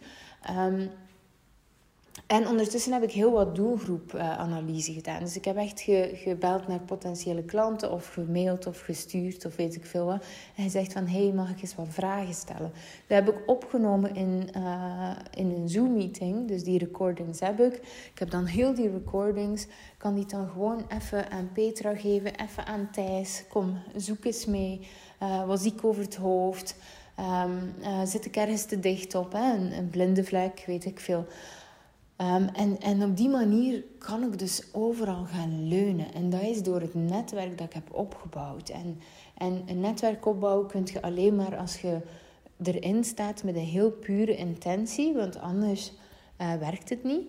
Um, 0.50 0.90
en 2.30 2.48
ondertussen 2.48 2.94
heb 2.94 3.04
ik 3.04 3.12
heel 3.12 3.32
wat 3.32 3.56
doelgroepanalyse 3.56 4.94
gedaan. 4.94 5.20
Dus 5.20 5.36
ik 5.36 5.46
heb 5.46 5.56
echt 5.56 5.86
gebeld 6.14 6.68
naar 6.68 6.80
potentiële 6.80 7.44
klanten 7.44 7.92
of 7.92 8.08
gemaild 8.08 8.68
of 8.68 8.80
gestuurd 8.80 9.46
of 9.46 9.56
weet 9.56 9.76
ik 9.76 9.86
veel 9.86 10.06
wat. 10.06 10.26
En 10.56 10.70
zegt 10.70 10.94
van, 10.94 11.08
hey, 11.08 11.32
mag 11.32 11.50
ik 11.50 11.62
eens 11.62 11.76
wat 11.76 11.88
vragen 11.90 12.34
stellen? 12.34 12.72
Dat 13.08 13.26
heb 13.26 13.30
ik 13.30 13.50
opgenomen 13.50 14.16
in, 14.16 14.50
uh, 14.58 15.12
in 15.34 15.52
een 15.52 15.70
Zoom-meeting. 15.70 16.48
Dus 16.48 16.64
die 16.64 16.80
recordings 16.80 17.40
heb 17.40 17.60
ik. 17.60 17.74
Ik 18.14 18.20
heb 18.20 18.30
dan 18.30 18.46
heel 18.46 18.74
die 18.74 18.92
recordings. 18.92 19.68
kan 19.98 20.16
die 20.16 20.26
dan 20.26 20.50
gewoon 20.50 20.86
even 20.90 21.32
aan 21.32 21.50
Petra 21.54 21.96
geven, 21.96 22.36
even 22.36 22.66
aan 22.66 22.90
Thijs. 22.92 23.44
Kom, 23.48 23.78
zoek 23.96 24.26
eens 24.26 24.46
mee. 24.46 24.88
Uh, 25.24 25.46
wat 25.46 25.62
zie 25.62 25.74
ik 25.74 25.86
over 25.86 26.04
het 26.04 26.16
hoofd? 26.16 26.76
Um, 27.20 27.74
uh, 27.82 28.02
zit 28.06 28.26
ik 28.26 28.36
ergens 28.36 28.66
te 28.66 28.80
dicht 28.80 29.16
op? 29.16 29.32
Hè? 29.32 29.54
Een, 29.54 29.78
een 29.78 29.90
blinde 29.90 30.24
vlek, 30.24 30.64
weet 30.66 30.86
ik 30.86 31.00
veel. 31.00 31.26
Um, 32.22 32.48
en, 32.48 32.80
en 32.80 33.04
op 33.04 33.18
die 33.18 33.30
manier 33.30 33.84
kan 33.98 34.24
ik 34.24 34.40
dus 34.40 34.64
overal 34.72 35.26
gaan 35.26 35.68
leunen. 35.68 36.14
En 36.14 36.30
dat 36.30 36.42
is 36.42 36.64
door 36.64 36.82
het 36.82 36.94
netwerk 36.94 37.58
dat 37.58 37.68
ik 37.68 37.74
heb 37.74 37.94
opgebouwd. 37.94 38.70
En, 38.70 39.00
en 39.38 39.64
een 39.66 39.80
netwerk 39.80 40.26
opbouwen 40.26 40.68
kun 40.68 40.88
je 40.94 41.02
alleen 41.02 41.36
maar 41.36 41.58
als 41.58 41.82
je 41.82 42.02
erin 42.64 43.04
staat 43.04 43.44
met 43.44 43.56
een 43.56 43.62
heel 43.62 43.92
pure 43.92 44.36
intentie, 44.36 45.14
want 45.14 45.40
anders 45.40 45.94
uh, 46.42 46.54
werkt 46.54 46.90
het 46.90 47.04
niet. 47.04 47.28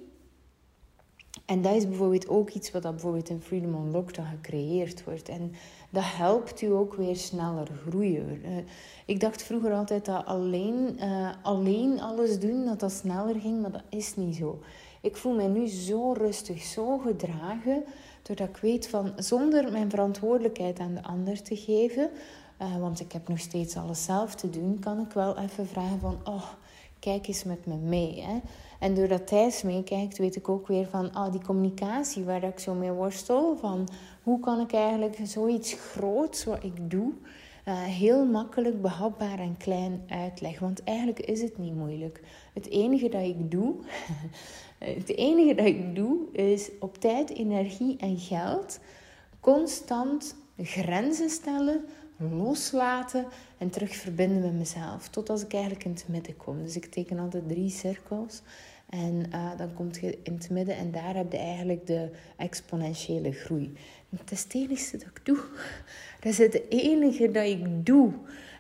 En 1.51 1.63
dat 1.63 1.75
is 1.75 1.89
bijvoorbeeld 1.89 2.29
ook 2.29 2.51
iets 2.51 2.71
wat 2.71 2.83
dat 2.83 2.93
bijvoorbeeld 2.93 3.29
in 3.29 3.41
Freedom 3.41 3.75
Unlocked 3.75 4.15
dan 4.15 4.25
gecreëerd 4.25 5.05
wordt. 5.05 5.29
En 5.29 5.53
dat 5.91 6.03
helpt 6.07 6.63
u 6.63 6.67
ook 6.67 6.95
weer 6.95 7.17
sneller 7.17 7.69
groeien. 7.87 8.41
Uh, 8.45 8.57
ik 9.07 9.21
dacht 9.21 9.43
vroeger 9.43 9.73
altijd 9.73 10.05
dat 10.05 10.25
alleen, 10.25 10.97
uh, 11.01 11.31
alleen 11.43 12.01
alles 12.01 12.39
doen, 12.39 12.65
dat 12.65 12.81
dat 12.81 12.93
sneller 12.93 13.41
ging, 13.41 13.61
maar 13.61 13.71
dat 13.71 13.83
is 13.89 14.17
niet 14.17 14.37
zo. 14.37 14.59
Ik 15.01 15.17
voel 15.17 15.35
mij 15.35 15.47
nu 15.47 15.67
zo 15.67 16.13
rustig, 16.13 16.63
zo 16.63 16.99
gedragen, 16.99 17.85
doordat 18.23 18.49
ik 18.49 18.57
weet 18.57 18.89
van 18.89 19.13
zonder 19.17 19.73
mijn 19.73 19.91
verantwoordelijkheid 19.91 20.79
aan 20.79 20.95
de 20.95 21.03
ander 21.03 21.43
te 21.43 21.57
geven, 21.57 22.11
uh, 22.63 22.77
want 22.77 23.01
ik 23.01 23.13
heb 23.13 23.29
nog 23.29 23.39
steeds 23.39 23.77
alles 23.77 24.05
zelf 24.05 24.35
te 24.35 24.51
doen, 24.51 24.79
kan 24.79 25.01
ik 25.01 25.13
wel 25.13 25.39
even 25.39 25.67
vragen 25.67 26.01
van, 26.01 26.19
oh, 26.25 26.47
kijk 26.99 27.27
eens 27.27 27.45
met 27.45 27.67
me 27.67 27.77
mee. 27.77 28.21
Hè? 28.21 28.39
En 28.81 28.95
doordat 28.95 29.27
Thijs 29.27 29.63
meekijkt, 29.63 30.19
weet 30.19 30.37
ik 30.37 30.49
ook 30.49 30.67
weer 30.67 30.87
van 30.87 31.07
oh, 31.07 31.31
die 31.33 31.43
communicatie 31.43 32.25
waar 32.25 32.43
ik 32.43 32.59
zo 32.59 32.75
mee 32.75 32.91
worstel. 32.91 33.57
Van 33.57 33.89
hoe 34.23 34.41
kan 34.41 34.61
ik 34.61 34.73
eigenlijk 34.73 35.19
zoiets 35.23 35.73
groots 35.73 36.45
wat 36.45 36.65
ik 36.65 36.91
doe, 36.91 37.13
uh, 37.69 37.83
heel 37.83 38.27
makkelijk, 38.27 38.83
behapbaar 38.83 39.39
en 39.39 39.57
klein 39.57 40.03
uitleggen. 40.09 40.63
Want 40.63 40.85
eigenlijk 40.85 41.21
is 41.21 41.43
het 41.43 41.59
niet 41.59 41.75
moeilijk. 41.75 42.21
Het 42.55 42.69
enige 42.69 43.09
dat 43.09 43.23
ik 43.23 43.51
doe, 43.51 43.75
het 44.79 45.17
enige 45.17 45.55
dat 45.55 45.67
ik 45.67 45.95
doe 45.95 46.33
is 46.33 46.71
op 46.79 46.99
tijd, 46.99 47.31
energie 47.31 47.97
en 47.97 48.19
geld 48.19 48.81
constant 49.41 50.37
grenzen 50.57 51.31
stellen, 51.31 51.85
loslaten 52.31 53.27
en 53.59 53.71
terug 53.71 53.95
verbinden 53.97 54.43
met 54.43 54.55
mezelf. 54.55 55.09
Tot 55.09 55.31
als 55.31 55.43
ik 55.43 55.53
eigenlijk 55.53 55.85
in 55.85 55.91
het 55.91 56.05
midden 56.09 56.37
kom. 56.37 56.63
Dus 56.63 56.77
ik 56.77 56.87
teken 56.87 57.19
altijd 57.19 57.49
drie 57.49 57.71
cirkels. 57.71 58.43
En 58.89 59.27
uh, 59.33 59.51
dan 59.57 59.75
kom 59.75 59.89
je 60.01 60.19
in 60.23 60.35
het 60.35 60.51
midden 60.51 60.77
en 60.77 60.91
daar 60.91 61.15
heb 61.15 61.33
je 61.33 61.39
eigenlijk 61.39 61.87
de 61.87 62.11
exponentiële 62.37 63.33
groei. 63.33 63.73
Dat 64.09 64.31
is 64.31 64.43
het 64.43 64.55
enige 64.55 64.97
dat 64.97 65.07
ik 65.07 65.21
doe. 65.25 65.39
Dat 66.21 66.33
is 66.33 66.39
het 66.39 66.63
enige 66.69 67.31
dat 67.31 67.45
ik 67.45 67.87
doe. 67.87 68.13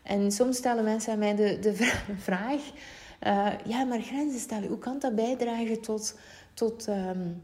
En 0.03 0.33
soms 0.33 0.57
stellen 0.57 0.85
mensen 0.85 1.13
aan 1.13 1.19
mij 1.19 1.35
de, 1.35 1.58
de 1.58 1.75
vraag: 2.29 2.73
uh, 3.27 3.48
ja, 3.67 3.85
maar 3.85 4.00
grenzen 4.00 4.40
stellen, 4.40 4.69
hoe 4.69 4.79
kan 4.79 4.98
dat 4.98 5.15
bijdragen 5.15 5.81
tot, 5.81 6.19
tot, 6.54 6.88
um, 6.88 7.42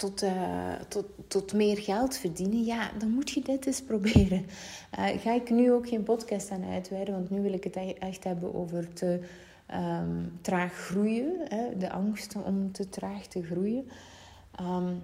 tot, 0.00 0.22
uh, 0.22 0.72
tot, 0.88 1.04
tot 1.28 1.52
meer 1.52 1.78
geld 1.78 2.16
verdienen? 2.16 2.64
Ja, 2.64 2.90
dan 2.98 3.10
moet 3.10 3.30
je 3.30 3.42
dit 3.42 3.66
eens 3.66 3.82
proberen. 3.82 4.46
Uh, 4.98 5.06
ga 5.20 5.32
ik 5.32 5.50
nu 5.50 5.72
ook 5.72 5.88
geen 5.88 6.02
podcast 6.02 6.50
aan 6.50 6.64
uitweiden, 6.64 7.14
want 7.14 7.30
nu 7.30 7.40
wil 7.40 7.52
ik 7.52 7.64
het 7.64 7.76
e-, 7.76 7.94
echt 7.98 8.24
hebben 8.24 8.54
over 8.54 8.92
te 8.92 9.20
um, 9.74 10.38
traag 10.40 10.72
groeien, 10.72 11.34
hè, 11.48 11.76
de 11.76 11.90
angst 11.90 12.36
om 12.44 12.72
te 12.72 12.88
traag 12.88 13.26
te 13.26 13.42
groeien. 13.42 13.90
Um, 14.60 15.02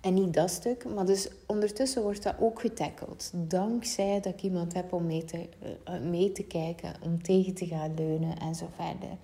en 0.00 0.14
niet 0.14 0.34
dat 0.34 0.50
stuk, 0.50 0.84
maar 0.94 1.06
dus 1.06 1.28
ondertussen 1.46 2.02
wordt 2.02 2.22
dat 2.22 2.34
ook 2.40 2.60
getackeld. 2.60 3.30
Dankzij 3.34 4.20
dat 4.20 4.32
ik 4.32 4.42
iemand 4.42 4.74
heb 4.74 4.92
om 4.92 5.06
mee 5.06 5.24
te, 5.24 5.48
uh, 5.88 6.00
mee 6.00 6.32
te 6.32 6.42
kijken, 6.42 6.94
om 7.02 7.22
tegen 7.22 7.54
te 7.54 7.66
gaan 7.66 7.94
leunen 7.94 8.38
en 8.38 8.54
zo 8.54 8.68
verder. 8.76 9.16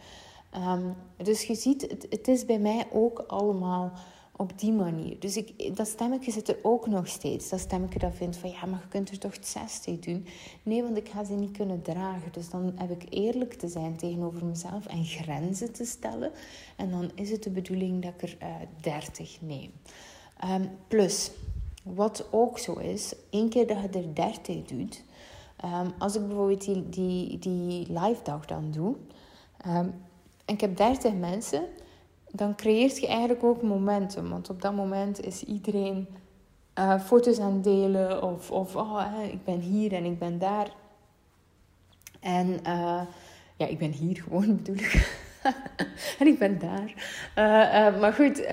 Um, 0.68 0.94
dus 1.16 1.42
je 1.42 1.54
ziet, 1.54 1.82
het, 1.90 2.06
het, 2.10 2.28
is 2.28 2.44
bij 2.44 2.58
mij 2.58 2.86
ook 2.92 3.24
allemaal 3.26 3.92
op 4.38 4.58
die 4.58 4.72
manier. 4.72 5.20
Dus 5.20 5.36
ik, 5.36 5.76
dat 5.76 5.86
stemmetje 5.86 6.30
zit 6.30 6.48
er 6.48 6.58
ook 6.62 6.86
nog 6.86 7.08
steeds. 7.08 7.48
Dat 7.48 7.60
stemmetje 7.60 7.98
dat 7.98 8.14
vindt 8.14 8.36
van 8.36 8.50
ja, 8.50 8.66
maar 8.66 8.80
je 8.80 8.88
kunt 8.88 9.10
er 9.10 9.18
toch 9.18 9.34
60 9.40 9.98
doen. 9.98 10.26
Nee, 10.62 10.82
want 10.82 10.96
ik 10.96 11.08
ga 11.08 11.24
ze 11.24 11.32
niet 11.32 11.56
kunnen 11.56 11.82
dragen. 11.82 12.32
Dus 12.32 12.50
dan 12.50 12.72
heb 12.76 12.90
ik 12.90 13.06
eerlijk 13.10 13.54
te 13.54 13.68
zijn 13.68 13.96
tegenover 13.96 14.44
mezelf 14.44 14.86
en 14.86 15.04
grenzen 15.04 15.72
te 15.72 15.84
stellen. 15.84 16.30
En 16.76 16.90
dan 16.90 17.10
is 17.14 17.30
het 17.30 17.42
de 17.42 17.50
bedoeling 17.50 18.02
dat 18.02 18.12
ik 18.14 18.22
er 18.22 18.36
uh, 18.42 18.48
eh, 18.48 18.68
30 18.80 19.38
neem. 19.40 19.72
Ehm, 20.38 20.64
plus, 20.88 21.30
wat 21.82 22.26
ook 22.30 22.58
zo 22.58 22.74
is, 22.74 23.14
één 23.30 23.48
keer 23.48 23.66
dat 23.66 23.76
je 23.82 23.98
er 23.98 24.14
30 24.14 24.64
doet. 24.64 25.02
Um, 25.64 25.92
als 25.98 26.16
ik 26.16 26.26
bijvoorbeeld 26.26 26.64
die, 26.64 26.88
die, 26.88 27.38
die 27.38 27.86
live 27.92 28.22
dag 28.22 28.46
dan 28.46 28.70
doe. 28.70 28.96
Um, 29.66 29.94
en 30.44 30.54
ik 30.54 30.60
heb 30.60 30.76
30 30.76 31.14
mensen 31.14 31.64
dan 32.32 32.56
creëert 32.56 32.98
je 32.98 33.06
eigenlijk 33.06 33.44
ook 33.44 33.62
momentum. 33.62 34.30
Want 34.30 34.50
op 34.50 34.62
dat 34.62 34.74
moment 34.74 35.24
is 35.24 35.44
iedereen 35.44 36.08
uh, 36.78 37.00
foto's 37.00 37.38
aan 37.38 37.52
het 37.52 37.64
delen. 37.64 38.22
Of, 38.22 38.50
of 38.50 38.76
oh, 38.76 39.04
ik 39.32 39.44
ben 39.44 39.60
hier 39.60 39.92
en 39.92 40.04
ik 40.04 40.18
ben 40.18 40.38
daar. 40.38 40.70
En 42.20 42.48
uh, 42.48 43.00
ja, 43.56 43.66
ik 43.66 43.78
ben 43.78 43.90
hier 43.90 44.16
gewoon 44.16 44.56
bedoel 44.56 44.74
ik. 44.74 45.20
en 46.18 46.26
ik 46.26 46.38
ben 46.38 46.58
daar. 46.58 46.94
Uh, 47.36 48.00
maar 48.00 48.12
goed, 48.12 48.46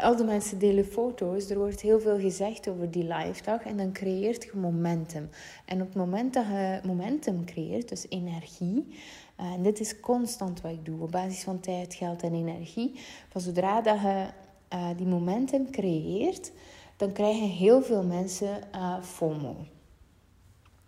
al 0.00 0.16
de 0.16 0.24
mensen 0.24 0.58
delen 0.58 0.84
foto's. 0.84 1.50
Er 1.50 1.58
wordt 1.58 1.80
heel 1.80 2.00
veel 2.00 2.18
gezegd 2.18 2.68
over 2.68 2.90
die 2.90 3.14
live 3.14 3.42
dag. 3.42 3.62
En 3.62 3.76
dan 3.76 3.92
creëert 3.92 4.44
je 4.44 4.50
momentum. 4.54 5.28
En 5.64 5.80
op 5.80 5.86
het 5.86 5.96
moment 5.96 6.34
dat 6.34 6.44
je 6.46 6.80
momentum 6.84 7.44
creëert, 7.44 7.88
dus 7.88 8.06
energie 8.08 8.86
eh, 9.36 9.52
en 9.52 9.62
dit 9.62 9.80
is 9.80 10.00
constant 10.00 10.60
wat 10.60 10.72
ik 10.72 10.84
doe, 10.84 11.02
op 11.02 11.10
basis 11.10 11.42
van 11.42 11.60
tijd, 11.60 11.94
geld 11.94 12.22
en 12.22 12.34
energie. 12.34 13.00
Van 13.28 13.40
zodra 13.40 13.80
dat 13.80 14.00
je 14.00 14.26
uh, 14.74 14.88
die 14.96 15.06
momentum 15.06 15.70
creëert, 15.70 16.52
dan 16.96 17.12
krijgen 17.12 17.48
heel 17.48 17.82
veel 17.82 18.02
mensen 18.02 18.60
uh, 18.74 19.02
FOMO. 19.02 19.56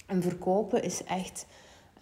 En 0.07 0.23
verkopen 0.23 0.83
is 0.83 1.05
echt 1.05 1.47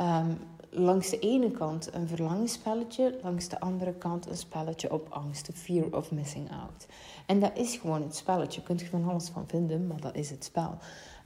um, 0.01 0.39
langs 0.71 1.11
de 1.11 1.19
ene 1.19 1.51
kant 1.51 1.95
een 1.95 2.09
verlangspelletje, 2.09 3.19
langs 3.23 3.49
de 3.49 3.61
andere 3.61 3.93
kant 3.93 4.27
een 4.27 4.37
spelletje 4.37 4.93
op 4.93 5.07
angst, 5.11 5.47
de 5.47 5.53
fear 5.53 5.87
of 5.91 6.11
missing 6.11 6.51
out. 6.51 6.87
En 7.27 7.41
dat 7.41 7.51
is 7.55 7.77
gewoon 7.77 8.03
het 8.03 8.17
spelletje. 8.17 8.61
Je 8.61 8.67
kunt 8.67 8.81
er 8.81 8.87
van 8.87 9.09
alles 9.09 9.29
van 9.29 9.45
vinden, 9.47 9.87
maar 9.87 10.01
dat 10.01 10.15
is 10.15 10.31
het 10.31 10.45
spel. 10.45 10.79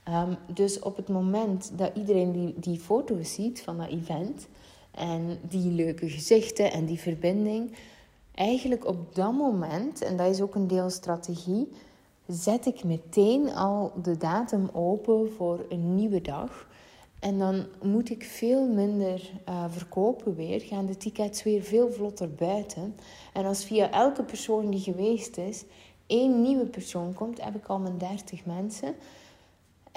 Um, 0.09 0.37
dus 0.55 0.79
op 0.79 0.97
het 0.97 1.09
moment 1.09 1.79
dat 1.79 1.91
iedereen 1.95 2.33
die, 2.33 2.55
die 2.57 2.79
foto's 2.79 3.35
ziet 3.35 3.63
van 3.63 3.77
dat 3.77 3.89
event, 3.89 4.49
en 4.99 5.39
die 5.49 5.71
leuke 5.71 6.09
gezichten 6.09 6.73
en 6.73 6.85
die 6.85 6.99
verbinding. 6.99 7.77
Eigenlijk 8.35 8.87
op 8.87 9.15
dat 9.15 9.33
moment, 9.33 10.03
en 10.03 10.17
dat 10.17 10.31
is 10.31 10.41
ook 10.41 10.55
een 10.55 10.67
deel 10.67 10.91
strategie, 10.91 11.69
zet 12.27 12.67
ik 12.67 12.85
meteen 12.85 13.55
al 13.55 13.93
de 14.03 14.17
datum 14.17 14.71
open 14.73 15.33
voor 15.37 15.65
een 15.69 15.95
nieuwe 15.95 16.21
dag. 16.21 16.67
En 17.21 17.39
dan 17.39 17.67
moet 17.83 18.11
ik 18.11 18.25
veel 18.25 18.67
minder 18.67 19.31
uh, 19.49 19.65
verkopen 19.69 20.35
weer. 20.35 20.61
Gaan 20.61 20.87
de 20.87 20.97
tickets 20.97 21.43
weer 21.43 21.63
veel 21.63 21.91
vlotter 21.93 22.35
buiten. 22.35 22.97
En 23.33 23.45
als 23.45 23.65
via 23.65 23.91
elke 23.91 24.23
persoon 24.23 24.71
die 24.71 24.81
geweest 24.81 25.37
is, 25.37 25.65
één 26.07 26.43
nieuwe 26.43 26.67
persoon 26.67 27.15
komt, 27.15 27.45
heb 27.45 27.55
ik 27.55 27.67
al 27.67 27.79
mijn 27.79 27.99
30 27.99 28.45
mensen. 28.45 28.95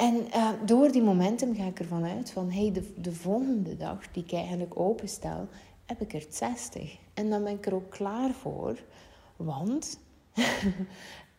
En 0.02 0.28
uh, 0.36 0.50
door 0.66 0.92
die 0.92 1.02
momentum 1.02 1.56
ga 1.56 1.66
ik 1.66 1.80
ervan 1.80 2.04
uit 2.04 2.32
van 2.32 2.52
hey, 2.52 2.72
de, 2.72 2.94
de 2.98 3.12
volgende 3.12 3.78
dag 3.78 4.12
die 4.12 4.24
ik 4.24 4.32
eigenlijk 4.32 4.80
openstel, 4.80 5.48
heb 5.86 6.02
ik 6.02 6.14
er 6.14 6.26
60. 6.30 6.98
En 7.14 7.30
dan 7.30 7.44
ben 7.44 7.54
ik 7.54 7.66
er 7.66 7.76
ook 7.76 7.90
klaar 7.90 8.32
voor, 8.32 8.84
want 9.36 10.00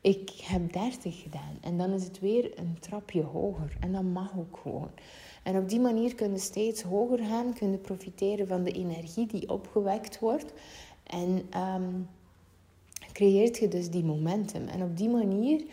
ik 0.01 0.31
heb 0.43 0.73
30 0.73 1.23
gedaan. 1.23 1.59
En 1.61 1.79
dan 1.79 1.93
is 1.93 2.05
het 2.05 2.21
weer 2.21 2.59
een 2.59 2.77
trapje 2.81 3.23
hoger. 3.23 3.77
En 3.81 3.93
dat 3.93 4.03
mag 4.03 4.39
ook 4.39 4.59
gewoon. 4.63 4.91
En 5.43 5.57
op 5.57 5.69
die 5.69 5.81
manier 5.81 6.15
kun 6.15 6.33
je 6.33 6.39
steeds 6.39 6.83
hoger 6.83 7.19
gaan, 7.19 7.55
kun 7.55 7.71
je 7.71 7.79
profiteren 7.79 8.47
van 8.47 8.63
de 8.63 8.73
energie 8.73 9.27
die 9.27 9.49
opgewekt 9.49 10.19
wordt. 10.19 10.53
En 11.03 11.49
um, 11.75 12.09
creëert 13.13 13.59
je 13.59 13.69
dus 13.69 13.91
die 13.91 14.05
momentum. 14.05 14.69
En 14.69 14.83
op 14.83 14.97
die 14.97 15.09
manier 15.09 15.65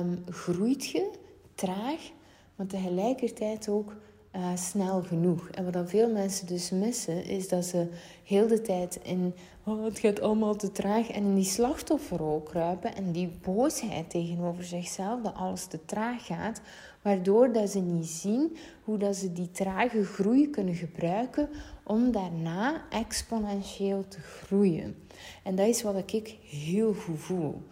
um, 0.00 0.24
groeit 0.28 0.86
je 0.86 1.10
traag, 1.54 2.10
maar 2.56 2.66
tegelijkertijd 2.66 3.68
ook 3.68 3.94
uh, 4.36 4.56
snel 4.56 5.02
genoeg. 5.02 5.48
En 5.48 5.64
wat 5.64 5.72
dan 5.72 5.88
veel 5.88 6.10
mensen 6.10 6.46
dus 6.46 6.70
missen, 6.70 7.24
is 7.24 7.48
dat 7.48 7.64
ze 7.64 7.88
heel 8.24 8.46
de 8.46 8.60
tijd 8.60 9.00
in 9.02 9.34
oh, 9.64 9.84
het 9.84 9.98
gaat 9.98 10.20
allemaal 10.20 10.56
te 10.56 10.72
traag 10.72 11.10
en 11.10 11.22
in 11.22 11.34
die 11.34 11.44
slachtofferrol 11.44 12.40
kruipen 12.40 12.94
en 12.94 13.12
die 13.12 13.30
boosheid 13.42 14.10
tegenover 14.10 14.64
zichzelf 14.64 15.22
dat 15.22 15.34
alles 15.34 15.66
te 15.66 15.84
traag 15.84 16.26
gaat, 16.26 16.60
waardoor 17.02 17.52
dat 17.52 17.70
ze 17.70 17.80
niet 17.80 18.06
zien 18.06 18.56
hoe 18.84 18.98
dat 18.98 19.16
ze 19.16 19.32
die 19.32 19.50
trage 19.50 20.04
groei 20.04 20.50
kunnen 20.50 20.74
gebruiken 20.74 21.48
om 21.82 22.12
daarna 22.12 22.82
exponentieel 22.90 24.04
te 24.08 24.20
groeien. 24.20 24.96
En 25.42 25.54
dat 25.54 25.66
is 25.66 25.82
wat 25.82 26.12
ik 26.12 26.36
heel 26.48 26.94
goed 26.94 27.18
voel. 27.18 27.62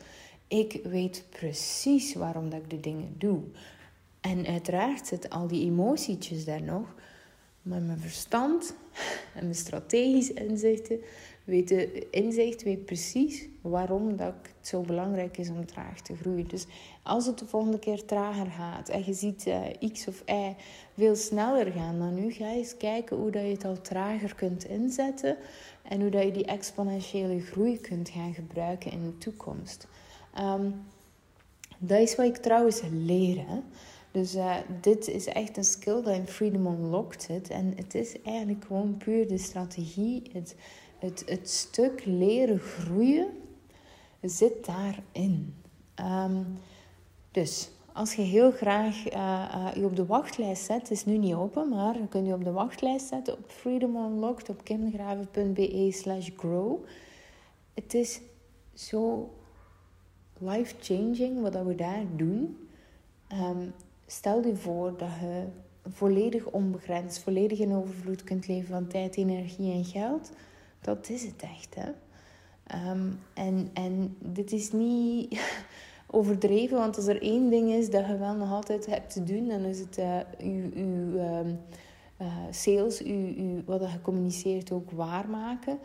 Ik 0.49 0.81
weet 0.85 1.25
precies 1.31 2.15
waarom 2.15 2.51
dat 2.51 2.61
ik 2.61 2.71
de 2.71 2.81
dingen 2.81 3.15
doe. 3.19 3.41
En 4.21 4.47
uiteraard 4.47 5.07
zitten 5.07 5.31
al 5.31 5.47
die 5.47 5.65
emotietjes 5.65 6.45
daar 6.45 6.63
nog. 6.63 6.95
Maar 7.63 7.81
mijn 7.81 7.99
verstand 7.99 8.75
en 9.35 9.43
mijn 9.43 9.55
strategische 9.55 10.35
inzichten 10.35 11.01
weten, 11.45 12.11
inzicht 12.11 12.63
weet 12.63 12.85
precies 12.85 13.49
waarom 13.61 14.17
dat 14.17 14.35
het 14.43 14.69
zo 14.69 14.81
belangrijk 14.81 15.39
is 15.39 15.51
om 15.51 15.67
traag 15.67 16.01
te 16.01 16.17
groeien. 16.17 16.49
Dus 16.49 16.67
als 17.03 17.27
het 17.27 17.39
de 17.39 17.47
volgende 17.47 17.79
keer 17.79 18.05
trager 18.05 18.47
gaat 18.47 18.89
en 18.89 19.05
je 19.07 19.13
ziet 19.13 19.47
uh, 19.47 19.91
X 19.93 20.07
of 20.09 20.23
Y 20.27 20.55
veel 20.97 21.17
sneller 21.17 21.73
gaan 21.73 21.99
dan 21.99 22.15
nu, 22.15 22.31
ga 22.31 22.51
eens 22.51 22.77
kijken 22.77 23.17
hoe 23.17 23.31
dat 23.31 23.43
je 23.43 23.49
het 23.49 23.65
al 23.65 23.81
trager 23.81 24.35
kunt 24.35 24.65
inzetten 24.65 25.37
en 25.83 26.01
hoe 26.01 26.11
dat 26.11 26.23
je 26.23 26.33
die 26.33 26.45
exponentiële 26.45 27.41
groei 27.41 27.79
kunt 27.79 28.09
gaan 28.09 28.35
gebruiken 28.35 28.93
in 28.93 29.03
de 29.03 29.19
toekomst. 29.19 29.87
Um, 30.39 30.75
dat 31.79 32.01
is 32.01 32.17
wat 32.17 32.27
ik 32.27 32.37
trouwens 32.37 32.81
leer. 32.91 33.37
Hè. 33.47 33.61
Dus 34.11 34.35
uh, 34.35 34.57
dit 34.81 35.09
is 35.09 35.27
echt 35.27 35.57
een 35.57 35.65
skill 35.65 36.03
dat 36.03 36.15
in 36.15 36.27
Freedom 36.27 36.67
Unlocked 36.67 37.23
zit. 37.23 37.51
En 37.51 37.73
het 37.77 37.95
is 37.95 38.23
eigenlijk 38.23 38.65
gewoon 38.65 38.97
puur 38.97 39.29
de 39.29 39.39
strategie, 39.39 40.23
het, 40.33 40.57
het, 40.99 41.23
het 41.27 41.51
stuk 41.51 42.05
leren 42.05 42.59
groeien 42.59 43.29
zit 44.21 44.67
daarin. 44.67 45.55
Um, 45.97 46.47
dus 47.31 47.71
als 47.93 48.15
je 48.15 48.23
heel 48.23 48.51
graag 48.51 49.13
uh, 49.13 49.55
uh, 49.55 49.75
je 49.75 49.85
op 49.85 49.97
de 49.97 50.07
wachtlijst 50.07 50.65
zet, 50.65 50.81
het 50.81 50.91
is 50.91 51.05
nu 51.05 51.19
niet 51.19 51.35
open, 51.35 51.69
maar 51.69 51.99
je 51.99 52.09
kunt 52.09 52.27
je 52.27 52.35
op 52.35 52.45
de 52.45 52.53
wachtlijst 52.53 53.07
zetten 53.07 53.33
op 53.33 53.45
Freedom 53.47 53.97
Unlocked 53.97 54.49
op 54.49 54.65
kimgraven.be 54.65 55.89
slash 55.93 56.31
grow. 56.37 56.85
Het 57.75 57.95
is 57.95 58.21
zo 58.75 59.31
life-changing 60.39 61.41
wat 61.41 61.63
we 61.65 61.75
daar 61.75 62.05
doen. 62.17 62.69
Um, 63.33 63.73
Stel 64.11 64.47
je 64.47 64.57
voor 64.57 64.97
dat 64.97 65.09
je 65.21 65.45
volledig 65.89 66.47
onbegrensd, 66.47 67.19
volledig 67.19 67.59
in 67.59 67.73
overvloed 67.73 68.25
kunt 68.25 68.49
leven 68.49 68.69
van 68.69 68.87
tijd, 68.87 69.17
energie 69.17 69.73
en 69.73 69.85
geld. 69.85 70.31
Dat 70.81 71.09
is 71.09 71.23
het 71.23 71.43
echt, 71.43 71.75
hè. 71.75 71.91
Ehm, 72.67 73.13
en, 73.35 73.71
en 73.73 74.17
dit 74.19 74.53
is 74.53 74.73
niet 74.73 75.41
overdreven, 76.17 76.77
want 76.77 76.97
als 76.97 77.07
er 77.07 77.23
één 77.23 77.51
ding 77.51 77.71
is 77.71 77.91
dat 77.91 78.07
je 78.07 78.17
wel 78.17 78.35
nog 78.35 78.53
altijd 78.53 78.87
hebt 78.87 79.13
te 79.13 79.25
doen, 79.25 79.49
dan 79.49 79.61
is 79.61 79.79
het 79.79 79.99
uh, 79.99 80.19
uw, 80.39 81.19
ehm, 81.19 81.55
eh, 82.17 82.37
sales, 82.51 83.03
uw, 83.03 83.35
uw, 83.37 83.63
wat 83.65 83.81
je 83.81 84.01
communiceert 84.03 84.73
ook 84.73 84.91
waarmaken. 84.91 85.79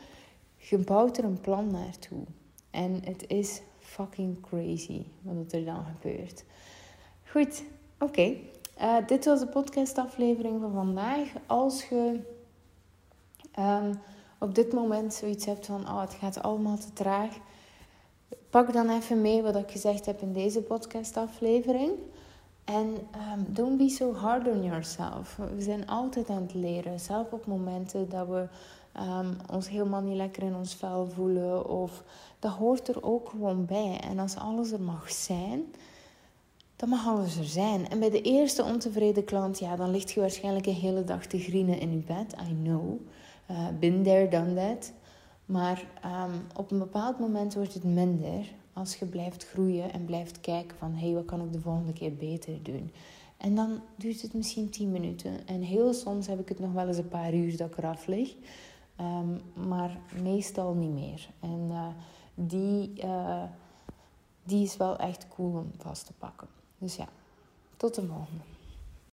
Je 0.57 0.77
bouwt 0.77 1.17
er 1.17 1.23
een 1.23 1.41
plan 1.41 1.71
naartoe. 1.71 2.23
En 2.71 3.01
het 3.03 3.27
is 3.27 3.61
fucking 3.79 4.41
crazy 4.41 5.03
wat 5.21 5.51
er 5.51 5.65
dan 5.65 5.85
gebeurt. 5.85 6.43
Goed, 7.23 7.63
Oké, 7.99 8.35
eh, 8.77 8.95
dit 9.07 9.25
was 9.25 9.39
de 9.39 9.47
podcastaflevering 9.47 10.61
van 10.61 10.71
vandaag. 10.73 11.27
Als 11.45 11.83
je 11.83 12.19
ehm, 13.51 13.93
op 14.39 14.55
dit 14.55 14.73
moment 14.73 15.13
zoiets 15.13 15.45
hebt 15.45 15.65
van, 15.65 15.81
oh, 15.81 16.01
het 16.01 16.13
gaat 16.13 16.41
allemaal 16.41 16.77
te 16.77 16.93
traag, 16.93 17.37
pak 18.49 18.73
dan 18.73 18.89
even 18.89 19.21
mee 19.21 19.41
wat 19.41 19.55
ik 19.55 19.71
gezegd 19.71 20.05
heb 20.05 20.21
in 20.21 20.33
deze 20.33 20.61
podcastaflevering. 20.61 21.91
En 22.65 22.87
um, 23.33 23.45
don't 23.47 23.77
be 23.77 23.89
so 23.89 24.13
hard 24.13 24.47
on 24.47 24.63
yourself. 24.63 25.35
We 25.55 25.61
zijn 25.61 25.87
altijd 25.87 26.29
aan 26.29 26.41
het 26.41 26.53
leren. 26.53 26.99
Zelf 26.99 27.31
op 27.31 27.45
momenten 27.45 28.09
dat 28.09 28.27
we 28.27 28.47
ehm, 28.91 29.33
ons 29.51 29.69
helemaal 29.69 30.01
niet 30.01 30.15
lekker 30.15 30.43
in 30.43 30.55
ons 30.55 30.75
vel 30.75 31.07
voelen. 31.07 31.69
Of 31.69 32.03
dat 32.39 32.51
hoort 32.51 32.87
er 32.87 33.03
ook 33.03 33.29
gewoon 33.29 33.65
bij. 33.65 33.99
En 34.03 34.19
als 34.19 34.37
alles 34.37 34.71
er 34.71 34.81
mag 34.81 35.11
zijn, 35.11 35.73
dan 36.75 36.89
mag 36.89 37.07
alles 37.07 37.37
er 37.37 37.45
zijn. 37.45 37.89
En 37.89 37.99
bij 37.99 38.09
de 38.09 38.21
eerste 38.21 38.63
ontevreden 38.63 39.23
klant, 39.23 39.59
ja, 39.59 39.75
dan 39.75 39.91
ligt 39.91 40.11
je 40.11 40.19
waarschijnlijk 40.19 40.65
een 40.65 40.73
hele 40.73 41.03
dag 41.03 41.25
te 41.25 41.39
grienen 41.39 41.79
in 41.79 41.91
je 41.91 41.97
bed. 41.97 42.35
I 42.49 42.53
know. 42.63 42.99
Uh, 43.51 43.67
been 43.79 44.03
there, 44.03 44.27
done 44.27 44.53
that. 44.53 44.91
Maar 45.45 45.87
ehm, 46.01 46.31
op 46.55 46.71
een 46.71 46.79
bepaald 46.79 47.19
moment 47.19 47.53
wordt 47.53 47.73
het 47.73 47.83
minder 47.83 48.53
als 48.73 48.95
je 48.95 49.05
blijft 49.05 49.47
groeien 49.47 49.93
en 49.93 50.05
blijft 50.05 50.39
kijken 50.39 50.77
van 50.77 50.93
hé, 50.93 51.05
hey, 51.05 51.13
wat 51.13 51.25
kan 51.25 51.41
ik 51.41 51.53
de 51.53 51.59
volgende 51.59 51.93
keer 51.93 52.15
beter 52.15 52.63
doen? 52.63 52.91
En 53.37 53.55
dan 53.55 53.81
duurt 53.95 54.21
het 54.21 54.33
misschien 54.33 54.69
10 54.69 54.91
minuten. 54.91 55.47
En 55.47 55.61
heel 55.61 55.93
soms 55.93 56.27
heb 56.27 56.39
ik 56.39 56.49
het 56.49 56.59
nog 56.59 56.71
wel 56.71 56.87
eens 56.87 56.97
een 56.97 57.07
paar 57.07 57.33
uur 57.33 57.57
dat 57.57 57.69
ik 57.69 57.77
eraf 57.77 58.07
lig. 58.07 58.35
Um, 59.01 59.41
maar 59.67 59.97
meestal 60.21 60.73
niet 60.73 60.93
meer. 60.93 61.29
En 61.39 61.67
uh, 61.69 61.87
die, 62.35 62.93
uh, 63.03 63.43
die 64.43 64.63
is 64.63 64.77
wel 64.77 64.97
echt 64.97 65.27
cool 65.27 65.57
om 65.57 65.71
vast 65.77 66.05
te 66.05 66.13
pakken. 66.13 66.47
Dus 66.85 66.95
ja, 66.95 67.07
tot 67.77 67.95
de 67.95 68.01
volgende. 68.01 68.43